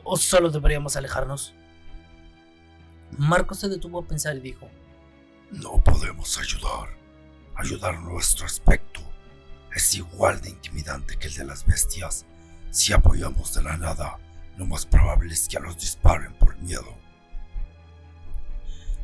o 0.03 0.17
solo 0.17 0.49
deberíamos 0.49 0.95
alejarnos? 0.95 1.53
Marcos 3.17 3.59
se 3.59 3.69
detuvo 3.69 3.99
a 3.99 4.07
pensar 4.07 4.35
y 4.35 4.41
dijo, 4.41 4.67
no 5.51 5.81
podemos 5.83 6.37
ayudar. 6.37 6.89
Ayudar 7.55 7.99
nuestro 8.01 8.45
aspecto 8.45 9.01
es 9.73 9.95
igual 9.95 10.41
de 10.41 10.49
intimidante 10.49 11.17
que 11.17 11.27
el 11.27 11.33
de 11.33 11.45
las 11.45 11.65
bestias. 11.65 12.25
Si 12.69 12.93
apoyamos 12.93 13.53
de 13.53 13.63
la 13.63 13.77
nada, 13.77 14.19
lo 14.57 14.65
más 14.65 14.85
probable 14.85 15.33
es 15.33 15.47
que 15.47 15.59
nos 15.59 15.77
disparen 15.79 16.33
por 16.33 16.57
miedo. 16.57 17.06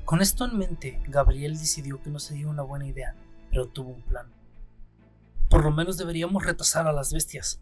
Con 0.06 0.22
esto 0.22 0.46
en 0.46 0.58
mente, 0.58 1.02
Gabriel 1.08 1.58
decidió 1.58 2.02
que 2.02 2.10
no 2.10 2.20
sería 2.20 2.48
una 2.48 2.64
buena 2.64 2.88
idea, 2.88 3.16
pero 3.50 3.68
tuvo 3.68 3.92
un 3.92 4.02
plan. 4.02 4.32
Por 5.50 5.64
lo 5.64 5.72
menos 5.72 5.98
deberíamos 5.98 6.44
retrasar 6.44 6.88
a 6.88 6.94
las 6.94 7.14
bestias. 7.14 7.60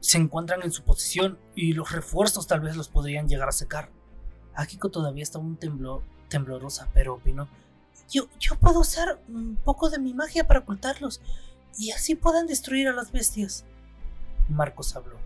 Se 0.00 0.18
encuentran 0.18 0.62
en 0.62 0.72
su 0.72 0.82
posición 0.82 1.38
y 1.54 1.72
los 1.72 1.92
refuerzos 1.92 2.46
tal 2.46 2.60
vez 2.60 2.76
los 2.76 2.88
podrían 2.88 3.28
llegar 3.28 3.48
a 3.48 3.52
secar. 3.52 3.90
Akiko 4.54 4.88
todavía 4.90 5.22
estaba 5.22 5.44
un 5.44 5.56
temblor 5.56 6.02
temblorosa, 6.28 6.88
pero 6.92 7.14
opinó, 7.14 7.48
yo, 8.10 8.28
yo 8.38 8.56
puedo 8.56 8.80
usar 8.80 9.20
un 9.28 9.56
poco 9.56 9.90
de 9.90 9.98
mi 9.98 10.14
magia 10.14 10.46
para 10.46 10.60
ocultarlos 10.60 11.20
y 11.78 11.90
así 11.90 12.14
puedan 12.14 12.46
destruir 12.46 12.88
a 12.88 12.92
las 12.92 13.12
bestias. 13.12 13.64
Marcos 14.48 14.94
habló. 14.96 15.18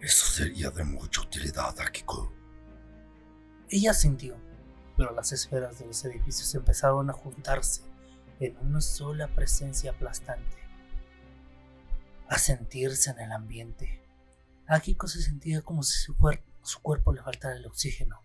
Eso 0.00 0.26
sería 0.26 0.70
de 0.70 0.84
mucha 0.84 1.22
utilidad, 1.22 1.78
Akiko. 1.80 2.32
Ella 3.68 3.92
sintió, 3.94 4.36
pero 4.96 5.12
las 5.12 5.32
esferas 5.32 5.78
de 5.78 5.86
los 5.86 6.04
edificios 6.04 6.54
empezaron 6.54 7.10
a 7.10 7.14
juntarse 7.14 7.82
en 8.40 8.56
una 8.58 8.80
sola 8.80 9.28
presencia 9.28 9.92
aplastante, 9.92 10.56
a 12.28 12.38
sentirse 12.38 13.10
en 13.10 13.20
el 13.20 13.32
ambiente. 13.32 14.00
Akiko 14.66 15.06
se 15.06 15.22
sentía 15.22 15.62
como 15.62 15.82
si 15.82 15.98
su, 15.98 16.16
cuerpo 16.82 17.12
le 17.12 17.22
faltara 17.22 17.56
el 17.56 17.66
oxígeno 17.66 18.24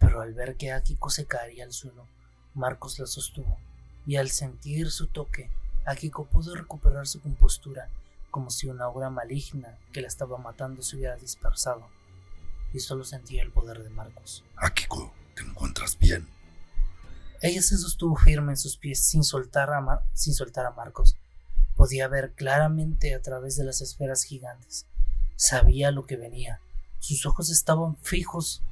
pero 0.00 0.22
al 0.22 0.34
ver 0.34 0.56
que 0.56 0.72
Akiko 0.72 1.10
se 1.10 1.26
caería 1.26 1.62
al 1.62 1.72
suelo, 1.72 2.08
Marcos 2.54 2.98
la 2.98 3.06
sostuvo, 3.06 3.58
y 4.06 4.16
al 4.16 4.30
sentir 4.30 4.90
su 4.90 5.06
toque, 5.06 5.50
Akiko 5.84 6.24
pudo 6.24 6.56
recuperar 6.56 7.06
su 7.06 7.20
compostura, 7.20 7.88
como 8.30 8.50
si 8.50 8.68
una 8.68 8.88
obra 8.88 9.10
maligna 9.10 9.78
que 9.92 10.00
la 10.00 10.08
estaba 10.08 10.38
matando 10.38 10.82
se 10.82 10.96
hubiera 10.96 11.16
dispersado, 11.16 11.86
y 12.72 12.80
solo 12.80 13.04
sentía 13.04 13.42
el 13.42 13.52
poder 13.52 13.82
de 13.84 13.90
Marcos. 13.90 14.42
Akiko, 14.56 15.12
¿te 15.34 15.42
encuentras 15.42 15.98
bien? 15.98 16.28
Ella 17.42 17.62
se 17.62 17.78
sostuvo 17.78 18.16
firme 18.16 18.52
en 18.52 18.56
sus 18.56 18.76
pies 18.76 19.02
sin 19.02 19.24
soltar 19.24 19.70
a, 19.70 20.04
sin 20.12 20.34
soltar 20.34 20.66
a 20.66 20.72
Marcos. 20.72 21.16
Podía 21.74 22.06
ver 22.08 22.32
claramente 22.32 23.14
a 23.14 23.22
través 23.22 23.56
de 23.56 23.64
las 23.64 23.80
esferas 23.80 24.24
gigantes. 24.24 24.86
Sabía 25.36 25.90
lo 25.90 26.04
que 26.04 26.16
venía. 26.16 26.60
Sus 26.98 27.24
ojos 27.24 27.48
estaban 27.48 27.96
fijos 27.96 28.62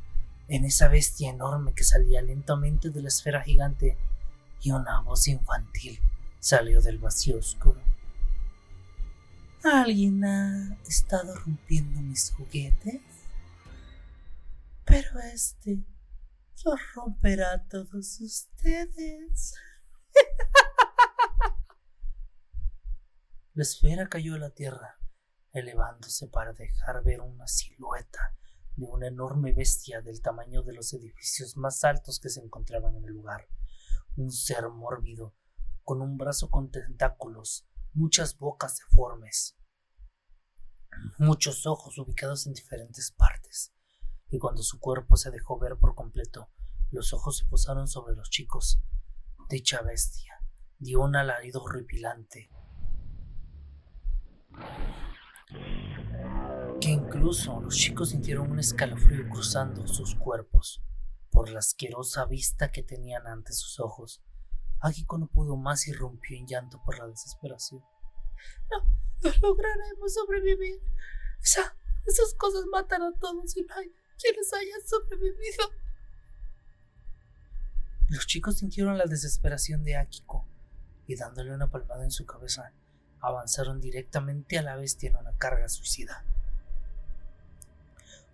en 0.48 0.64
esa 0.64 0.88
bestia 0.88 1.30
enorme 1.30 1.72
que 1.72 1.84
salía 1.84 2.20
lentamente 2.20 2.90
de 2.90 3.00
la 3.00 3.08
esfera 3.08 3.42
gigante 3.42 3.96
y 4.60 4.70
una 4.72 5.00
voz 5.00 5.28
infantil 5.28 6.00
salió 6.40 6.80
del 6.82 6.98
vacío 6.98 7.38
oscuro. 7.38 7.80
¿Alguien 9.64 10.24
ha 10.24 10.76
estado 10.86 11.34
rompiendo 11.34 12.00
mis 12.00 12.32
juguetes? 12.32 13.00
Pero 14.84 15.20
este 15.20 15.78
los 16.64 16.80
romperá 16.94 17.52
a 17.52 17.68
todos 17.68 18.20
ustedes. 18.20 19.54
La 23.54 23.62
esfera 23.62 24.08
cayó 24.08 24.34
a 24.34 24.38
la 24.38 24.50
tierra, 24.50 24.98
elevándose 25.52 26.28
para 26.28 26.52
dejar 26.52 27.02
ver 27.02 27.20
una 27.20 27.46
silueta 27.46 28.36
de 28.76 28.86
una 28.86 29.08
enorme 29.08 29.52
bestia 29.52 30.00
del 30.00 30.22
tamaño 30.22 30.62
de 30.62 30.72
los 30.72 30.92
edificios 30.92 31.56
más 31.56 31.82
altos 31.84 32.20
que 32.20 32.28
se 32.28 32.40
encontraban 32.40 32.94
en 32.96 33.04
el 33.04 33.12
lugar. 33.12 33.48
Un 34.16 34.30
ser 34.30 34.68
mórbido, 34.68 35.36
con 35.82 36.00
un 36.02 36.16
brazo 36.16 36.50
con 36.50 36.70
tentáculos, 36.70 37.68
muchas 37.92 38.38
bocas 38.38 38.78
deformes, 38.78 39.58
muchos 41.18 41.66
ojos 41.66 41.98
ubicados 41.98 42.46
en 42.46 42.52
diferentes 42.52 43.10
partes, 43.10 43.74
y 44.30 44.38
cuando 44.38 44.62
su 44.62 44.78
cuerpo 44.78 45.16
se 45.16 45.30
dejó 45.30 45.58
ver 45.58 45.76
por 45.76 45.94
completo, 45.94 46.50
Los 46.90 47.12
ojos 47.12 47.36
se 47.36 47.44
posaron 47.44 47.86
sobre 47.86 48.16
los 48.16 48.30
chicos. 48.30 48.80
Dicha 49.50 49.82
bestia 49.82 50.42
dio 50.78 51.00
un 51.02 51.16
alarido 51.16 51.62
horripilante 51.62 52.50
que 56.80 56.90
incluso 56.90 57.60
los 57.60 57.74
chicos 57.74 58.10
sintieron 58.10 58.50
un 58.50 58.58
escalofrío 58.58 59.28
cruzando 59.28 59.86
sus 59.86 60.14
cuerpos 60.14 60.82
por 61.30 61.50
la 61.50 61.58
asquerosa 61.58 62.24
vista 62.26 62.70
que 62.70 62.82
tenían 62.82 63.26
ante 63.26 63.52
sus 63.52 63.80
ojos. 63.80 64.22
Akiko 64.80 65.18
no 65.18 65.26
pudo 65.26 65.56
más 65.56 65.88
y 65.88 65.92
rompió 65.92 66.36
en 66.36 66.46
llanto 66.46 66.80
por 66.84 66.98
la 66.98 67.06
desesperación. 67.08 67.82
No, 68.70 68.78
no 69.22 69.30
lograremos 69.42 70.14
sobrevivir. 70.14 70.80
Esa, 71.42 71.76
esas 72.06 72.34
cosas 72.34 72.64
matan 72.70 73.02
a 73.02 73.12
todos 73.18 73.56
y 73.56 73.62
no 73.62 73.74
hay 73.74 73.92
quienes 74.20 74.52
hayan 74.52 74.80
sobrevivido. 74.86 75.70
Los 78.08 78.26
chicos 78.26 78.56
sintieron 78.56 78.96
la 78.98 79.06
desesperación 79.06 79.84
de 79.84 79.96
Akiko 79.96 80.46
y 81.06 81.16
dándole 81.16 81.54
una 81.54 81.70
palmada 81.70 82.04
en 82.04 82.10
su 82.10 82.26
cabeza, 82.26 82.72
avanzaron 83.20 83.80
directamente 83.80 84.58
a 84.58 84.62
la 84.62 84.76
bestia 84.76 85.10
en 85.10 85.16
una 85.16 85.36
carga 85.36 85.68
suicida. 85.68 86.24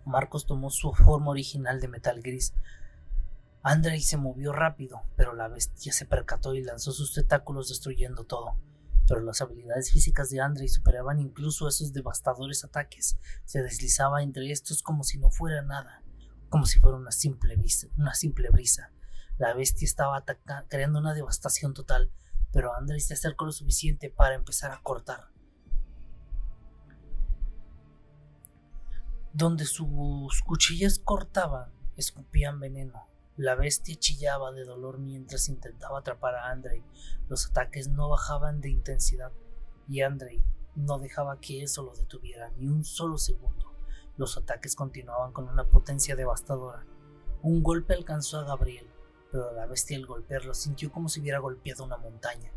Marcos 0.05 0.45
tomó 0.45 0.69
su 0.69 0.93
forma 0.93 1.31
original 1.31 1.79
de 1.79 1.87
metal 1.87 2.21
gris. 2.21 2.53
Andrei 3.63 4.01
se 4.01 4.17
movió 4.17 4.53
rápido, 4.53 5.01
pero 5.15 5.33
la 5.33 5.47
bestia 5.47 5.91
se 5.91 6.05
percató 6.05 6.53
y 6.53 6.61
lanzó 6.61 6.91
sus 6.91 7.13
tentáculos 7.13 7.69
destruyendo 7.69 8.23
todo. 8.23 8.55
Pero 9.07 9.21
las 9.21 9.41
habilidades 9.41 9.91
físicas 9.91 10.29
de 10.29 10.41
Andrei 10.41 10.67
superaban 10.67 11.19
incluso 11.19 11.67
esos 11.67 11.93
devastadores 11.93 12.63
ataques. 12.63 13.17
Se 13.45 13.61
deslizaba 13.61 14.23
entre 14.23 14.51
estos 14.51 14.81
como 14.81 15.03
si 15.03 15.19
no 15.19 15.29
fuera 15.29 15.61
nada, 15.61 16.03
como 16.49 16.65
si 16.65 16.79
fuera 16.79 16.97
una 16.97 17.11
simple, 17.11 17.55
brisa. 17.55 18.91
La 19.37 19.53
bestia 19.53 19.85
estaba 19.85 20.23
creando 20.69 20.99
una 20.99 21.13
devastación 21.13 21.73
total, 21.73 22.11
pero 22.51 22.73
Andrei 22.75 22.99
se 22.99 23.13
acercó 23.13 23.45
lo 23.45 23.51
suficiente 23.51 24.09
para 24.09 24.35
empezar 24.35 24.71
a 24.71 24.81
cortar. 24.81 25.29
Donde 29.33 29.65
sus 29.65 30.41
cuchillas 30.43 30.97
cortaban, 30.97 31.69
escupían 31.97 32.59
veneno. 32.59 33.14
La 33.37 33.55
bestia 33.55 33.97
chillaba 33.99 34.53
de 34.53 34.63
dolor 34.63 34.97
mientras 34.97 35.49
intentaba 35.49 35.99
atrapar 35.99 36.35
a 36.35 36.51
Andrei. 36.51 36.81
Los 37.27 37.47
ataques 37.47 37.89
no 37.89 38.07
bajaban 38.07 38.61
de 38.61 38.69
intensidad 38.69 39.33
y 39.89 40.03
Andrei 40.03 40.41
no 40.75 40.99
dejaba 40.99 41.41
que 41.41 41.61
eso 41.61 41.83
lo 41.83 41.93
detuviera 41.93 42.49
ni 42.57 42.67
un 42.67 42.85
solo 42.85 43.17
segundo. 43.17 43.73
Los 44.15 44.37
ataques 44.37 44.77
continuaban 44.77 45.33
con 45.33 45.49
una 45.49 45.65
potencia 45.65 46.15
devastadora. 46.15 46.85
Un 47.41 47.61
golpe 47.61 47.93
alcanzó 47.93 48.39
a 48.39 48.45
Gabriel, 48.45 48.87
pero 49.33 49.51
la 49.51 49.65
bestia 49.65 49.97
al 49.97 50.05
golpearlo 50.05 50.53
sintió 50.53 50.89
como 50.89 51.09
si 51.09 51.19
hubiera 51.19 51.39
golpeado 51.39 51.83
una 51.83 51.97
montaña. 51.97 52.53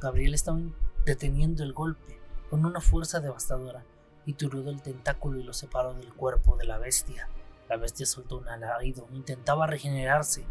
Gabriel 0.00 0.32
estaba 0.32 0.58
deteniendo 1.04 1.62
el 1.62 1.74
golpe 1.74 2.18
con 2.48 2.64
una 2.64 2.80
fuerza 2.80 3.20
devastadora 3.20 3.84
y 4.24 4.32
turbió 4.32 4.70
el 4.70 4.80
tentáculo 4.80 5.38
y 5.38 5.42
lo 5.42 5.52
separó 5.52 5.92
del 5.92 6.14
cuerpo 6.14 6.56
de 6.56 6.64
la 6.64 6.78
bestia. 6.78 7.28
La 7.68 7.76
bestia 7.76 8.06
soltó 8.06 8.38
un 8.38 8.48
alarido, 8.48 9.08
intentaba 9.12 9.66
regenerarse, 9.66 10.46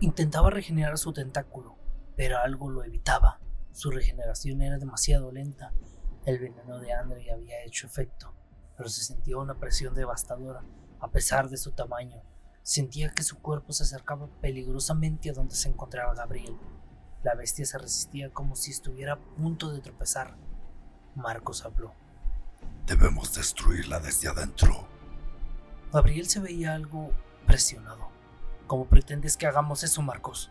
intentaba 0.00 0.50
regenerar 0.50 0.98
su 0.98 1.12
tentáculo, 1.12 1.76
pero 2.16 2.38
algo 2.38 2.70
lo 2.70 2.84
evitaba. 2.84 3.40
Su 3.72 3.90
regeneración 3.90 4.62
era 4.62 4.78
demasiado 4.78 5.30
lenta. 5.30 5.72
El 6.26 6.38
veneno 6.38 6.78
de 6.78 6.92
Andre 6.92 7.32
había 7.32 7.62
hecho 7.64 7.86
efecto, 7.86 8.34
pero 8.76 8.88
se 8.88 9.04
sentía 9.04 9.36
una 9.36 9.54
presión 9.54 9.94
devastadora 9.94 10.62
a 11.00 11.10
pesar 11.10 11.48
de 11.48 11.56
su 11.56 11.72
tamaño. 11.72 12.22
Sentía 12.62 13.10
que 13.10 13.22
su 13.22 13.38
cuerpo 13.40 13.72
se 13.72 13.84
acercaba 13.84 14.28
peligrosamente 14.40 15.30
a 15.30 15.32
donde 15.32 15.54
se 15.54 15.68
encontraba 15.68 16.14
Gabriel. 16.14 16.56
La 17.22 17.34
bestia 17.34 17.64
se 17.64 17.78
resistía 17.78 18.30
como 18.30 18.54
si 18.54 18.70
estuviera 18.70 19.14
a 19.14 19.18
punto 19.18 19.72
de 19.72 19.80
tropezar. 19.80 20.36
Marcos 21.14 21.64
habló. 21.64 21.94
Debemos 22.86 23.34
destruirla 23.34 24.00
desde 24.00 24.28
adentro. 24.28 24.86
Gabriel 25.92 26.28
se 26.28 26.38
veía 26.38 26.74
algo 26.74 27.10
presionado. 27.46 28.08
¿Cómo 28.68 28.86
pretendes 28.86 29.36
que 29.36 29.48
hagamos 29.48 29.82
eso, 29.82 30.02
Marcos? 30.02 30.48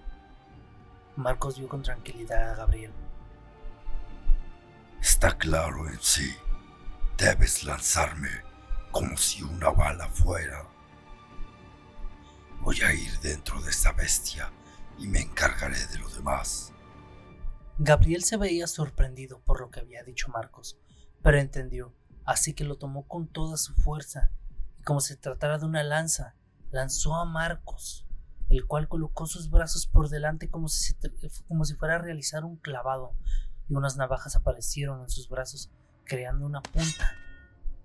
Marcos 1.16 1.58
vio 1.58 1.70
con 1.70 1.82
tranquilidad 1.82 2.52
a 2.52 2.56
Gabriel. 2.56 2.92
Está 5.02 5.38
claro 5.38 5.88
en 5.88 5.98
sí. 6.02 6.36
Debes 7.18 7.64
lanzarme 7.64 8.30
como 8.92 9.16
si 9.16 9.42
una 9.42 9.70
bala 9.70 10.10
fuera. 10.10 10.68
Voy 12.60 12.82
a 12.82 12.94
ir 12.94 13.18
dentro 13.20 13.62
de 13.62 13.70
esa 13.70 13.94
bestia 13.94 14.52
y 14.98 15.08
me 15.08 15.22
encargaré 15.22 15.88
de 15.88 16.00
lo 16.00 16.10
demás. 16.10 16.74
Gabriel 17.78 18.26
se 18.26 18.36
veía 18.36 18.68
sorprendido 18.68 19.40
por 19.40 19.62
lo 19.62 19.72
que 19.72 19.80
había 19.80 20.04
dicho 20.04 20.28
Marcos, 20.28 20.78
pero 21.24 21.40
entendió, 21.40 21.94
así 22.26 22.54
que 22.54 22.66
lo 22.66 22.78
tomó 22.78 23.08
con 23.08 23.28
toda 23.28 23.56
su 23.56 23.74
fuerza 23.74 24.32
como 24.90 25.02
se 25.02 25.16
tratara 25.16 25.60
de 25.60 25.68
una 25.68 25.84
lanza, 25.84 26.34
lanzó 26.72 27.14
a 27.14 27.24
Marcos, 27.24 28.08
el 28.50 28.66
cual 28.66 28.88
colocó 28.88 29.28
sus 29.28 29.52
brazos 29.52 29.86
por 29.86 30.10
delante 30.10 30.50
como 30.50 30.68
si, 30.68 30.96
como 31.48 31.64
si 31.64 31.76
fuera 31.76 31.98
a 31.98 32.00
realizar 32.00 32.44
un 32.44 32.58
clavado, 32.58 33.16
y 33.68 33.76
unas 33.76 33.98
navajas 33.98 34.36
aparecieron 34.36 35.02
en 35.02 35.10
sus 35.12 35.30
brazos, 35.30 35.70
creando 36.06 36.44
una 36.44 36.64
punta 36.64 37.12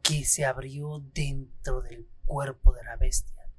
que 0.02 0.24
se 0.24 0.46
abrió 0.46 1.04
dentro 1.12 1.82
del 1.82 2.08
cuerpo 2.24 2.72
de 2.72 2.84
la 2.84 2.96
bestia. 2.96 3.50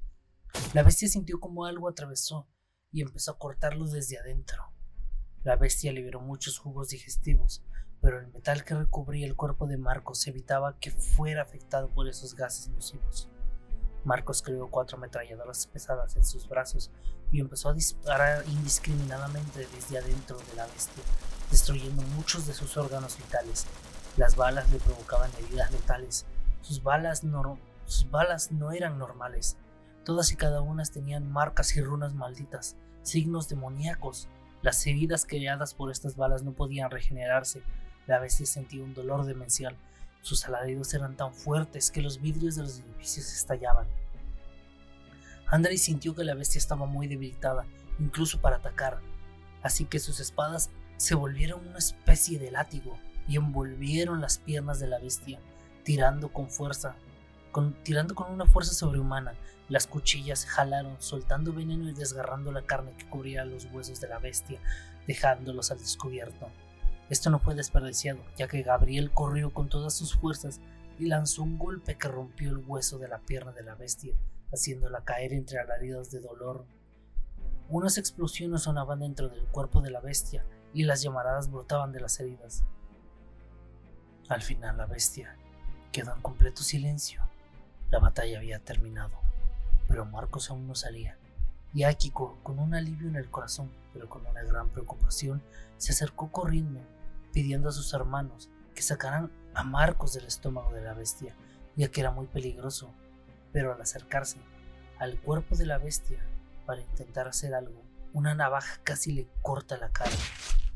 La 0.74 0.82
bestia 0.82 1.06
sintió 1.06 1.38
como 1.38 1.66
algo 1.66 1.88
atravesó 1.88 2.48
y 2.90 3.02
empezó 3.02 3.30
a 3.30 3.38
cortarlo 3.38 3.86
desde 3.86 4.18
adentro. 4.18 4.72
La 5.44 5.54
bestia 5.54 5.92
liberó 5.92 6.20
muchos 6.20 6.58
jugos 6.58 6.88
digestivos, 6.88 7.62
pero 8.00 8.18
el 8.18 8.26
metal 8.26 8.64
que 8.64 8.74
recubría 8.74 9.24
el 9.24 9.36
cuerpo 9.36 9.68
de 9.68 9.78
Marcos 9.78 10.26
evitaba 10.26 10.80
que 10.80 10.90
fuera 10.90 11.42
afectado 11.42 11.94
por 11.94 12.08
esos 12.08 12.34
gases 12.34 12.70
nocivos. 12.70 13.30
Marcos 14.06 14.40
creó 14.40 14.68
cuatro 14.68 14.96
ametralladoras 14.96 15.66
pesadas 15.66 16.16
en 16.16 16.24
sus 16.24 16.48
brazos 16.48 16.90
y 17.30 17.40
empezó 17.40 17.68
a 17.68 17.74
disparar 17.74 18.42
indiscriminadamente 18.48 19.68
desde 19.74 19.98
adentro 19.98 20.38
de 20.38 20.56
la 20.56 20.66
bestia, 20.66 21.02
destruyendo 21.50 22.00
muchos 22.16 22.46
de 22.46 22.54
sus 22.54 22.78
órganos 22.78 23.18
vitales. 23.18 23.66
Las 24.16 24.36
balas 24.36 24.70
le 24.70 24.78
provocaban 24.78 25.30
heridas 25.38 25.70
letales. 25.72 26.24
Sus 26.62 26.82
balas 26.82 27.22
no, 27.22 27.58
sus 27.84 28.10
balas 28.10 28.50
no 28.50 28.72
eran 28.72 28.98
normales, 28.98 29.58
Todas 30.06 30.30
y 30.30 30.36
cada 30.36 30.60
una 30.60 30.84
tenían 30.84 31.32
marcas 31.32 31.76
y 31.76 31.82
runas 31.82 32.14
malditas, 32.14 32.76
signos 33.02 33.48
demoníacos. 33.48 34.28
Las 34.62 34.86
heridas 34.86 35.26
creadas 35.26 35.74
por 35.74 35.90
estas 35.90 36.14
balas 36.14 36.44
no 36.44 36.52
podían 36.52 36.92
regenerarse. 36.92 37.60
La 38.06 38.20
bestia 38.20 38.46
sentía 38.46 38.84
un 38.84 38.94
dolor 38.94 39.26
demencial. 39.26 39.76
Sus 40.26 40.44
alaridos 40.44 40.92
eran 40.92 41.16
tan 41.16 41.32
fuertes 41.32 41.92
que 41.92 42.02
los 42.02 42.20
vidrios 42.20 42.56
de 42.56 42.62
los 42.62 42.80
edificios 42.80 43.32
estallaban. 43.32 43.86
Andrei 45.46 45.78
sintió 45.78 46.16
que 46.16 46.24
la 46.24 46.34
bestia 46.34 46.58
estaba 46.58 46.84
muy 46.84 47.06
debilitada, 47.06 47.64
incluso 48.00 48.40
para 48.40 48.56
atacar, 48.56 48.98
así 49.62 49.84
que 49.84 50.00
sus 50.00 50.18
espadas 50.18 50.70
se 50.96 51.14
volvieron 51.14 51.68
una 51.68 51.78
especie 51.78 52.40
de 52.40 52.50
látigo 52.50 52.98
y 53.28 53.36
envolvieron 53.36 54.20
las 54.20 54.38
piernas 54.38 54.80
de 54.80 54.88
la 54.88 54.98
bestia, 54.98 55.38
tirando 55.84 56.32
con 56.32 56.50
fuerza, 56.50 56.96
tirando 57.84 58.16
con 58.16 58.32
una 58.32 58.46
fuerza 58.46 58.74
sobrehumana. 58.74 59.34
Las 59.68 59.86
cuchillas 59.86 60.44
jalaron, 60.44 60.96
soltando 60.98 61.52
veneno 61.52 61.88
y 61.88 61.94
desgarrando 61.94 62.50
la 62.50 62.62
carne 62.62 62.96
que 62.98 63.08
cubría 63.08 63.44
los 63.44 63.66
huesos 63.66 64.00
de 64.00 64.08
la 64.08 64.18
bestia, 64.18 64.58
dejándolos 65.06 65.70
al 65.70 65.78
descubierto. 65.78 66.50
Esto 67.08 67.30
no 67.30 67.38
fue 67.38 67.54
desperdiciado, 67.54 68.20
ya 68.36 68.48
que 68.48 68.62
Gabriel 68.62 69.12
corrió 69.12 69.52
con 69.52 69.68
todas 69.68 69.94
sus 69.94 70.16
fuerzas 70.16 70.60
y 70.98 71.06
lanzó 71.06 71.42
un 71.42 71.58
golpe 71.58 71.96
que 71.96 72.08
rompió 72.08 72.50
el 72.50 72.64
hueso 72.66 72.98
de 72.98 73.08
la 73.08 73.18
pierna 73.18 73.52
de 73.52 73.62
la 73.62 73.74
bestia, 73.74 74.14
haciéndola 74.52 75.04
caer 75.04 75.32
entre 75.32 75.58
alaridos 75.58 76.10
de 76.10 76.20
dolor. 76.20 76.64
Unas 77.68 77.98
explosiones 77.98 78.62
sonaban 78.62 79.00
dentro 79.00 79.28
del 79.28 79.44
cuerpo 79.46 79.80
de 79.80 79.90
la 79.90 80.00
bestia 80.00 80.44
y 80.72 80.84
las 80.84 81.02
llamaradas 81.02 81.50
brotaban 81.50 81.92
de 81.92 82.00
las 82.00 82.18
heridas. 82.20 82.64
Al 84.28 84.42
final 84.42 84.76
la 84.76 84.86
bestia 84.86 85.36
quedó 85.92 86.14
en 86.14 86.22
completo 86.22 86.62
silencio. 86.62 87.22
La 87.90 88.00
batalla 88.00 88.38
había 88.38 88.58
terminado 88.58 89.26
pero 89.88 90.04
Marcos 90.04 90.50
aún 90.50 90.66
no 90.66 90.74
salía. 90.74 91.16
Y 91.74 91.84
Akiko, 91.84 92.38
con 92.42 92.58
un 92.58 92.74
alivio 92.74 93.08
en 93.08 93.16
el 93.16 93.30
corazón, 93.30 93.70
pero 93.92 94.08
con 94.08 94.26
una 94.26 94.42
gran 94.42 94.68
preocupación, 94.70 95.42
se 95.76 95.92
acercó 95.92 96.32
corriendo, 96.32 96.80
pidiendo 97.36 97.68
a 97.68 97.72
sus 97.72 97.92
hermanos 97.92 98.48
que 98.74 98.80
sacaran 98.80 99.30
a 99.52 99.62
Marcos 99.62 100.14
del 100.14 100.24
estómago 100.24 100.72
de 100.72 100.80
la 100.80 100.94
bestia, 100.94 101.36
ya 101.76 101.90
que 101.90 102.00
era 102.00 102.10
muy 102.10 102.28
peligroso. 102.28 102.94
Pero 103.52 103.74
al 103.74 103.80
acercarse 103.82 104.38
al 104.98 105.20
cuerpo 105.20 105.54
de 105.54 105.66
la 105.66 105.76
bestia 105.76 106.26
para 106.64 106.80
intentar 106.80 107.28
hacer 107.28 107.52
algo, 107.52 107.84
una 108.14 108.34
navaja 108.34 108.80
casi 108.84 109.12
le 109.12 109.28
corta 109.42 109.76
la 109.76 109.92
cara. 109.92 110.16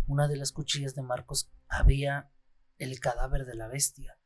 Una 0.07 0.29
de 0.29 0.37
las 0.37 0.53
cuchillas 0.53 0.95
de 0.95 1.01
Marcos 1.01 1.51
había 1.67 2.31
el 2.77 3.01
cadáver 3.01 3.47
de 3.47 3.55
la 3.55 3.67
bestia. 3.67 4.19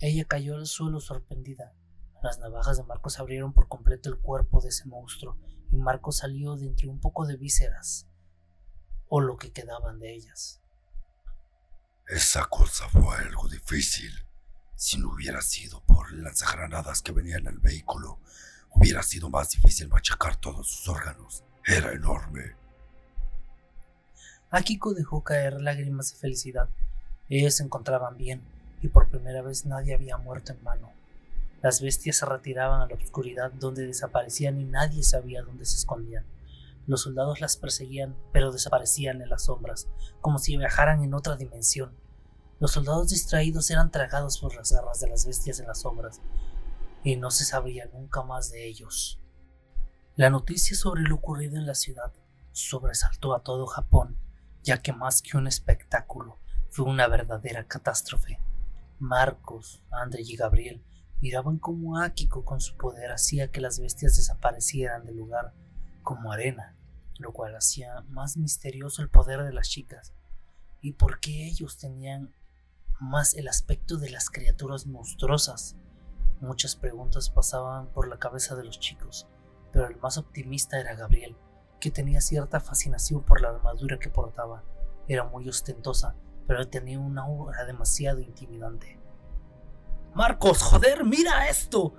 Ella 0.00 0.24
cayó 0.24 0.54
al 0.54 0.64
suelo 0.64 1.00
sorprendida, 1.00 1.74
las 2.22 2.38
navajas 2.38 2.78
de 2.78 2.84
Marcos 2.84 3.20
abrieron 3.20 3.52
por 3.52 3.68
completo 3.68 4.08
el 4.08 4.18
cuerpo 4.18 4.62
de 4.62 4.70
ese 4.70 4.86
monstruo 4.88 5.36
y 5.70 5.76
Marco 5.76 6.12
salió 6.12 6.56
de 6.56 6.64
entre 6.64 6.88
un 6.88 6.98
poco 6.98 7.26
de 7.26 7.36
vísceras, 7.36 8.08
o 9.06 9.20
lo 9.20 9.36
que 9.36 9.52
quedaban 9.52 9.98
de 9.98 10.14
ellas. 10.14 10.61
Esa 12.06 12.44
cosa 12.46 12.88
fue 12.88 13.16
algo 13.16 13.48
difícil. 13.48 14.12
Si 14.74 14.98
no 14.98 15.12
hubiera 15.12 15.40
sido 15.40 15.80
por 15.84 16.12
las 16.12 16.42
granadas 16.42 17.00
que 17.00 17.12
venían 17.12 17.46
en 17.46 17.54
el 17.54 17.58
vehículo, 17.58 18.18
hubiera 18.70 19.02
sido 19.02 19.30
más 19.30 19.50
difícil 19.50 19.88
machacar 19.88 20.36
todos 20.36 20.68
sus 20.68 20.88
órganos. 20.88 21.44
Era 21.64 21.92
enorme. 21.92 22.56
Akiko 24.50 24.92
dejó 24.92 25.22
caer 25.22 25.60
lágrimas 25.60 26.12
de 26.12 26.18
felicidad. 26.18 26.68
Ellos 27.30 27.54
se 27.54 27.62
encontraban 27.62 28.18
bien, 28.18 28.42
y 28.82 28.88
por 28.88 29.08
primera 29.08 29.40
vez 29.40 29.64
nadie 29.64 29.94
había 29.94 30.18
muerto 30.18 30.52
en 30.52 30.62
vano. 30.62 30.92
Las 31.62 31.80
bestias 31.80 32.16
se 32.16 32.26
retiraban 32.26 32.82
a 32.82 32.86
la 32.86 32.96
oscuridad 32.96 33.52
donde 33.52 33.86
desaparecían 33.86 34.60
y 34.60 34.64
nadie 34.64 35.04
sabía 35.04 35.42
dónde 35.42 35.64
se 35.64 35.76
escondían. 35.76 36.24
Los 36.86 37.02
soldados 37.02 37.40
las 37.40 37.56
perseguían, 37.56 38.16
pero 38.32 38.50
desaparecían 38.50 39.22
en 39.22 39.28
las 39.28 39.44
sombras, 39.44 39.88
como 40.20 40.38
si 40.38 40.56
viajaran 40.56 41.02
en 41.02 41.14
otra 41.14 41.36
dimensión. 41.36 41.96
Los 42.58 42.72
soldados 42.72 43.08
distraídos 43.08 43.70
eran 43.70 43.90
tragados 43.90 44.38
por 44.38 44.54
las 44.54 44.72
garras 44.72 45.00
de 45.00 45.08
las 45.08 45.26
bestias 45.26 45.60
en 45.60 45.66
las 45.68 45.80
sombras, 45.80 46.20
y 47.04 47.16
no 47.16 47.30
se 47.30 47.44
sabría 47.44 47.86
nunca 47.92 48.22
más 48.22 48.50
de 48.50 48.66
ellos. 48.66 49.20
La 50.16 50.30
noticia 50.30 50.76
sobre 50.76 51.02
lo 51.02 51.16
ocurrido 51.16 51.56
en 51.56 51.66
la 51.66 51.74
ciudad 51.74 52.12
sobresaltó 52.52 53.34
a 53.34 53.42
todo 53.42 53.66
Japón, 53.66 54.18
ya 54.62 54.82
que 54.82 54.92
más 54.92 55.22
que 55.22 55.36
un 55.36 55.46
espectáculo, 55.46 56.38
fue 56.70 56.86
una 56.86 57.08
verdadera 57.08 57.66
catástrofe. 57.66 58.38
Marcos, 58.98 59.82
André 59.90 60.22
y 60.22 60.36
Gabriel 60.36 60.84
miraban 61.20 61.58
cómo 61.58 61.98
Akiko 61.98 62.44
con 62.44 62.60
su 62.60 62.76
poder 62.76 63.12
hacía 63.12 63.50
que 63.50 63.60
las 63.60 63.78
bestias 63.78 64.16
desaparecieran 64.16 65.04
del 65.04 65.16
lugar 65.16 65.54
como 66.02 66.32
arena, 66.32 66.76
lo 67.18 67.32
cual 67.32 67.54
hacía 67.54 68.02
más 68.08 68.36
misterioso 68.36 69.02
el 69.02 69.08
poder 69.08 69.42
de 69.42 69.52
las 69.52 69.68
chicas 69.68 70.12
y 70.82 70.92
por 70.92 71.20
qué 71.20 71.46
ellos 71.46 71.78
tenían 71.78 72.34
más 73.00 73.34
el 73.34 73.48
aspecto 73.48 73.96
de 73.96 74.10
las 74.10 74.28
criaturas 74.28 74.86
monstruosas. 74.86 75.76
Muchas 76.40 76.76
preguntas 76.76 77.30
pasaban 77.30 77.86
por 77.88 78.08
la 78.08 78.18
cabeza 78.18 78.56
de 78.56 78.64
los 78.64 78.80
chicos, 78.80 79.28
pero 79.72 79.86
el 79.86 79.96
más 79.96 80.18
optimista 80.18 80.78
era 80.78 80.94
Gabriel, 80.94 81.36
que 81.80 81.90
tenía 81.90 82.20
cierta 82.20 82.60
fascinación 82.60 83.22
por 83.22 83.40
la 83.40 83.50
armadura 83.50 83.98
que 83.98 84.10
portaba. 84.10 84.64
Era 85.08 85.24
muy 85.24 85.48
ostentosa, 85.48 86.16
pero 86.46 86.68
tenía 86.68 86.98
una 86.98 87.26
obra 87.26 87.64
demasiado 87.64 88.20
intimidante. 88.20 88.98
Marcos, 90.14 90.62
joder, 90.62 91.04
mira 91.04 91.48
esto. 91.48 91.94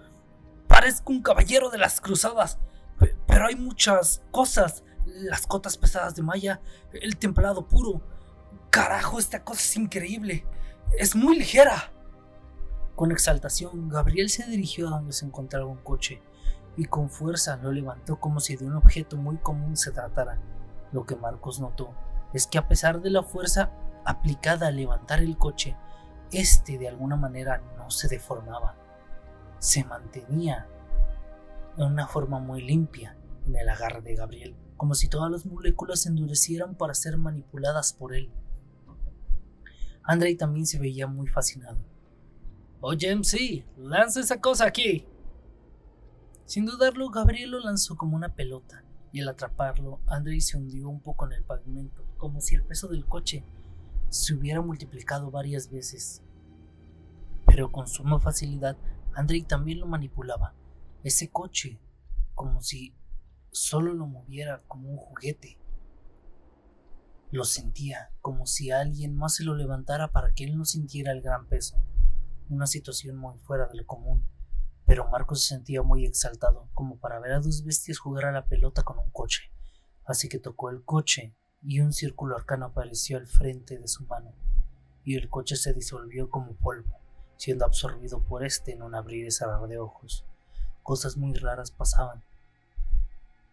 Parezco 0.67 1.11
un 1.11 1.21
caballero 1.21 1.69
de 1.69 1.77
las 1.77 1.99
cruzadas. 1.99 2.59
Pero 3.27 3.47
hay 3.47 3.55
muchas 3.55 4.21
cosas. 4.31 4.83
Las 5.05 5.45
cotas 5.45 5.77
pesadas 5.77 6.15
de 6.15 6.21
malla, 6.21 6.61
el 6.93 7.17
templado 7.17 7.67
puro. 7.67 8.01
Carajo, 8.69 9.19
esta 9.19 9.43
cosa 9.43 9.61
es 9.61 9.75
increíble. 9.77 10.45
Es 10.97 11.15
muy 11.15 11.37
ligera. 11.37 11.91
Con 12.95 13.11
exaltación, 13.11 13.89
Gabriel 13.89 14.29
se 14.29 14.45
dirigió 14.45 14.87
a 14.87 14.91
donde 14.91 15.13
se 15.13 15.25
encontraba 15.25 15.65
un 15.65 15.77
coche 15.77 16.21
y 16.75 16.85
con 16.85 17.09
fuerza 17.09 17.57
lo 17.57 17.71
levantó 17.71 18.19
como 18.19 18.39
si 18.39 18.55
de 18.55 18.65
un 18.65 18.75
objeto 18.75 19.17
muy 19.17 19.37
común 19.37 19.77
se 19.77 19.91
tratara. 19.91 20.39
Lo 20.91 21.05
que 21.05 21.15
Marcos 21.15 21.59
notó 21.59 21.93
es 22.33 22.47
que 22.47 22.57
a 22.57 22.67
pesar 22.67 23.01
de 23.01 23.09
la 23.09 23.23
fuerza 23.23 23.71
aplicada 24.05 24.67
a 24.67 24.71
levantar 24.71 25.19
el 25.19 25.37
coche, 25.37 25.75
este 26.31 26.77
de 26.77 26.87
alguna 26.87 27.15
manera 27.15 27.61
no 27.77 27.89
se 27.91 28.07
deformaba, 28.07 28.75
se 29.59 29.83
mantenía 29.83 30.67
de 31.77 31.85
una 31.85 32.07
forma 32.07 32.39
muy 32.39 32.61
limpia 32.61 33.17
en 33.47 33.55
el 33.55 33.69
agarre 33.69 34.01
de 34.01 34.15
Gabriel, 34.15 34.55
como 34.77 34.95
si 34.95 35.07
todas 35.07 35.31
las 35.31 35.45
moléculas 35.45 36.01
se 36.01 36.09
endurecieran 36.09 36.75
para 36.75 36.93
ser 36.93 37.17
manipuladas 37.17 37.93
por 37.93 38.15
él. 38.15 38.29
Andrei 40.03 40.35
también 40.35 40.65
se 40.65 40.79
veía 40.79 41.07
muy 41.07 41.27
fascinado. 41.27 41.77
Oye, 42.81 43.15
MC, 43.15 43.65
lanza 43.77 44.19
esa 44.19 44.41
cosa 44.41 44.65
aquí. 44.65 45.05
Sin 46.45 46.65
dudarlo, 46.65 47.09
Gabriel 47.09 47.51
lo 47.51 47.59
lanzó 47.59 47.95
como 47.95 48.17
una 48.17 48.35
pelota, 48.35 48.83
y 49.13 49.21
al 49.21 49.29
atraparlo, 49.29 50.01
Andrei 50.07 50.41
se 50.41 50.57
hundió 50.57 50.89
un 50.89 50.99
poco 50.99 51.25
en 51.25 51.33
el 51.33 51.43
pavimento, 51.43 52.03
como 52.17 52.41
si 52.41 52.55
el 52.55 52.63
peso 52.63 52.87
del 52.89 53.05
coche 53.05 53.45
se 54.09 54.33
hubiera 54.33 54.61
multiplicado 54.61 55.31
varias 55.31 55.71
veces. 55.71 56.21
Pero 57.45 57.71
con 57.71 57.87
suma 57.87 58.19
facilidad, 58.19 58.77
Andrei 59.13 59.43
también 59.43 59.79
lo 59.79 59.85
manipulaba. 59.85 60.53
Ese 61.03 61.29
coche, 61.29 61.81
como 62.33 62.61
si 62.61 62.95
solo 63.51 63.93
lo 63.93 64.07
moviera 64.07 64.63
como 64.67 64.89
un 64.89 64.97
juguete. 64.97 65.57
Lo 67.29 67.43
sentía 67.43 68.11
como 68.21 68.45
si 68.45 68.71
alguien 68.71 69.13
más 69.13 69.35
se 69.35 69.43
lo 69.43 69.53
levantara 69.53 70.13
para 70.13 70.33
que 70.33 70.45
él 70.45 70.57
no 70.57 70.63
sintiera 70.63 71.11
el 71.11 71.21
gran 71.21 71.47
peso. 71.47 71.77
Una 72.49 72.67
situación 72.67 73.17
muy 73.17 73.37
fuera 73.39 73.67
de 73.67 73.75
lo 73.75 73.85
común. 73.85 74.25
Pero 74.85 75.09
Marcos 75.09 75.41
se 75.41 75.55
sentía 75.55 75.81
muy 75.81 76.05
exaltado, 76.05 76.69
como 76.73 76.97
para 76.97 77.19
ver 77.19 77.33
a 77.33 77.39
dos 77.39 77.65
bestias 77.65 77.99
jugar 77.99 78.25
a 78.25 78.31
la 78.31 78.47
pelota 78.47 78.83
con 78.83 78.97
un 78.97 79.09
coche. 79.11 79.51
Así 80.05 80.29
que 80.29 80.39
tocó 80.39 80.69
el 80.69 80.83
coche 80.83 81.35
y 81.61 81.81
un 81.81 81.91
círculo 81.91 82.35
arcano 82.37 82.67
apareció 82.67 83.17
al 83.17 83.27
frente 83.27 83.77
de 83.77 83.87
su 83.87 84.05
mano, 84.05 84.33
y 85.03 85.15
el 85.15 85.29
coche 85.29 85.55
se 85.55 85.73
disolvió 85.73 86.29
como 86.29 86.55
polvo, 86.55 86.99
siendo 87.37 87.65
absorbido 87.65 88.21
por 88.23 88.45
este 88.45 88.73
en 88.73 88.83
un 88.83 88.95
abrir 88.95 89.25
y 89.25 89.31
cerrar 89.31 89.67
de 89.67 89.79
ojos. 89.79 90.25
Cosas 90.83 91.17
muy 91.17 91.33
raras 91.33 91.71
pasaban. 91.71 92.21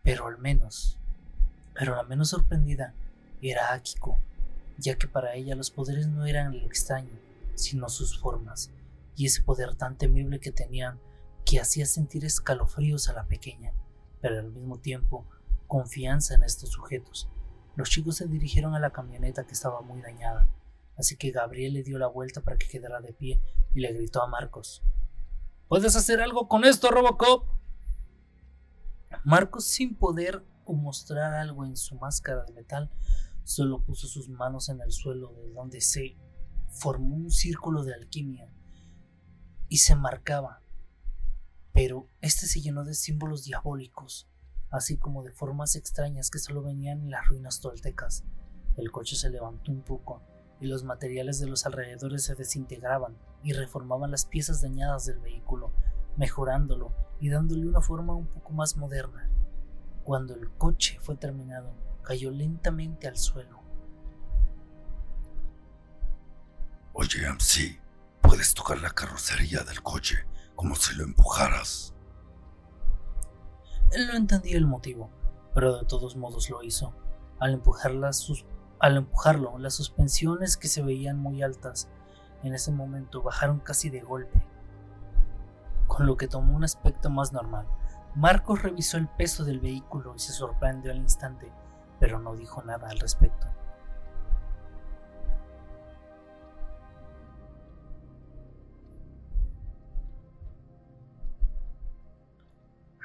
Pero 0.02 0.26
al 0.26 0.38
menos, 0.38 0.98
pero 1.74 1.96
la 1.96 2.02
menos 2.02 2.30
sorprendida 2.30 2.94
era 3.40 3.72
Akiko, 3.72 4.18
ya 4.78 4.96
que 4.96 5.06
para 5.06 5.34
ella 5.34 5.54
los 5.54 5.70
poderes 5.70 6.08
no 6.08 6.26
eran 6.26 6.54
el 6.54 6.64
extraño, 6.64 7.18
sino 7.54 7.88
sus 7.88 8.18
formas, 8.18 8.70
y 9.16 9.26
ese 9.26 9.42
poder 9.42 9.74
tan 9.76 9.96
temible 9.96 10.40
que 10.40 10.52
tenían 10.52 10.98
que 11.44 11.60
hacía 11.60 11.86
sentir 11.86 12.24
escalofríos 12.24 13.08
a 13.08 13.12
la 13.12 13.24
pequeña, 13.24 13.72
pero 14.20 14.38
al 14.38 14.50
mismo 14.50 14.78
tiempo 14.78 15.24
confianza 15.66 16.34
en 16.34 16.42
estos 16.42 16.70
sujetos, 16.70 17.28
los 17.76 17.88
chicos 17.88 18.16
se 18.16 18.26
dirigieron 18.26 18.74
a 18.74 18.80
la 18.80 18.90
camioneta 18.90 19.44
que 19.44 19.52
estaba 19.52 19.80
muy 19.80 20.00
dañada, 20.00 20.48
así 20.96 21.16
que 21.16 21.30
Gabriel 21.30 21.74
le 21.74 21.82
dio 21.82 21.98
la 21.98 22.08
vuelta 22.08 22.40
para 22.40 22.58
que 22.58 22.68
quedara 22.68 23.00
de 23.00 23.12
pie 23.12 23.40
y 23.74 23.80
le 23.80 23.92
gritó 23.92 24.22
a 24.22 24.26
Marcos. 24.26 24.82
¿Puedes 25.70 25.94
hacer 25.94 26.20
algo 26.20 26.48
con 26.48 26.64
esto, 26.64 26.90
Robocop? 26.90 27.46
Marcos, 29.22 29.66
sin 29.66 29.94
poder 29.94 30.44
mostrar 30.66 31.32
algo 31.34 31.64
en 31.64 31.76
su 31.76 31.94
máscara 31.94 32.42
de 32.44 32.52
metal, 32.52 32.90
solo 33.44 33.80
puso 33.80 34.08
sus 34.08 34.28
manos 34.28 34.68
en 34.68 34.80
el 34.80 34.90
suelo 34.90 35.32
de 35.32 35.52
donde 35.52 35.80
se 35.80 36.16
formó 36.70 37.14
un 37.14 37.30
círculo 37.30 37.84
de 37.84 37.94
alquimia 37.94 38.52
y 39.68 39.76
se 39.78 39.94
marcaba. 39.94 40.60
Pero 41.72 42.08
este 42.20 42.48
se 42.48 42.60
llenó 42.60 42.82
de 42.82 42.94
símbolos 42.94 43.44
diabólicos 43.44 44.28
así 44.72 44.96
como 44.96 45.22
de 45.22 45.30
formas 45.30 45.76
extrañas 45.76 46.30
que 46.30 46.40
solo 46.40 46.64
venían 46.64 47.00
en 47.02 47.10
las 47.12 47.28
ruinas 47.28 47.60
toltecas. 47.60 48.24
El 48.76 48.90
coche 48.90 49.14
se 49.14 49.30
levantó 49.30 49.70
un 49.70 49.82
poco 49.82 50.20
y 50.60 50.66
los 50.66 50.84
materiales 50.84 51.40
de 51.40 51.46
los 51.46 51.64
alrededores 51.66 52.24
se 52.24 52.34
desintegraban 52.34 53.16
y 53.42 53.52
reformaban 53.52 54.10
las 54.10 54.26
piezas 54.26 54.60
dañadas 54.60 55.06
del 55.06 55.18
vehículo, 55.18 55.72
mejorándolo 56.16 56.92
y 57.18 57.30
dándole 57.30 57.66
una 57.66 57.80
forma 57.80 58.14
un 58.14 58.26
poco 58.26 58.52
más 58.52 58.76
moderna. 58.76 59.28
Cuando 60.04 60.34
el 60.34 60.50
coche 60.50 60.98
fue 61.00 61.16
terminado, 61.16 61.72
cayó 62.02 62.30
lentamente 62.30 63.08
al 63.08 63.16
suelo. 63.16 63.60
Oye, 66.92 67.26
MC, 67.26 67.80
puedes 68.20 68.52
tocar 68.52 68.80
la 68.80 68.90
carrocería 68.90 69.62
del 69.62 69.82
coche 69.82 70.26
como 70.54 70.74
si 70.74 70.94
lo 70.94 71.04
empujaras. 71.04 71.94
Él 73.92 74.06
no 74.06 74.14
entendía 74.14 74.58
el 74.58 74.66
motivo, 74.66 75.10
pero 75.54 75.78
de 75.78 75.86
todos 75.86 76.16
modos 76.16 76.50
lo 76.50 76.62
hizo. 76.62 76.94
Al, 77.38 77.62
empujarlo, 78.88 79.58
las 79.58 79.74
suspensiones 79.74 80.56
que 80.56 80.68
se 80.68 80.82
veían 80.82 81.18
muy 81.18 81.42
altas 81.42 81.88
en 82.42 82.54
ese 82.54 82.70
momento 82.72 83.22
bajaron 83.22 83.60
casi 83.60 83.90
de 83.90 84.00
golpe, 84.00 84.42
con 85.86 86.06
lo 86.06 86.16
que 86.16 86.28
tomó 86.28 86.56
un 86.56 86.64
aspecto 86.64 87.10
más 87.10 87.32
normal. 87.32 87.66
Marcos 88.14 88.62
revisó 88.62 88.96
el 88.96 89.08
peso 89.08 89.44
del 89.44 89.60
vehículo 89.60 90.14
y 90.16 90.18
se 90.18 90.32
sorprendió 90.32 90.90
al 90.90 90.98
instante, 90.98 91.52
pero 91.98 92.18
no 92.18 92.34
dijo 92.34 92.62
nada 92.62 92.88
al 92.88 92.98
respecto. 92.98 93.46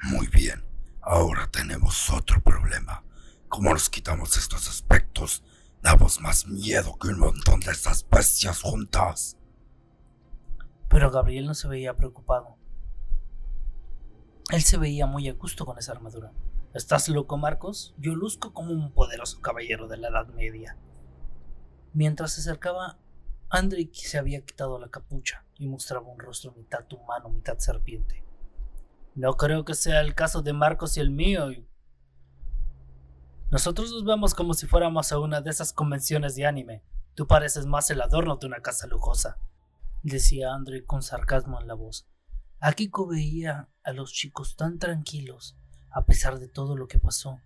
Muy 0.02 0.26
bien. 0.28 0.64
Ahora 1.02 1.48
tenemos 1.50 2.10
otro 2.10 2.40
problema. 2.42 3.02
¿Cómo 3.48 3.72
nos 3.72 3.90
quitamos 3.90 4.36
estos 4.36 4.68
aspectos? 4.68 5.42
Damos 5.82 6.20
más 6.20 6.46
miedo 6.46 6.98
que 6.98 7.08
un 7.08 7.18
montón 7.18 7.60
de 7.60 7.72
esas 7.72 8.06
bestias 8.08 8.62
juntas. 8.62 9.36
Pero 10.88 11.10
Gabriel 11.10 11.46
no 11.46 11.54
se 11.54 11.68
veía 11.68 11.96
preocupado. 11.96 12.56
Él 14.50 14.62
se 14.62 14.78
veía 14.78 15.06
muy 15.06 15.28
a 15.28 15.34
gusto 15.34 15.66
con 15.66 15.78
esa 15.78 15.92
armadura. 15.92 16.32
¿Estás 16.74 17.08
loco, 17.08 17.36
Marcos? 17.36 17.94
Yo 17.98 18.14
luzco 18.14 18.52
como 18.52 18.72
un 18.72 18.92
poderoso 18.92 19.40
caballero 19.40 19.88
de 19.88 19.96
la 19.96 20.08
Edad 20.08 20.28
Media. 20.28 20.76
Mientras 21.92 22.32
se 22.32 22.42
acercaba, 22.42 22.98
Andriy 23.48 23.90
se 23.94 24.18
había 24.18 24.44
quitado 24.44 24.78
la 24.78 24.88
capucha 24.88 25.44
y 25.54 25.66
mostraba 25.66 26.08
un 26.08 26.18
rostro 26.18 26.52
mitad 26.52 26.84
humano, 26.92 27.28
mitad 27.28 27.58
serpiente. 27.58 28.24
No 29.14 29.36
creo 29.36 29.64
que 29.64 29.74
sea 29.74 30.00
el 30.00 30.14
caso 30.14 30.42
de 30.42 30.52
Marcos 30.52 30.96
y 30.96 31.00
el 31.00 31.10
mío. 31.10 31.46
Nosotros 33.56 33.90
nos 33.90 34.04
vemos 34.04 34.34
como 34.34 34.52
si 34.52 34.66
fuéramos 34.66 35.12
a 35.12 35.18
una 35.18 35.40
de 35.40 35.48
esas 35.48 35.72
convenciones 35.72 36.34
de 36.34 36.44
anime. 36.44 36.82
Tú 37.14 37.26
pareces 37.26 37.64
más 37.64 37.88
el 37.88 38.02
adorno 38.02 38.36
de 38.36 38.46
una 38.46 38.60
casa 38.60 38.86
lujosa, 38.86 39.38
decía 40.02 40.52
André 40.52 40.84
con 40.84 41.02
sarcasmo 41.02 41.58
en 41.58 41.66
la 41.66 41.72
voz. 41.72 42.06
Akiko 42.60 43.06
veía 43.06 43.70
a 43.82 43.92
los 43.92 44.12
chicos 44.12 44.56
tan 44.56 44.78
tranquilos, 44.78 45.56
a 45.90 46.04
pesar 46.04 46.38
de 46.38 46.48
todo 46.48 46.76
lo 46.76 46.86
que 46.86 46.98
pasó, 46.98 47.40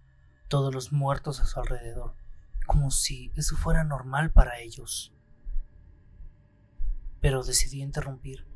todos 0.49 0.75
los 0.75 0.91
muertos 0.91 1.39
a 1.39 1.47
su 1.47 1.61
alrededor, 1.61 2.17
como 2.67 2.91
si 2.91 3.31
eso 3.37 3.55
fuera 3.55 3.85
normal 3.85 4.33
para 4.33 4.59
ellos. 4.59 5.15
Pero 7.21 7.45
decidí 7.45 7.83
interrumpir. 7.83 8.49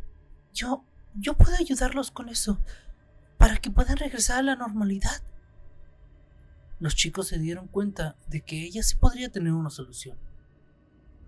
Yo, 0.52 0.84
yo 1.14 1.34
puedo 1.34 1.54
ayudarlos 1.54 2.10
con 2.10 2.28
eso, 2.28 2.58
para 3.38 3.58
que 3.58 3.70
puedan 3.70 3.98
regresar 3.98 4.40
a 4.40 4.42
la 4.42 4.56
normalidad. 4.56 5.22
Los 6.80 6.96
chicos 6.96 7.28
se 7.28 7.38
dieron 7.38 7.68
cuenta 7.68 8.16
de 8.26 8.40
que 8.42 8.64
ella 8.64 8.82
sí 8.82 8.96
podría 8.96 9.30
tener 9.30 9.52
una 9.52 9.70
solución. 9.70 10.18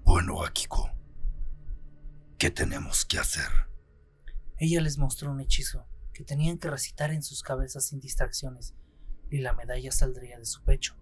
Bueno, 0.05 0.43
Akiko, 0.45 0.91
¿qué 2.37 2.51
tenemos 2.51 3.05
que 3.05 3.19
hacer? 3.19 3.49
Ella 4.59 4.81
les 4.81 4.99
mostró 4.99 5.31
un 5.31 5.41
hechizo 5.41 5.87
que 6.13 6.25
tenían 6.25 6.59
que 6.59 6.71
recitar 6.71 7.13
en 7.13 7.23
sus 7.23 7.43
cabezas 7.43 7.87
sin 7.87 8.01
distracciones, 8.01 8.75
y 9.31 9.39
la 9.39 9.53
medalla 9.53 9.93
saldría 9.93 10.39
de 10.39 10.47
su 10.47 10.63
pecho. 10.65 10.97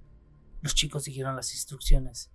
Los 0.61 0.75
chicos 0.75 1.05
siguieron 1.05 1.37
las 1.37 1.53
instrucciones, 1.53 2.31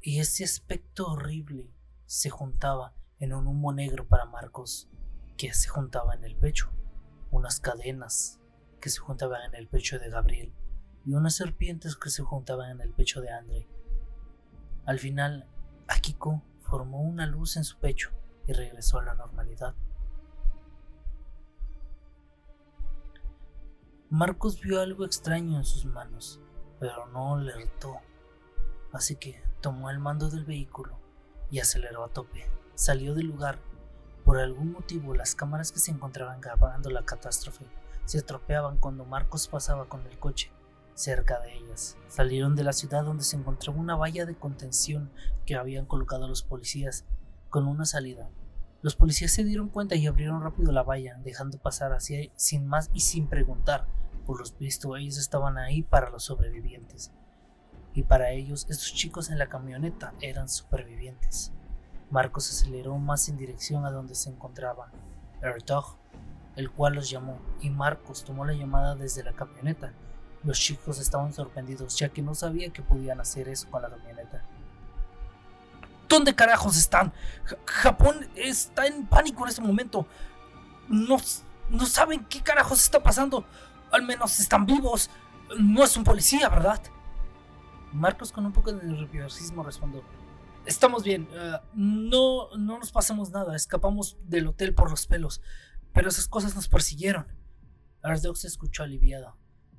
y 0.00 0.20
ese 0.20 0.44
aspecto 0.44 1.06
horrible 1.06 1.72
se 2.06 2.30
juntaba 2.30 2.94
en 3.18 3.32
un 3.32 3.46
humo 3.46 3.72
negro 3.72 4.06
para 4.06 4.26
Marcos, 4.26 4.88
que 5.36 5.52
se 5.54 5.68
juntaba 5.68 6.14
en 6.14 6.24
el 6.24 6.36
pecho, 6.36 6.70
unas 7.30 7.58
cadenas 7.58 8.38
que 8.80 8.90
se 8.90 9.00
juntaban 9.00 9.42
en 9.42 9.54
el 9.54 9.68
pecho 9.68 9.98
de 9.98 10.10
Gabriel 10.10 10.52
y 11.06 11.14
unas 11.14 11.36
serpientes 11.36 11.96
que 11.96 12.10
se 12.10 12.24
juntaban 12.24 12.72
en 12.72 12.80
el 12.80 12.92
pecho 12.92 13.20
de 13.20 13.30
André. 13.30 13.68
Al 14.86 14.98
final, 14.98 15.48
Akiko 15.86 16.42
formó 16.62 17.00
una 17.00 17.26
luz 17.26 17.56
en 17.56 17.64
su 17.64 17.78
pecho 17.78 18.10
y 18.48 18.52
regresó 18.52 18.98
a 18.98 19.04
la 19.04 19.14
normalidad. 19.14 19.74
Marcos 24.10 24.60
vio 24.60 24.80
algo 24.80 25.04
extraño 25.04 25.56
en 25.56 25.64
sus 25.64 25.84
manos, 25.84 26.40
pero 26.80 27.06
no 27.08 27.36
alertó, 27.36 27.98
así 28.92 29.14
que 29.14 29.40
tomó 29.60 29.90
el 29.90 30.00
mando 30.00 30.28
del 30.28 30.44
vehículo 30.44 30.98
y 31.50 31.60
aceleró 31.60 32.04
a 32.04 32.08
tope. 32.08 32.50
Salió 32.74 33.14
del 33.14 33.28
lugar. 33.28 33.60
Por 34.24 34.38
algún 34.38 34.72
motivo, 34.72 35.14
las 35.14 35.36
cámaras 35.36 35.70
que 35.70 35.78
se 35.78 35.92
encontraban 35.92 36.40
grabando 36.40 36.90
la 36.90 37.04
catástrofe 37.04 37.64
se 38.04 38.18
estropeaban 38.18 38.78
cuando 38.78 39.04
Marcos 39.04 39.46
pasaba 39.46 39.88
con 39.88 40.04
el 40.06 40.18
coche 40.18 40.50
cerca 40.96 41.38
de 41.40 41.56
ellas. 41.56 41.96
Salieron 42.08 42.56
de 42.56 42.64
la 42.64 42.72
ciudad 42.72 43.04
donde 43.04 43.22
se 43.22 43.36
encontraba 43.36 43.78
una 43.78 43.94
valla 43.94 44.26
de 44.26 44.34
contención 44.34 45.12
que 45.44 45.54
habían 45.54 45.86
colocado 45.86 46.26
los 46.26 46.42
policías 46.42 47.04
con 47.50 47.68
una 47.68 47.84
salida. 47.84 48.28
Los 48.82 48.96
policías 48.96 49.30
se 49.30 49.44
dieron 49.44 49.68
cuenta 49.68 49.94
y 49.94 50.06
abrieron 50.06 50.42
rápido 50.42 50.72
la 50.72 50.82
valla, 50.82 51.18
dejando 51.22 51.58
pasar 51.58 51.92
así 51.92 52.32
sin 52.34 52.66
más 52.66 52.90
y 52.92 53.00
sin 53.00 53.28
preguntar. 53.28 53.86
Por 54.26 54.40
los 54.40 54.58
visto, 54.58 54.96
ellos 54.96 55.18
estaban 55.18 55.58
ahí 55.58 55.82
para 55.82 56.10
los 56.10 56.24
sobrevivientes. 56.24 57.12
Y 57.94 58.02
para 58.02 58.30
ellos, 58.30 58.66
estos 58.68 58.92
chicos 58.92 59.30
en 59.30 59.38
la 59.38 59.48
camioneta 59.48 60.14
eran 60.20 60.48
supervivientes. 60.48 61.52
Marcos 62.10 62.50
aceleró 62.50 62.96
más 62.98 63.28
en 63.28 63.36
dirección 63.36 63.84
a 63.84 63.90
donde 63.90 64.14
se 64.14 64.30
encontraba 64.30 64.92
Erdog, 65.42 65.96
el 66.56 66.70
cual 66.70 66.94
los 66.94 67.10
llamó, 67.10 67.40
y 67.60 67.70
Marcos 67.70 68.24
tomó 68.24 68.44
la 68.44 68.54
llamada 68.54 68.94
desde 68.94 69.22
la 69.22 69.32
camioneta. 69.32 69.92
Los 70.46 70.60
chicos 70.60 71.00
estaban 71.00 71.32
sorprendidos, 71.32 71.98
ya 71.98 72.08
que 72.08 72.22
no 72.22 72.32
sabía 72.32 72.72
que 72.72 72.80
podían 72.80 73.20
hacer 73.20 73.48
eso 73.48 73.68
con 73.68 73.82
la 73.82 73.90
camioneta. 73.90 74.44
¿Dónde 76.08 76.36
carajos 76.36 76.76
están? 76.76 77.12
Japón 77.64 78.28
está 78.36 78.86
en 78.86 79.06
pánico 79.06 79.42
en 79.42 79.48
este 79.48 79.60
momento. 79.60 80.06
No, 80.88 81.16
no 81.68 81.84
saben 81.84 82.24
qué 82.26 82.44
carajos 82.44 82.80
está 82.80 83.02
pasando. 83.02 83.44
Al 83.90 84.02
menos 84.02 84.38
están 84.38 84.66
vivos. 84.66 85.10
No 85.58 85.82
es 85.82 85.96
un 85.96 86.04
policía, 86.04 86.48
¿verdad? 86.48 86.80
Marcos 87.92 88.30
con 88.30 88.46
un 88.46 88.52
poco 88.52 88.72
de 88.72 88.86
nerviosismo 88.86 89.64
respondió. 89.64 90.04
Estamos 90.64 91.02
bien. 91.02 91.28
Eh, 91.32 91.58
no, 91.74 92.56
no 92.56 92.78
nos 92.78 92.92
pasamos 92.92 93.30
nada. 93.30 93.56
Escapamos 93.56 94.16
del 94.22 94.46
hotel 94.46 94.74
por 94.74 94.90
los 94.90 95.08
pelos. 95.08 95.40
Pero 95.92 96.08
esas 96.08 96.28
cosas 96.28 96.54
nos 96.54 96.68
persiguieron. 96.68 97.26
Ardog 98.00 98.36
se 98.36 98.46
escuchó 98.46 98.84
aliviado. 98.84 99.36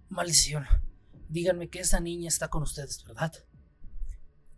Maldición. 0.10 0.66
Díganme 1.30 1.70
que 1.70 1.80
esa 1.80 2.00
niña 2.00 2.28
está 2.30 2.50
con 2.50 2.64
ustedes, 2.64 3.04
¿verdad? 3.04 3.34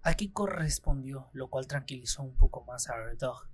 Akiko 0.04 0.46
respondió, 0.46 1.30
lo 1.34 1.50
cual 1.50 1.68
tranquilizó 1.68 2.24
un 2.24 2.36
poco 2.36 2.64
más 2.66 2.90
a 2.90 2.94
Ardog. 2.94 3.48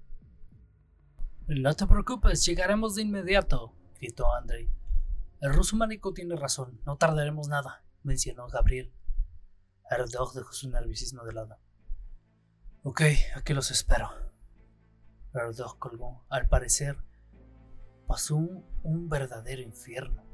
No 1.48 1.74
te 1.76 1.88
preocupes, 1.88 2.46
llegaremos 2.46 2.96
de 2.96 3.04
inmediato, 3.04 3.74
gritó 4.00 4.34
Andrei. 4.34 4.70
El 5.42 5.54
ruso 5.54 5.76
marico 5.76 6.14
tiene 6.14 6.36
razón, 6.36 6.80
no 6.86 6.98
tardaremos 6.98 7.48
nada, 7.48 7.84
mencionó 8.04 8.48
Gabriel. 8.48 8.94
Ardog 9.90 10.34
dejó 10.34 10.52
su 10.54 10.70
nerviosismo 10.70 11.24
de 11.24 11.34
lado. 11.34 11.58
Ok, 12.84 13.02
aquí 13.36 13.54
los 13.54 13.72
espero. 13.72 14.10
Ardog 15.34 15.78
colgó. 15.80 16.26
Al 16.30 16.48
parecer, 16.48 16.98
pasó 18.08 18.36
un, 18.36 19.10
verdadero 19.10 19.62
infierno. 19.62 20.25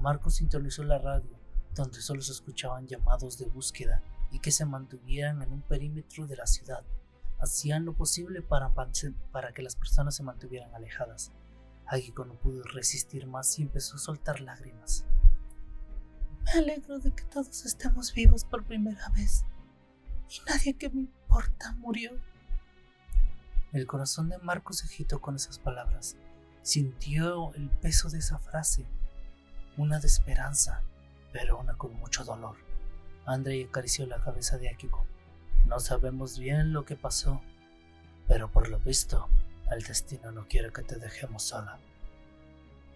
Marcos 0.00 0.36
sintonizó 0.36 0.82
la 0.82 0.98
radio, 0.98 1.38
donde 1.74 2.00
solo 2.00 2.22
se 2.22 2.32
escuchaban 2.32 2.86
llamados 2.86 3.38
de 3.38 3.46
búsqueda 3.46 4.02
y 4.30 4.38
que 4.38 4.50
se 4.50 4.64
mantuvieran 4.64 5.42
en 5.42 5.52
un 5.52 5.62
perímetro 5.62 6.26
de 6.26 6.36
la 6.36 6.46
ciudad. 6.46 6.84
Hacían 7.38 7.84
lo 7.84 7.94
posible 7.94 8.42
para, 8.42 8.72
que 9.54 9.62
las 9.62 9.76
personas 9.76 10.14
se 10.14 10.22
mantuvieran 10.22 10.74
alejadas. 10.74 11.32
Agiko 11.86 12.24
no 12.24 12.34
pudo 12.34 12.62
resistir 12.62 13.26
más 13.26 13.58
y 13.58 13.62
empezó 13.62 13.96
a 13.96 13.98
soltar 13.98 14.40
lágrimas. 14.40 15.04
Me 16.44 16.52
alegro 16.52 16.98
de 16.98 17.14
que 17.14 17.24
todos 17.24 17.64
estemos 17.66 18.12
vivos 18.14 18.44
por 18.44 18.64
primera 18.64 19.08
vez. 19.10 19.44
Y 20.30 20.40
nadie 20.48 20.74
que 20.74 20.88
me 20.88 21.00
importa 21.00 21.74
murió. 21.78 22.12
El 23.72 23.86
corazón 23.86 24.30
de 24.30 24.38
Marcos 24.38 24.78
se 24.78 24.86
agitó 24.86 25.20
con 25.20 25.36
esas 25.36 25.58
palabras. 25.58 26.16
Sintió 26.62 27.52
el 27.54 27.68
peso 27.70 28.08
de 28.10 28.18
esa 28.18 28.38
frase, 28.38 28.86
una 29.76 29.98
de 30.00 30.06
esperanza, 30.06 30.82
pero 31.32 31.58
una 31.58 31.74
con 31.74 31.94
mucho 31.94 32.24
dolor. 32.24 32.56
Andrei 33.26 33.64
acarició 33.64 34.06
la 34.06 34.20
cabeza 34.20 34.58
de 34.58 34.68
Akiko. 34.68 35.06
No 35.66 35.78
sabemos 35.78 36.38
bien 36.38 36.72
lo 36.72 36.84
que 36.84 36.96
pasó, 36.96 37.40
pero 38.26 38.50
por 38.50 38.68
lo 38.68 38.78
visto 38.78 39.28
el 39.70 39.82
destino 39.82 40.32
no 40.32 40.48
quiere 40.48 40.72
que 40.72 40.82
te 40.82 40.96
dejemos 40.96 41.44
sola. 41.44 41.78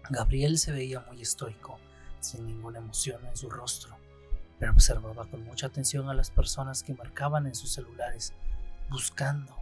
Gabriel 0.09 0.57
se 0.57 0.71
veía 0.71 0.99
muy 1.01 1.21
estoico, 1.21 1.79
sin 2.19 2.45
ninguna 2.45 2.79
emoción 2.79 3.25
en 3.25 3.37
su 3.37 3.49
rostro, 3.49 3.97
pero 4.59 4.73
observaba 4.73 5.25
con 5.29 5.43
mucha 5.45 5.67
atención 5.67 6.09
a 6.09 6.13
las 6.13 6.31
personas 6.31 6.83
que 6.83 6.93
marcaban 6.93 7.47
en 7.47 7.55
sus 7.55 7.71
celulares, 7.71 8.33
buscando 8.89 9.55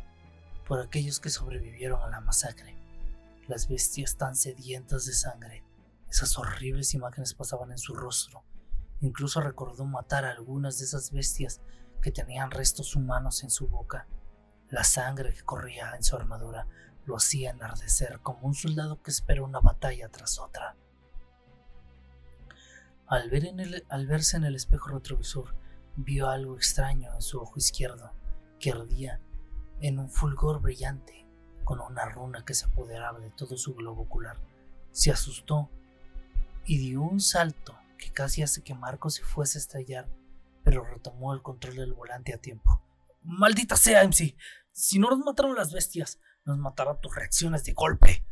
por 0.68 0.80
aquellos 0.80 1.20
que 1.20 1.30
sobrevivieron 1.30 2.02
a 2.02 2.10
la 2.10 2.22
masacre. 2.22 2.76
Las 3.48 3.68
bestias 3.68 4.16
tan 4.16 4.36
sedientas 4.36 5.06
de 5.06 5.14
sangre, 5.14 5.64
esas 6.14 6.38
horribles 6.38 6.94
imágenes 6.94 7.34
pasaban 7.34 7.72
en 7.72 7.80
su 7.80 7.96
rostro. 7.96 8.44
Incluso 9.02 9.42
recordó 9.42 9.84
matar 9.84 10.26
a 10.26 10.30
algunas 10.30 10.78
de 10.78 10.86
esas 10.86 11.10
bestias 11.10 11.60
que 12.04 12.12
tenían 12.12 12.52
restos 12.52 12.96
humanos 12.96 13.42
en 13.42 13.50
su 13.50 13.68
boca. 13.68 14.08
La 14.70 14.84
sangre 14.84 15.34
que 15.34 15.42
corría 15.42 15.96
en 15.96 16.04
su 16.04 16.16
armadura 16.16 16.68
lo 17.06 17.18
hacía 17.18 17.50
enardecer 17.50 18.20
como 18.20 18.46
un 18.46 18.54
soldado 18.54 19.02
que 19.02 19.10
espera 19.10 19.42
una 19.42 19.60
batalla 19.60 20.08
tras 20.10 20.38
otra. 20.38 20.76
Al, 23.08 23.32
ver 23.32 23.52
al 23.90 24.06
verse 24.06 24.38
en 24.38 24.44
el 24.44 24.56
espejo 24.56 24.90
retrovisor, 24.90 25.56
vio 25.96 26.30
algo 26.30 26.56
extraño 26.56 27.12
en 27.12 27.24
su 27.24 27.40
ojo 27.40 27.58
izquierdo, 27.58 28.14
que 28.60 28.72
ardía 28.72 29.20
en 29.82 29.98
un 29.98 30.12
fulgor 30.12 30.62
brillante, 30.62 31.26
con 31.64 31.80
una 31.80 32.06
runa 32.06 32.46
que 32.46 32.54
se 32.54 32.66
apoderaba 32.66 33.20
de 33.20 33.32
todo 33.32 33.58
su 33.58 33.74
globo 33.74 34.04
ocular. 34.04 34.38
Se 34.92 35.10
asustó 35.10 35.72
y 36.66 36.78
dio 36.78 37.02
un 37.02 37.20
salto 37.20 37.78
que 37.98 38.12
casi 38.12 38.42
hace 38.42 38.64
que 38.64 38.76
Marcos 38.76 39.16
se 39.16 39.24
fuese 39.24 39.58
a 39.58 39.62
estrellar, 39.62 40.10
pero 40.64 40.84
retomó 40.84 41.34
el 41.34 41.42
control 41.42 41.76
del 41.76 41.94
volante 41.94 42.34
a 42.34 42.38
tiempo. 42.38 42.82
Maldita 43.22 43.76
sea, 43.76 44.04
MC. 44.04 44.36
Si 44.72 45.00
no 45.00 45.10
nos 45.10 45.20
mataron 45.20 45.56
las 45.56 45.72
bestias, 45.72 46.20
nos 46.46 46.58
matarán 46.58 47.00
tus 47.00 47.16
reacciones 47.16 47.64
de 47.64 47.74
golpe. 47.74 48.26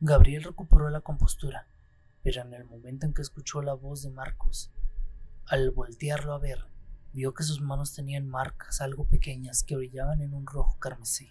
Gabriel 0.00 0.44
recuperó 0.44 0.90
la 0.90 1.00
compostura. 1.00 1.68
pero 2.22 2.40
en 2.40 2.54
el 2.54 2.64
momento 2.64 3.06
en 3.06 3.12
que 3.12 3.20
escuchó 3.22 3.60
la 3.60 3.74
voz 3.74 4.02
de 4.02 4.10
Marcos, 4.10 4.72
al 5.46 5.70
voltearlo 5.70 6.32
a 6.32 6.38
ver, 6.38 6.66
vio 7.12 7.34
que 7.34 7.42
sus 7.42 7.60
manos 7.60 7.94
tenían 7.94 8.26
marcas 8.26 8.80
algo 8.80 9.06
pequeñas 9.06 9.62
que 9.62 9.76
brillaban 9.76 10.22
en 10.22 10.32
un 10.32 10.46
rojo 10.46 10.78
carmesí. 10.78 11.30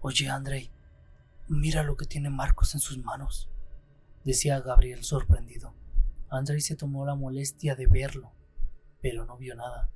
Oye, 0.00 0.28
Andrei, 0.28 0.70
mira 1.48 1.82
lo 1.82 1.96
que 1.96 2.06
tiene 2.06 2.30
Marcos 2.30 2.74
en 2.74 2.80
sus 2.80 2.98
manos, 2.98 3.50
decía 4.24 4.60
Gabriel 4.60 5.04
sorprendido. 5.04 5.74
Andrei 6.30 6.60
se 6.60 6.76
tomó 6.76 7.04
la 7.04 7.14
molestia 7.14 7.76
de 7.76 7.86
verlo, 7.86 8.32
pero 9.00 9.24
no 9.24 9.36
vio 9.36 9.54
nada. 9.54 9.90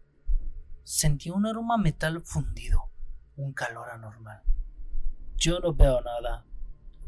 Sentía 0.84 1.32
un 1.32 1.46
aroma 1.46 1.78
metal 1.78 2.22
fundido, 2.22 2.90
un 3.36 3.52
calor 3.52 3.90
anormal. 3.90 4.42
Yo 5.36 5.60
no 5.60 5.74
veo 5.74 6.00
nada, 6.00 6.46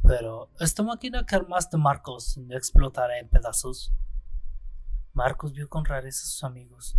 pero 0.03 0.51
esta 0.59 0.83
máquina 0.83 1.27
que 1.27 1.37
armaste, 1.37 1.77
Marcos, 1.77 2.39
no 2.39 2.57
explotará 2.57 3.19
en 3.19 3.29
pedazos. 3.29 3.93
Marcos 5.13 5.53
vio 5.53 5.69
con 5.69 5.85
rareza 5.85 6.25
a 6.25 6.29
sus 6.29 6.45
amigos, 6.45 6.97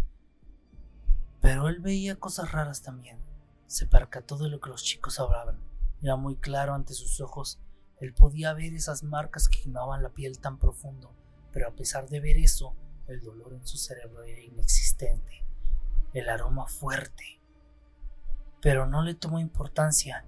pero 1.40 1.68
él 1.68 1.80
veía 1.80 2.20
cosas 2.20 2.52
raras 2.52 2.82
también. 2.82 3.20
Se 3.68 3.88
percató 3.88 4.38
de 4.38 4.50
lo 4.50 4.60
que 4.60 4.70
los 4.70 4.84
chicos 4.84 5.20
hablaban. 5.20 5.71
Era 6.02 6.16
muy 6.16 6.36
claro 6.36 6.74
ante 6.74 6.94
sus 6.94 7.22
ojos. 7.22 7.60
Él 8.00 8.14
podía 8.14 8.54
ver 8.54 8.74
esas 8.74 9.04
marcas 9.04 9.48
que 9.48 9.62
quemaban 9.62 10.02
la 10.02 10.10
piel 10.10 10.40
tan 10.40 10.58
profundo, 10.58 11.14
pero 11.52 11.68
a 11.68 11.76
pesar 11.76 12.10
de 12.10 12.20
ver 12.20 12.38
eso, 12.38 12.76
el 13.08 13.22
dolor 13.22 13.54
en 13.54 13.66
su 13.68 13.78
cerebro 13.78 14.24
era 14.24 14.42
inexistente. 14.42 15.46
El 16.14 16.30
aroma 16.30 16.68
fuerte. 16.68 17.40
Pero 18.62 18.86
no 18.86 19.04
le 19.04 19.14
tomó 19.14 19.40
importancia 19.40 20.26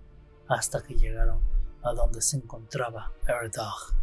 hasta 0.47 0.83
que 0.83 0.95
llegaron 0.95 1.41
a 1.83 1.93
donde 1.93 2.21
se 2.21 2.37
encontraba 2.37 3.11
Erdog. 3.27 3.95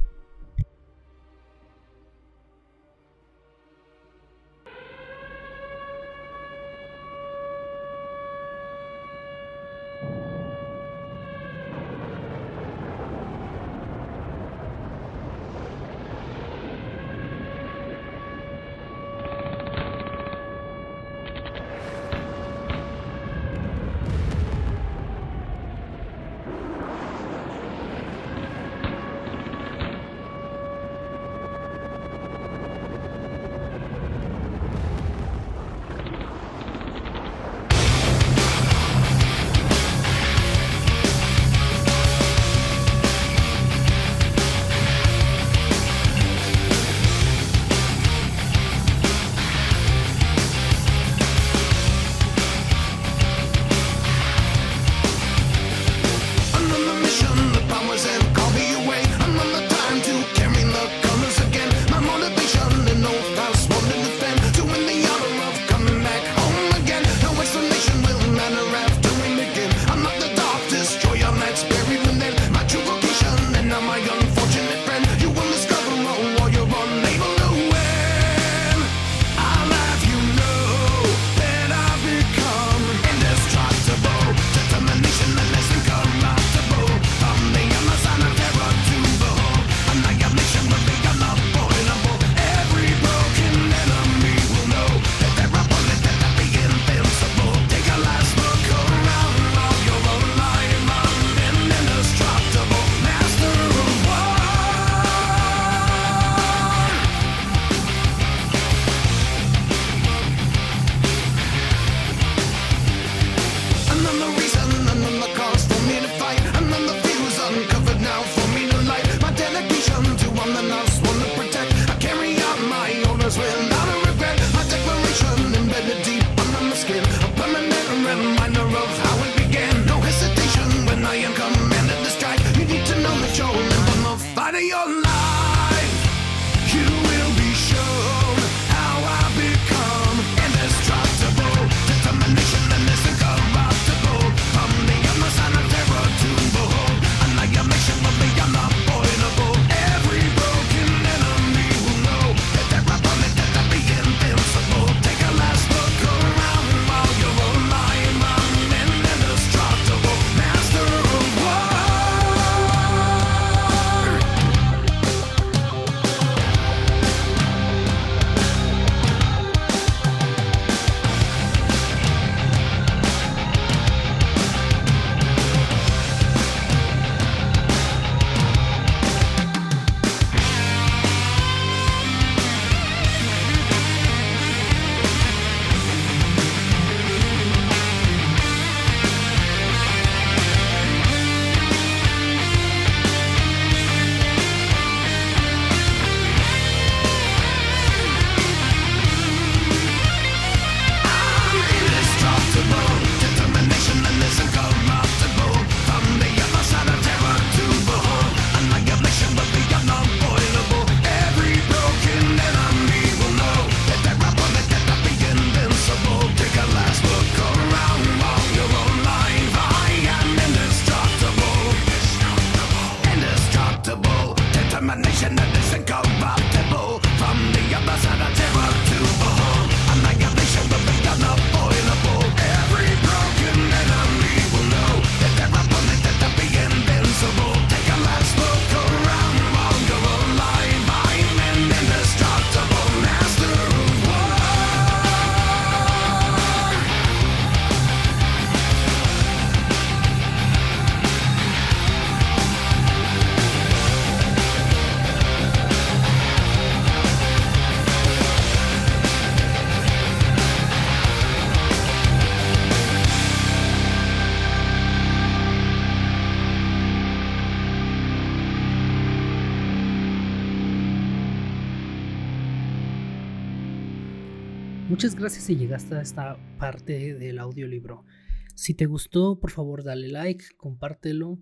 Gracias 275.20 275.44
si 275.44 275.56
llegaste 275.56 275.94
a 275.94 276.00
esta 276.00 276.38
parte 276.58 277.14
del 277.14 277.38
audiolibro. 277.38 278.06
Si 278.54 278.72
te 278.72 278.86
gustó, 278.86 279.38
por 279.38 279.50
favor 279.50 279.84
dale 279.84 280.08
like, 280.08 280.42
compártelo, 280.56 281.38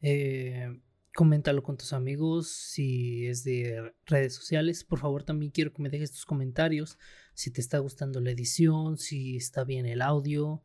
eh, 0.00 0.80
coméntalo 1.14 1.62
con 1.62 1.76
tus 1.76 1.92
amigos. 1.92 2.48
Si 2.48 3.26
es 3.28 3.44
de 3.44 3.94
redes 4.06 4.34
sociales, 4.34 4.82
por 4.82 4.98
favor 4.98 5.22
también 5.22 5.52
quiero 5.52 5.72
que 5.72 5.82
me 5.82 5.88
dejes 5.88 6.10
tus 6.10 6.26
comentarios. 6.26 6.98
Si 7.34 7.52
te 7.52 7.60
está 7.60 7.78
gustando 7.78 8.20
la 8.20 8.32
edición, 8.32 8.98
si 8.98 9.36
está 9.36 9.62
bien 9.62 9.86
el 9.86 10.02
audio. 10.02 10.64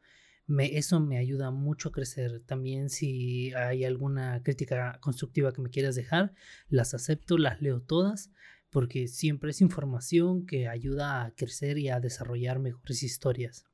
Eso 0.58 1.00
me 1.00 1.20
ayuda 1.20 1.52
mucho 1.52 1.90
a 1.90 1.92
crecer. 1.92 2.42
También 2.48 2.90
si 2.90 3.54
hay 3.54 3.84
alguna 3.84 4.42
crítica 4.42 4.98
constructiva 5.00 5.54
que 5.54 5.62
me 5.62 5.70
quieras 5.70 5.94
dejar, 5.94 6.34
las 6.70 6.96
acepto, 6.96 7.38
las 7.38 7.62
leo 7.62 7.82
todas 7.82 8.32
porque 8.70 9.08
siempre 9.08 9.52
es 9.52 9.62
información 9.62 10.46
que 10.46 10.68
ayuda 10.68 11.24
a 11.24 11.32
crecer 11.32 11.78
y 11.78 11.90
a 11.90 12.00
desarrollar 12.00 12.60
mejores 12.60 13.04
historias. 13.04 13.66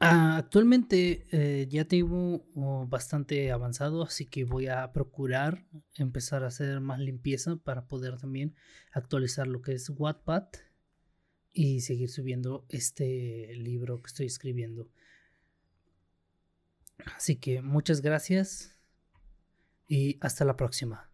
Ah, 0.00 0.36
actualmente 0.36 1.26
eh, 1.32 1.66
ya 1.68 1.84
tengo 1.84 2.46
oh, 2.54 2.86
bastante 2.86 3.50
avanzado, 3.50 4.04
así 4.04 4.26
que 4.26 4.44
voy 4.44 4.68
a 4.68 4.92
procurar 4.92 5.64
empezar 5.96 6.44
a 6.44 6.48
hacer 6.48 6.80
más 6.80 7.00
limpieza 7.00 7.56
para 7.56 7.88
poder 7.88 8.16
también 8.16 8.54
actualizar 8.92 9.48
lo 9.48 9.60
que 9.60 9.72
es 9.72 9.90
Wattpad 9.90 10.44
y 11.52 11.80
seguir 11.80 12.10
subiendo 12.10 12.64
este 12.68 13.52
libro 13.56 14.00
que 14.00 14.06
estoy 14.06 14.26
escribiendo. 14.26 14.88
Así 17.16 17.36
que 17.36 17.62
muchas 17.62 18.00
gracias 18.00 18.76
y 19.88 20.16
hasta 20.20 20.44
la 20.44 20.56
próxima. 20.56 21.07